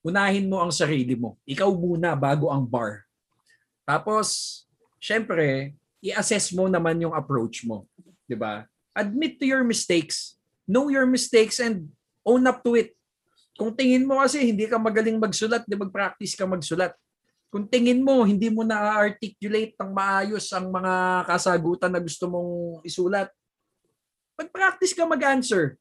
Unahin 0.04 0.48
mo 0.48 0.60
ang 0.60 0.72
sarili 0.72 1.16
mo. 1.16 1.40
Ikaw 1.48 1.68
muna 1.72 2.16
bago 2.16 2.52
ang 2.52 2.64
bar. 2.64 3.04
Tapos, 3.88 4.64
syempre, 5.00 5.76
i-assess 6.04 6.52
mo 6.56 6.72
naman 6.72 7.00
yung 7.00 7.16
approach 7.16 7.68
mo. 7.68 7.88
'di 8.28 8.36
ba? 8.40 8.68
Admit 8.96 9.40
to 9.40 9.46
your 9.48 9.64
mistakes. 9.64 10.37
Know 10.68 10.92
your 10.92 11.08
mistakes 11.08 11.64
and 11.64 11.88
own 12.28 12.44
up 12.46 12.60
to 12.68 12.76
it. 12.76 12.92
Kung 13.58 13.74
tingin 13.74 14.06
mo 14.06 14.20
kasi 14.22 14.44
hindi 14.44 14.68
ka 14.68 14.78
magaling 14.78 15.18
magsulat, 15.18 15.66
di 15.66 15.74
mag-practice 15.80 16.38
ka 16.38 16.46
magsulat. 16.46 16.94
Kung 17.48 17.66
tingin 17.66 18.04
mo 18.04 18.22
hindi 18.28 18.52
mo 18.52 18.62
na-articulate 18.62 19.74
ng 19.80 19.92
maayos 19.96 20.52
ang 20.52 20.68
mga 20.68 21.26
kasagutan 21.26 21.90
na 21.90 22.04
gusto 22.04 22.28
mong 22.28 22.84
isulat, 22.84 23.32
mag-practice 24.38 24.94
ka 24.94 25.08
mag-answer. 25.08 25.80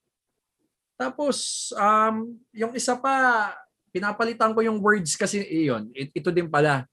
Tapos, 0.97 1.69
um, 1.77 2.33
yung 2.57 2.73
isa 2.73 2.97
pa, 2.97 3.53
pinapalitan 3.93 4.57
ko 4.57 4.65
yung 4.65 4.81
words 4.81 5.13
kasi 5.19 5.45
iyon. 5.45 5.93
Ito 5.93 6.33
din 6.33 6.49
pala 6.49 6.89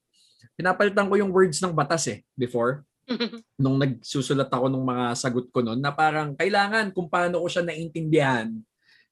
pinapalitan 0.57 1.09
ko 1.09 1.15
yung 1.17 1.33
words 1.33 1.57
ng 1.61 1.73
batas 1.73 2.05
eh 2.09 2.21
before 2.37 2.85
nung 3.61 3.77
nagsusulat 3.79 4.47
ako 4.47 4.71
ng 4.71 4.85
mga 4.85 5.05
sagot 5.15 5.45
ko 5.51 5.59
noon 5.59 5.79
na 5.79 5.91
parang 5.91 6.35
kailangan 6.35 6.91
kung 6.95 7.07
paano 7.11 7.43
ko 7.43 7.47
siya 7.51 7.63
naintindihan. 7.67 8.49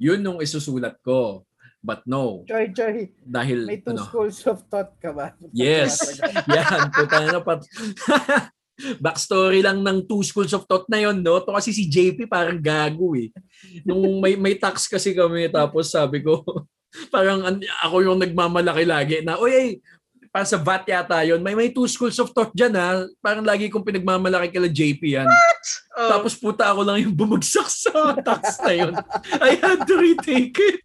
Yun 0.01 0.19
nung 0.23 0.39
isusulat 0.41 0.97
ko. 1.03 1.45
But 1.81 2.05
no. 2.05 2.45
Joy, 2.45 2.69
Joy, 2.77 3.09
dahil 3.25 3.65
may 3.65 3.81
two 3.81 3.97
ano? 3.97 4.05
schools 4.05 4.37
of 4.45 4.61
thought 4.69 4.93
ka 5.01 5.09
ba? 5.09 5.33
yes. 5.53 5.97
Yan 6.45 6.93
puta 6.93 7.25
na 7.25 7.41
pat 7.41 7.65
backstory 9.03 9.61
lang 9.61 9.81
ng 9.81 10.05
two 10.05 10.21
schools 10.21 10.53
of 10.53 10.65
thought 10.69 10.85
na 10.89 11.01
yon 11.01 11.25
no? 11.25 11.41
To 11.41 11.57
kasi 11.57 11.73
si 11.73 11.89
JP 11.89 12.29
parang 12.29 12.61
gago 12.61 13.17
eh. 13.17 13.33
Nung 13.81 14.21
may 14.21 14.37
may 14.37 14.53
tax 14.57 14.85
kasi 14.85 15.17
kami 15.17 15.49
tapos 15.49 15.89
sabi 15.89 16.21
ko 16.21 16.45
parang 17.09 17.41
an- 17.49 17.69
ako 17.81 17.95
yung 18.05 18.19
nagmamalaki 18.21 18.85
lagi 18.85 19.17
na 19.25 19.41
oy 19.41 19.51
ay 19.53 19.67
para 20.31 20.47
sa 20.47 20.55
VAT 20.55 20.87
yata 20.87 21.27
yun. 21.27 21.43
May 21.43 21.53
may 21.53 21.69
two 21.69 21.85
schools 21.85 22.15
of 22.17 22.31
thought 22.31 22.55
dyan 22.55 22.71
ha. 22.73 23.03
Parang 23.19 23.43
lagi 23.43 23.67
kong 23.67 23.83
pinagmamalaki 23.83 24.55
kila 24.55 24.71
JP 24.71 25.01
yan. 25.03 25.27
Oh. 25.27 26.09
Tapos 26.09 26.33
puta 26.33 26.71
ako 26.71 26.87
lang 26.87 27.03
yung 27.03 27.11
bumagsak 27.13 27.67
sa 27.67 28.15
tax 28.17 28.63
na 28.63 28.71
yun. 28.71 28.93
I 29.43 29.59
had 29.59 29.83
to 29.83 29.95
retake 29.99 30.55
it. 30.55 30.79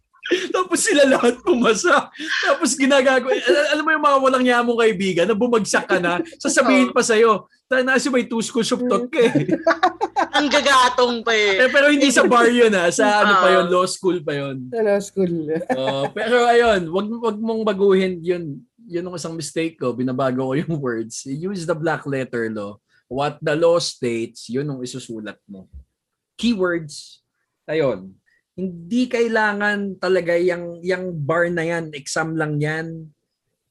Tapos 0.51 0.83
sila 0.83 1.07
lahat 1.07 1.39
pumasa. 1.39 2.11
Tapos 2.43 2.75
ginagago. 2.75 3.31
Al- 3.31 3.69
alam 3.71 3.83
mo 3.87 3.91
yung 3.95 4.03
mga 4.03 4.17
walang 4.19 4.43
yamong 4.45 4.79
kaibigan 4.83 5.23
na 5.23 5.31
bumagsak 5.31 5.87
ka 5.87 6.03
na, 6.03 6.19
sasabihin 6.35 6.91
pa 6.91 6.99
sa'yo, 6.99 7.47
tayo 7.71 7.81
na 7.87 7.95
kasi 7.95 8.11
may 8.11 8.27
two 8.27 8.43
schools 8.43 8.67
of 8.75 8.83
thought 8.83 9.07
ka 9.07 9.23
eh. 9.23 9.31
Ang 10.37 10.51
gagatong 10.51 11.23
pa 11.23 11.31
eh. 11.31 11.63
Eh, 11.63 11.71
Pero 11.71 11.87
hindi 11.87 12.11
sa 12.11 12.27
bar 12.27 12.51
yun 12.51 12.75
ha. 12.75 12.91
Sa 12.91 13.23
ano 13.23 13.39
pa 13.39 13.47
yun, 13.55 13.65
Ah. 13.67 13.71
law 13.71 13.87
school 13.87 14.19
pa 14.19 14.35
yun. 14.35 14.67
Sa 14.67 14.83
law 14.83 14.99
school. 14.99 15.33
Oh, 15.79 16.11
pero 16.11 16.43
ayun, 16.43 16.91
wag 16.91 17.07
wag 17.23 17.37
mong 17.39 17.63
baguhin 17.63 18.19
'yun. 18.19 18.66
'Yun 18.87 19.05
ang 19.11 19.19
isang 19.19 19.35
mistake 19.35 19.75
ko. 19.75 19.91
Binabago 19.91 20.49
ko 20.49 20.53
yung 20.55 20.79
words. 20.85 21.27
Use 21.27 21.67
the 21.67 21.75
black 21.75 22.07
letter 22.07 22.47
law. 22.47 22.79
What 23.11 23.39
the 23.43 23.53
law 23.53 23.77
states, 23.83 24.47
'yun 24.47 24.67
ang 24.67 24.79
isusulat 24.79 25.37
mo. 25.45 25.67
Keywords. 26.39 27.19
Ayun. 27.67 28.15
Hindi 28.57 29.05
kailangan 29.05 29.99
talaga 30.01 30.33
yung 30.39 30.79
yung 30.81 31.13
bar 31.13 31.51
na 31.51 31.67
yan, 31.67 31.93
exam 31.93 32.33
lang 32.33 32.57
yan. 32.57 33.11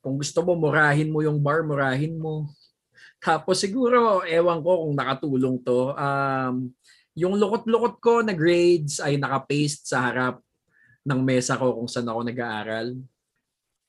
Kung 0.05 0.23
gusto 0.23 0.45
mo 0.47 0.55
murahin 0.55 1.11
mo 1.11 1.25
yung 1.25 1.43
bar, 1.43 1.67
murahin 1.67 2.15
mo. 2.15 2.47
Tapos 3.19 3.59
siguro, 3.59 4.23
ewan 4.23 4.63
ko 4.63 4.87
kung 4.87 4.95
nakatulong 4.95 5.57
to. 5.67 5.91
Um, 5.99 6.71
yung 7.17 7.35
lukot-lukot 7.35 7.99
ko 7.99 8.21
na 8.23 8.31
grades 8.31 9.03
ay 9.03 9.19
nakapaste 9.19 9.91
sa 9.91 10.07
harap 10.07 10.39
ng 11.03 11.21
mesa 11.25 11.59
ko 11.59 11.75
kung 11.75 11.89
saan 11.91 12.07
ako 12.07 12.21
nag-aaral. 12.23 12.95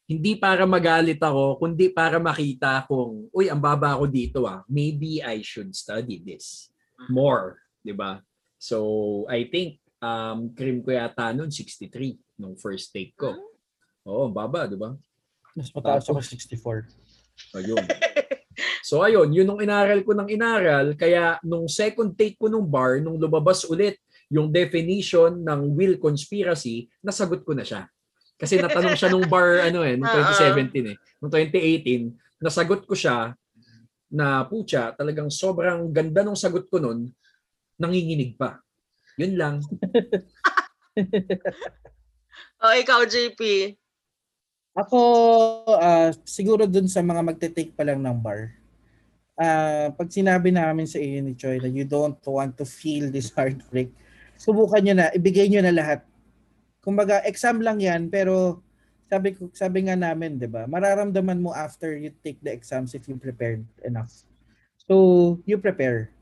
Hindi 0.07 0.39
para 0.39 0.63
magalit 0.63 1.19
ako, 1.19 1.59
kundi 1.59 1.91
para 1.91 2.15
makita 2.15 2.87
kung, 2.87 3.27
uy, 3.35 3.51
ang 3.51 3.59
baba 3.59 3.99
ako 3.99 4.07
dito 4.07 4.47
ah. 4.47 4.63
Maybe 4.71 5.19
I 5.19 5.43
should 5.43 5.75
study 5.75 6.23
this 6.23 6.71
more, 7.11 7.59
di 7.83 7.91
ba? 7.91 8.23
So, 8.55 9.27
I 9.27 9.51
think, 9.51 9.83
um, 9.99 10.55
cream 10.55 10.79
ko 10.79 10.95
yata 10.95 11.35
noon 11.35 11.51
63 11.51 12.39
nung 12.39 12.55
first 12.55 12.95
take 12.95 13.13
ko. 13.19 13.35
Oo, 14.07 14.31
baba, 14.31 14.63
di 14.65 14.79
ba? 14.79 14.95
Mas 15.53 15.69
mataas 15.75 16.07
ako 16.07 16.23
64. 16.23 16.87
Ayun. 17.59 17.83
So 18.81 19.03
ayun, 19.03 19.29
yun 19.35 19.45
nung 19.45 19.59
inaral 19.59 20.01
ko 20.01 20.15
ng 20.15 20.31
inaral, 20.31 20.95
kaya 20.95 21.37
nung 21.43 21.67
second 21.67 22.15
take 22.15 22.39
ko 22.39 22.47
nung 22.47 22.65
bar, 22.65 23.03
nung 23.03 23.19
lumabas 23.19 23.67
ulit 23.67 23.99
yung 24.31 24.47
definition 24.47 25.43
ng 25.43 25.75
will 25.75 25.99
conspiracy, 25.99 26.87
nasagot 27.03 27.43
ko 27.43 27.51
na 27.51 27.67
siya. 27.67 27.85
Kasi 28.37 28.61
natanong 28.61 28.93
siya 28.93 29.09
nung 29.09 29.25
bar 29.25 29.65
ano 29.65 29.81
eh, 29.81 29.97
nung 29.97 30.07
2017 30.13 30.93
eh. 30.93 30.97
Nung 31.17 31.33
2018, 31.33 32.41
nasagot 32.41 32.85
ko 32.85 32.93
siya 32.93 33.33
na 34.07 34.45
pucha, 34.47 34.93
talagang 34.95 35.27
sobrang 35.27 35.89
ganda 35.91 36.23
nung 36.23 36.37
sagot 36.37 36.69
ko 36.69 36.79
nun, 36.79 37.11
nanginginig 37.75 38.37
pa. 38.39 38.61
Yun 39.17 39.33
lang. 39.35 39.55
O, 42.57 42.73
ikaw, 42.73 43.05
JP. 43.05 43.41
Ako, 44.73 44.99
ah, 45.77 46.09
siguro 46.25 46.65
dun 46.65 46.89
sa 46.89 47.05
mga 47.05 47.21
magte-take 47.21 47.73
pa 47.73 47.85
lang 47.85 48.01
ng 48.01 48.17
bar. 48.17 48.49
Ah, 49.37 49.93
pag 49.93 50.09
sinabi 50.09 50.49
namin 50.49 50.89
sa 50.89 50.97
iyo 50.97 51.21
ni 51.21 51.37
Choi 51.37 51.61
na 51.61 51.69
you 51.69 51.85
don't 51.85 52.17
want 52.25 52.57
to 52.57 52.65
feel 52.65 53.13
this 53.13 53.29
heartbreak, 53.29 53.93
subukan 54.41 54.81
nyo 54.81 54.93
na, 54.97 55.05
ibigay 55.13 55.45
nyo 55.49 55.61
na 55.61 55.73
lahat. 55.73 56.01
Kumbaga, 56.87 57.19
exam 57.27 57.59
lang 57.59 57.83
yan, 57.83 58.07
pero 58.07 58.63
sabi 59.11 59.35
ko 59.35 59.51
sabi 59.51 59.91
nga 59.91 59.99
namin, 59.99 60.39
'di 60.39 60.47
ba? 60.47 60.63
Mararamdaman 60.71 61.43
mo 61.43 61.51
after 61.51 61.99
you 61.99 62.15
take 62.23 62.39
the 62.39 62.51
exams 62.51 62.95
if 62.95 63.03
you 63.11 63.19
prepared 63.19 63.67
enough. 63.83 64.23
So, 64.87 65.35
you 65.43 65.59
prepare. 65.59 66.15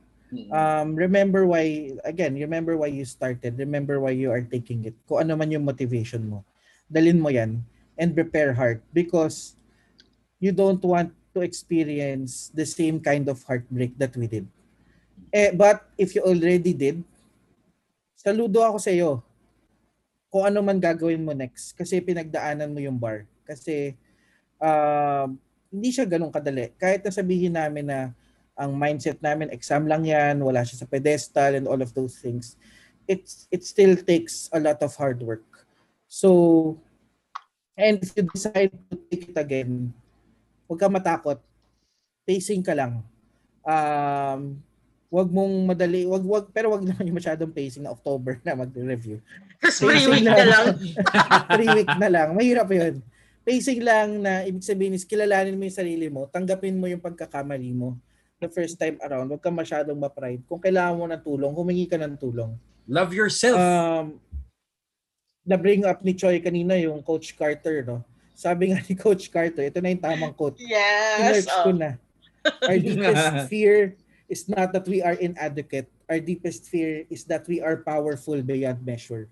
Um, 0.50 0.98
remember 0.98 1.46
why 1.46 1.94
again, 2.02 2.34
remember 2.34 2.74
why 2.76 2.90
you 2.90 3.06
started. 3.06 3.62
Remember 3.62 4.02
why 4.02 4.18
you 4.18 4.34
are 4.34 4.42
taking 4.42 4.90
it. 4.90 4.98
Kung 5.06 5.22
ano 5.22 5.38
man 5.38 5.54
yung 5.54 5.64
motivation 5.64 6.26
mo. 6.26 6.42
Dalin 6.90 7.22
mo 7.22 7.30
'yan 7.30 7.62
and 7.94 8.18
prepare 8.18 8.54
hard 8.58 8.82
because 8.90 9.54
you 10.42 10.52
don't 10.52 10.82
want 10.82 11.14
to 11.34 11.42
experience 11.42 12.50
the 12.54 12.66
same 12.66 13.00
kind 13.00 13.30
of 13.30 13.42
heartbreak 13.46 13.94
that 14.02 14.14
we 14.18 14.28
did. 14.28 14.46
Eh, 15.30 15.54
but 15.54 15.86
if 15.98 16.14
you 16.14 16.22
already 16.22 16.74
did, 16.74 17.02
saludo 18.18 18.62
ako 18.62 18.78
sa 18.78 18.92
iyo 18.94 19.25
kung 20.36 20.52
ano 20.52 20.60
man 20.60 20.84
gagawin 20.84 21.24
mo 21.24 21.32
next 21.32 21.72
kasi 21.80 22.04
pinagdaanan 22.04 22.76
mo 22.76 22.84
yung 22.84 23.00
bar. 23.00 23.24
Kasi 23.48 23.96
uh, 24.60 25.32
hindi 25.72 25.96
siya 25.96 26.04
ganun 26.04 26.28
kadali. 26.28 26.76
Kahit 26.76 27.08
na 27.08 27.16
sabihin 27.16 27.56
namin 27.56 27.88
na 27.88 28.12
ang 28.52 28.76
mindset 28.76 29.24
namin 29.24 29.48
exam 29.48 29.88
lang 29.88 30.04
yan, 30.04 30.44
wala 30.44 30.68
siya 30.68 30.84
sa 30.84 30.92
pedestal 30.92 31.56
and 31.56 31.72
all 31.72 31.80
of 31.80 31.96
those 31.96 32.20
things. 32.20 32.60
It's 33.08 33.48
it 33.48 33.64
still 33.64 33.96
takes 33.96 34.52
a 34.52 34.60
lot 34.60 34.84
of 34.84 34.92
hard 35.00 35.24
work. 35.24 35.48
So 36.12 36.84
and 37.80 38.04
if 38.04 38.12
you 38.20 38.28
decide 38.28 38.76
to 38.92 39.00
take 39.08 39.32
it 39.32 39.40
again, 39.40 39.96
huwag 40.68 40.84
ka 40.84 40.92
matakot. 40.92 41.40
Pacing 42.28 42.60
ka 42.60 42.76
lang. 42.76 43.08
Um, 43.64 44.60
wag 45.16 45.32
mong 45.32 45.56
madali, 45.64 46.04
wag 46.04 46.28
wag 46.28 46.46
pero 46.52 46.76
wag 46.76 46.84
naman 46.84 47.08
yung 47.08 47.20
masyadong 47.24 47.56
pacing 47.56 47.88
na 47.88 47.96
October 47.96 48.36
na 48.44 48.52
magre-review. 48.52 49.24
Three 49.74 50.06
week 50.08 50.28
na 50.28 50.46
lang. 50.46 50.66
Three 51.56 51.72
week 51.82 51.92
na 51.98 52.10
lang. 52.10 52.28
Mahirap 52.38 52.70
yun. 52.70 53.02
Pacing 53.46 53.82
lang 53.86 54.26
na 54.26 54.42
ibig 54.42 54.66
sabihin 54.66 54.98
is 54.98 55.06
kilalanin 55.06 55.54
mo 55.54 55.70
yung 55.70 55.78
sarili 55.78 56.10
mo, 56.10 56.26
tanggapin 56.30 56.78
mo 56.78 56.90
yung 56.90 57.02
pagkakamali 57.02 57.72
mo 57.78 57.94
the 58.42 58.50
first 58.50 58.76
time 58.76 58.98
around. 59.06 59.30
Huwag 59.30 59.42
ka 59.42 59.54
masyadong 59.54 59.96
ma-pride. 59.96 60.42
Kung 60.50 60.60
kailangan 60.60 60.98
mo 60.98 61.06
ng 61.06 61.22
tulong, 61.24 61.54
humingi 61.54 61.86
ka 61.86 61.96
ng 61.96 62.18
tulong. 62.18 62.52
Love 62.90 63.14
yourself. 63.14 63.58
Um, 63.58 64.18
na-bring 65.46 65.86
up 65.86 66.02
ni 66.02 66.18
Choi 66.18 66.42
kanina 66.42 66.74
yung 66.78 67.06
Coach 67.06 67.38
Carter, 67.38 67.86
no? 67.86 68.02
Sabi 68.36 68.74
nga 68.74 68.82
ni 68.82 68.98
Coach 68.98 69.30
Carter, 69.30 69.70
ito 69.70 69.80
na 69.80 69.94
yung 69.94 70.04
tamang 70.04 70.34
quote. 70.36 70.60
Yes. 70.60 71.46
Inerch 71.46 71.52
ko 71.64 71.70
Oh. 71.72 71.78
na. 71.78 71.92
Our 72.68 72.78
deepest 72.86 73.26
fear 73.48 73.96
is 74.28 74.50
not 74.50 74.74
that 74.74 74.86
we 74.90 75.00
are 75.06 75.16
inadequate. 75.16 75.88
Our 76.10 76.20
deepest 76.20 76.68
fear 76.68 77.06
is 77.10 77.24
that 77.30 77.48
we 77.48 77.62
are 77.62 77.82
powerful 77.82 78.38
beyond 78.42 78.82
measure. 78.84 79.30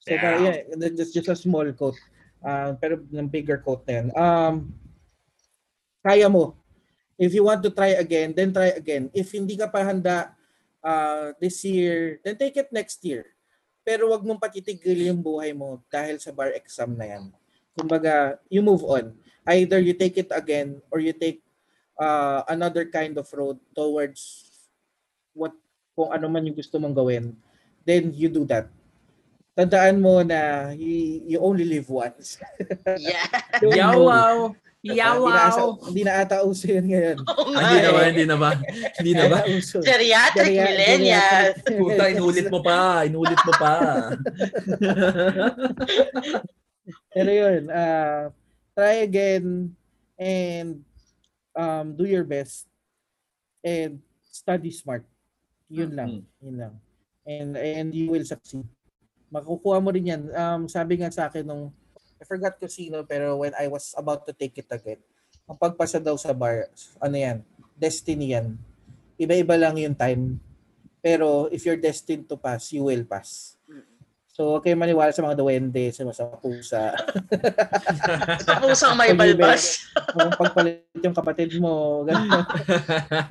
So, 0.00 0.16
Yeah. 0.16 0.22
parang, 0.22 0.44
yeah, 0.48 0.88
that's 0.96 1.12
just 1.12 1.28
a 1.28 1.36
small 1.36 1.68
quote. 1.76 2.00
Uh, 2.40 2.72
pero 2.80 3.04
ng 3.04 3.28
bigger 3.28 3.60
quote 3.60 3.84
na 3.84 3.92
yan. 4.00 4.06
Um, 4.16 4.54
kaya 6.00 6.24
mo. 6.28 6.56
If 7.20 7.36
you 7.36 7.44
want 7.44 7.60
to 7.60 7.68
try 7.68 8.00
again, 8.00 8.32
then 8.32 8.48
try 8.48 8.72
again. 8.72 9.12
If 9.12 9.36
hindi 9.36 9.52
ka 9.52 9.68
pa 9.68 9.84
handa 9.84 10.32
uh, 10.80 11.36
this 11.36 11.60
year, 11.68 12.16
then 12.24 12.40
take 12.40 12.56
it 12.56 12.72
next 12.72 13.04
year. 13.04 13.28
Pero 13.84 14.08
wag 14.08 14.24
mong 14.24 14.40
patitigil 14.40 14.96
yung 15.04 15.20
buhay 15.20 15.52
mo 15.52 15.84
dahil 15.92 16.16
sa 16.16 16.32
bar 16.32 16.56
exam 16.56 16.96
na 16.96 17.04
yan. 17.04 17.24
Kumbaga, 17.76 18.40
you 18.48 18.64
move 18.64 18.80
on. 18.88 19.12
Either 19.44 19.76
you 19.84 19.92
take 19.92 20.16
it 20.16 20.32
again 20.32 20.80
or 20.88 20.96
you 20.96 21.12
take 21.12 21.44
uh, 22.00 22.40
another 22.48 22.88
kind 22.88 23.12
of 23.20 23.28
road 23.36 23.60
towards 23.76 24.48
what 25.36 25.52
kung 25.92 26.08
ano 26.08 26.24
man 26.32 26.48
yung 26.48 26.56
gusto 26.56 26.80
mong 26.80 26.96
gawin, 26.96 27.36
then 27.84 28.08
you 28.16 28.32
do 28.32 28.48
that. 28.48 28.72
Tandaan 29.60 30.00
mo 30.00 30.24
na 30.24 30.72
you, 30.72 31.20
you 31.28 31.36
only 31.36 31.68
live 31.68 31.92
once. 31.92 32.40
Yeah. 32.96 33.28
Don't 33.60 33.76
Yaw, 33.76 33.92
know. 33.92 34.04
wow. 34.08 34.36
Hindi 34.80 34.96
na, 34.96 35.12
asa- 35.44 35.60
wow. 35.60 35.76
hindi 35.84 36.02
na 36.08 36.12
ata 36.24 36.36
uso 36.40 36.64
yun 36.64 36.88
ngayon. 36.88 37.18
Oo 37.28 37.52
Ah, 37.52 37.68
Hindi 37.68 37.76
na 37.84 37.90
ba? 37.92 38.00
Hindi 38.08 38.24
na 38.24 38.36
ba? 38.40 38.50
Hindi 38.96 39.12
na 39.12 39.24
ba? 39.28 39.38
Uso. 39.44 39.76
Geriatric 39.84 40.48
Geria- 40.48 40.64
millennial. 40.64 41.44
geriatric. 41.52 41.76
Puta, 41.76 42.04
inulit 42.08 42.46
mo 42.48 42.58
pa. 42.64 43.04
Inulit 43.04 43.40
mo 43.44 43.52
pa. 43.52 43.72
Pero 47.12 47.28
yun, 47.30 47.62
uh, 47.68 48.32
try 48.72 49.04
again 49.04 49.76
and 50.16 50.80
um, 51.52 51.92
do 51.92 52.08
your 52.08 52.24
best 52.24 52.64
and 53.60 54.00
study 54.24 54.72
smart. 54.72 55.04
Yun 55.68 55.92
lang. 55.92 56.24
Yun 56.40 56.56
lang. 56.56 56.74
And 57.28 57.52
and 57.54 57.92
you 57.92 58.08
will 58.10 58.24
succeed. 58.24 58.64
Makukuha 59.30 59.78
mo 59.78 59.94
rin 59.94 60.10
yan. 60.10 60.22
Um, 60.34 60.66
sabi 60.66 60.98
nga 60.98 61.08
sa 61.08 61.30
akin 61.30 61.46
nung, 61.46 61.70
I 62.20 62.24
forgot 62.28 62.58
ko 62.60 62.68
sino, 62.68 63.06
pero 63.06 63.38
when 63.40 63.54
I 63.56 63.70
was 63.70 63.96
about 63.96 64.28
to 64.28 64.34
take 64.36 64.58
it 64.58 64.68
again, 64.68 65.00
ang 65.48 65.56
pagpasa 65.56 66.02
daw 66.02 66.18
sa 66.18 66.34
bar, 66.36 66.68
ano 67.00 67.16
yan, 67.16 67.40
destiny 67.78 68.36
yan. 68.36 68.58
Iba-iba 69.16 69.56
lang 69.56 69.78
yung 69.80 69.96
time. 69.96 70.36
Pero 71.00 71.48
if 71.48 71.64
you're 71.64 71.80
destined 71.80 72.28
to 72.28 72.36
pass, 72.36 72.74
you 72.76 72.84
will 72.84 73.06
pass. 73.08 73.56
So, 74.40 74.56
okay 74.56 74.72
maniwala 74.72 75.12
sa 75.12 75.20
mga 75.20 75.36
duwende, 75.36 75.92
sa 75.92 76.00
mga 76.00 76.16
sa 76.16 76.32
pusa. 76.40 76.96
Sa 78.46 78.56
pusang 78.56 78.96
may 78.96 79.12
balbas. 79.12 79.84
Kung 80.16 80.32
pagpalit 80.32 80.88
yung 80.96 81.12
kapatid 81.12 81.60
mo, 81.60 82.06
ganun. 82.08 82.48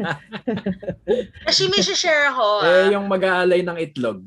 Kasi 1.50 1.66
may 1.66 1.82
share 1.82 2.30
ako. 2.30 2.46
eh, 2.62 2.70
ah. 2.70 2.88
yung 2.94 3.10
mag-aalay 3.10 3.66
ng 3.66 3.78
itlog. 3.82 4.22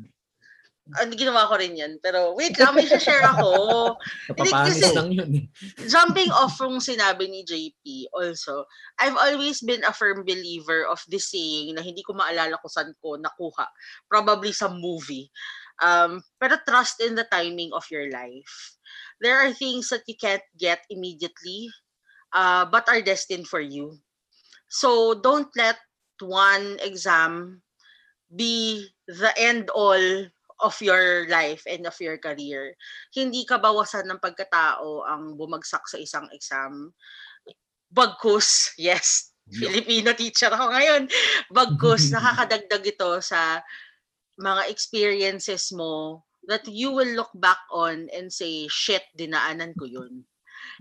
Ah, 0.91 1.07
ginawa 1.07 1.47
ko 1.47 1.55
rin 1.63 1.79
yan. 1.79 2.03
Pero 2.03 2.35
wait 2.35 2.59
lang, 2.59 2.75
may 2.75 2.91
share 2.91 3.23
ako. 3.23 3.95
Napapangis 4.35 4.83
kasi- 4.83 4.97
lang 4.99 5.15
yun 5.15 5.31
eh. 5.31 5.47
Jumping 5.87 6.35
off 6.35 6.59
from 6.59 6.83
sinabi 6.83 7.31
ni 7.31 7.47
JP 7.47 8.11
also, 8.11 8.67
I've 8.99 9.15
always 9.15 9.63
been 9.63 9.87
a 9.87 9.95
firm 9.95 10.27
believer 10.27 10.83
of 10.91 10.99
this 11.07 11.31
saying 11.31 11.79
na 11.79 11.87
hindi 11.87 12.03
ko 12.03 12.19
maalala 12.19 12.59
kung 12.59 12.75
saan 12.75 12.91
ko 12.99 13.15
nakuha. 13.15 13.71
Probably 14.11 14.51
sa 14.51 14.75
movie. 14.75 15.31
Um, 15.79 16.19
pero 16.43 16.59
trust 16.67 16.99
in 16.99 17.15
the 17.15 17.31
timing 17.31 17.71
of 17.71 17.87
your 17.87 18.11
life. 18.11 18.75
There 19.23 19.39
are 19.39 19.55
things 19.55 19.87
that 19.95 20.03
you 20.11 20.19
can't 20.19 20.45
get 20.59 20.83
immediately, 20.91 21.71
uh, 22.35 22.67
but 22.67 22.91
are 22.91 23.01
destined 23.01 23.47
for 23.47 23.63
you. 23.63 24.03
So 24.67 25.15
don't 25.15 25.49
let 25.55 25.79
one 26.19 26.83
exam 26.83 27.63
be 28.35 28.89
the 29.07 29.31
end 29.39 29.71
all 29.71 30.27
of 30.63 30.79
your 30.79 31.27
life 31.27 31.67
and 31.67 31.85
of 31.85 31.99
your 31.99 32.17
career. 32.17 32.79
Hindi 33.11 33.43
ka 33.43 33.59
bawasan 33.59 34.07
ng 34.09 34.23
pagkatao 34.23 35.05
ang 35.05 35.35
bumagsak 35.35 35.85
sa 35.91 35.99
isang 35.99 36.31
exam. 36.31 36.95
Bagkus, 37.93 38.79
yes, 38.81 39.35
Filipino 39.51 40.15
teacher 40.15 40.49
ako 40.49 40.71
ngayon. 40.71 41.03
Bagkus, 41.51 42.09
nakakadagdag 42.15 42.85
ito 42.87 43.11
sa 43.21 43.61
mga 44.39 44.71
experiences 44.71 45.75
mo 45.75 46.25
that 46.49 46.65
you 46.67 46.91
will 46.91 47.11
look 47.15 47.31
back 47.37 47.61
on 47.71 48.09
and 48.11 48.33
say, 48.33 48.67
shit, 48.71 49.05
dinaanan 49.15 49.75
ko 49.77 49.85
yun. 49.87 50.25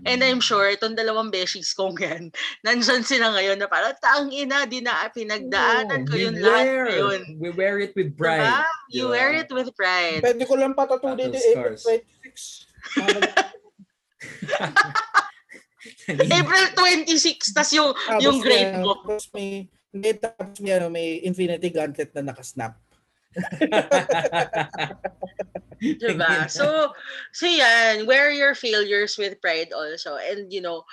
And 0.02 0.24
I'm 0.24 0.40
sure, 0.40 0.66
itong 0.72 0.96
dalawang 0.96 1.30
beshies 1.30 1.76
kong 1.76 2.00
yan, 2.00 2.32
nandyan 2.66 3.04
sila 3.04 3.30
ngayon 3.36 3.60
na 3.60 3.68
parang, 3.68 3.94
taang 4.00 4.32
ina, 4.32 4.64
dina, 4.66 5.12
pinagdaanan 5.12 6.08
ko 6.08 6.12
we 6.16 6.22
yun 6.26 6.34
lahat 6.40 6.64
wear, 6.66 6.84
na 6.84 6.94
yun. 6.96 7.20
We 7.38 7.50
wear 7.52 7.76
it 7.78 7.92
with 7.94 8.16
pride. 8.16 8.40
Diba? 8.42 8.64
You 8.88 9.04
Diba? 9.06 9.14
wear 9.14 9.30
it 9.38 9.50
with 9.52 9.70
pride. 9.76 10.22
Pwede 10.24 10.42
ko 10.48 10.54
lang 10.56 10.74
patatuloy 10.74 11.28
din 11.28 11.36
April 11.36 11.76
scars. 11.76 12.66
26. 12.92 13.52
April 16.12 16.66
26, 16.74 17.54
tas 17.54 17.70
yung, 17.74 17.94
Tapos 17.94 18.22
yung 18.22 18.38
grade 18.42 18.74
may- 18.74 18.82
ko. 18.82 18.92
Tapos 19.02 19.26
may, 19.34 19.48
hindi, 19.92 20.08
tapos 20.18 20.56
may, 20.58 20.72
ano, 20.72 20.88
may 20.88 21.20
Infinity 21.22 21.70
Gauntlet 21.70 22.10
na 22.16 22.32
nakasnap. 22.32 22.74
Diba? 26.02 26.46
So, 26.46 26.94
so 27.34 27.44
yan, 27.46 28.06
wear 28.06 28.30
your 28.30 28.54
failures 28.54 29.18
with 29.18 29.42
pride 29.42 29.74
also. 29.74 30.16
And, 30.16 30.52
you 30.52 30.62
know, 30.62 30.86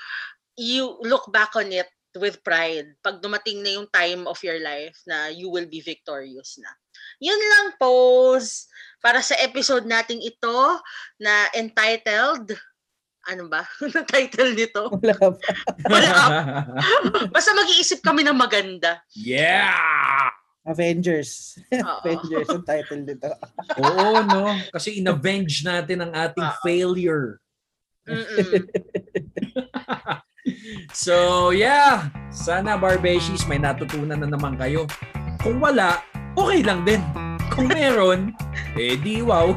you 0.57 0.97
look 1.05 1.29
back 1.31 1.55
on 1.55 1.71
it 1.71 1.87
with 2.17 2.41
pride 2.41 2.97
pag 3.05 3.21
dumating 3.21 3.61
na 3.61 3.77
yung 3.77 3.87
time 3.93 4.25
of 4.25 4.41
your 4.41 4.57
life 4.65 4.97
na 5.05 5.29
you 5.29 5.47
will 5.47 5.69
be 5.69 5.79
victorious 5.79 6.57
na. 6.57 6.73
Yun 7.21 7.37
lang, 7.37 7.77
pose. 7.77 8.65
Para 8.99 9.21
sa 9.21 9.37
episode 9.39 9.85
nating 9.85 10.19
ito 10.25 10.57
na 11.21 11.47
entitled, 11.53 12.57
ano 13.29 13.45
ba? 13.45 13.61
Ano 13.85 14.01
title 14.09 14.57
nito? 14.57 14.89
Wala 14.89 15.13
pa. 15.15 15.27
Wala. 15.85 16.11
Basta 17.35 17.53
mag-iisip 17.53 18.01
kami 18.01 18.25
ng 18.25 18.35
maganda. 18.35 19.05
yeah! 19.13 20.33
Avengers. 20.67 21.55
Avengers 22.03 22.49
ang 22.51 22.65
title 22.67 23.03
nito. 23.07 23.31
Oo, 23.83 24.23
no? 24.27 24.57
Kasi 24.73 24.99
in-avenge 24.99 25.63
natin 25.63 26.03
ang 26.03 26.11
ating 26.11 26.47
Oo. 26.47 26.59
failure. 26.65 27.39
So, 30.95 31.49
yeah. 31.53 32.09
Sana, 32.33 32.73
Barbeshies, 32.73 33.45
may 33.45 33.61
natutunan 33.61 34.17
na 34.17 34.25
naman 34.25 34.57
kayo. 34.57 34.89
Kung 35.45 35.61
wala, 35.61 36.01
okay 36.33 36.65
lang 36.65 36.81
din. 36.87 36.97
Kung 37.53 37.69
meron, 37.69 38.33
eh 38.73 38.97
di 38.97 39.21
wow. 39.21 39.53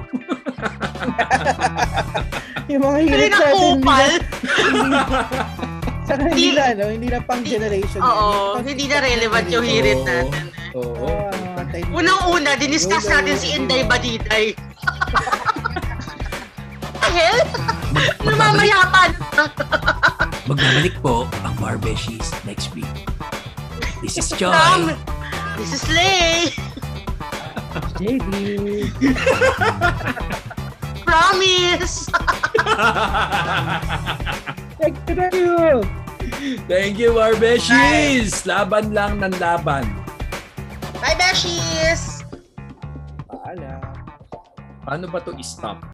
Yung 2.68 2.82
mga 2.82 2.98
Hindi 2.98 3.12
hirit 3.14 3.32
na, 3.32 3.46
hindi, 3.48 3.88
saka 6.04 6.22
hindi 6.28 6.44
Hindi- 6.52 6.56
na, 6.56 6.64
no? 6.76 6.86
hindi 6.92 7.08
na 7.08 7.20
pang 7.24 7.42
generation. 7.42 8.00
Oo, 8.04 8.60
hindi 8.60 8.84
na 8.84 8.98
relevant 9.00 9.46
yung 9.48 9.66
hirit 9.66 10.00
natin. 10.04 10.44
Oo. 10.72 11.08
Ah, 11.58 11.64
tayo- 11.68 11.88
Unang-una, 11.92 12.56
diniscuss 12.56 13.04
natin 13.04 13.36
si 13.36 13.52
Inday 13.52 13.84
Badiday. 13.84 14.56
Dahil, 17.02 17.36
namamayapan. 18.24 19.10
Magbabalik 20.48 20.96
po 21.04 21.28
ang 21.44 21.52
Barbeshies 21.60 22.32
next 22.48 22.72
week. 22.72 22.88
This 24.00 24.16
is 24.16 24.32
Joy. 24.32 24.48
From, 24.50 24.96
this 25.60 25.76
is 25.76 25.84
Lay. 25.92 26.56
JD. 28.00 28.32
Promise. 31.04 32.08
Thank 34.80 34.96
you, 35.06 35.14
thank 35.14 35.34
you. 35.36 35.84
Thank 36.66 36.94
you, 36.98 37.14
Barbeshies! 37.14 38.42
Laban 38.48 38.96
lang 38.96 39.20
ng 39.20 39.36
laban. 39.38 40.01
Bye, 41.02 41.18
Beshies. 41.18 42.22
Paalam. 43.26 43.82
Paano 44.86 45.10
ba 45.10 45.18
to 45.26 45.34
i-stop? 45.34 45.92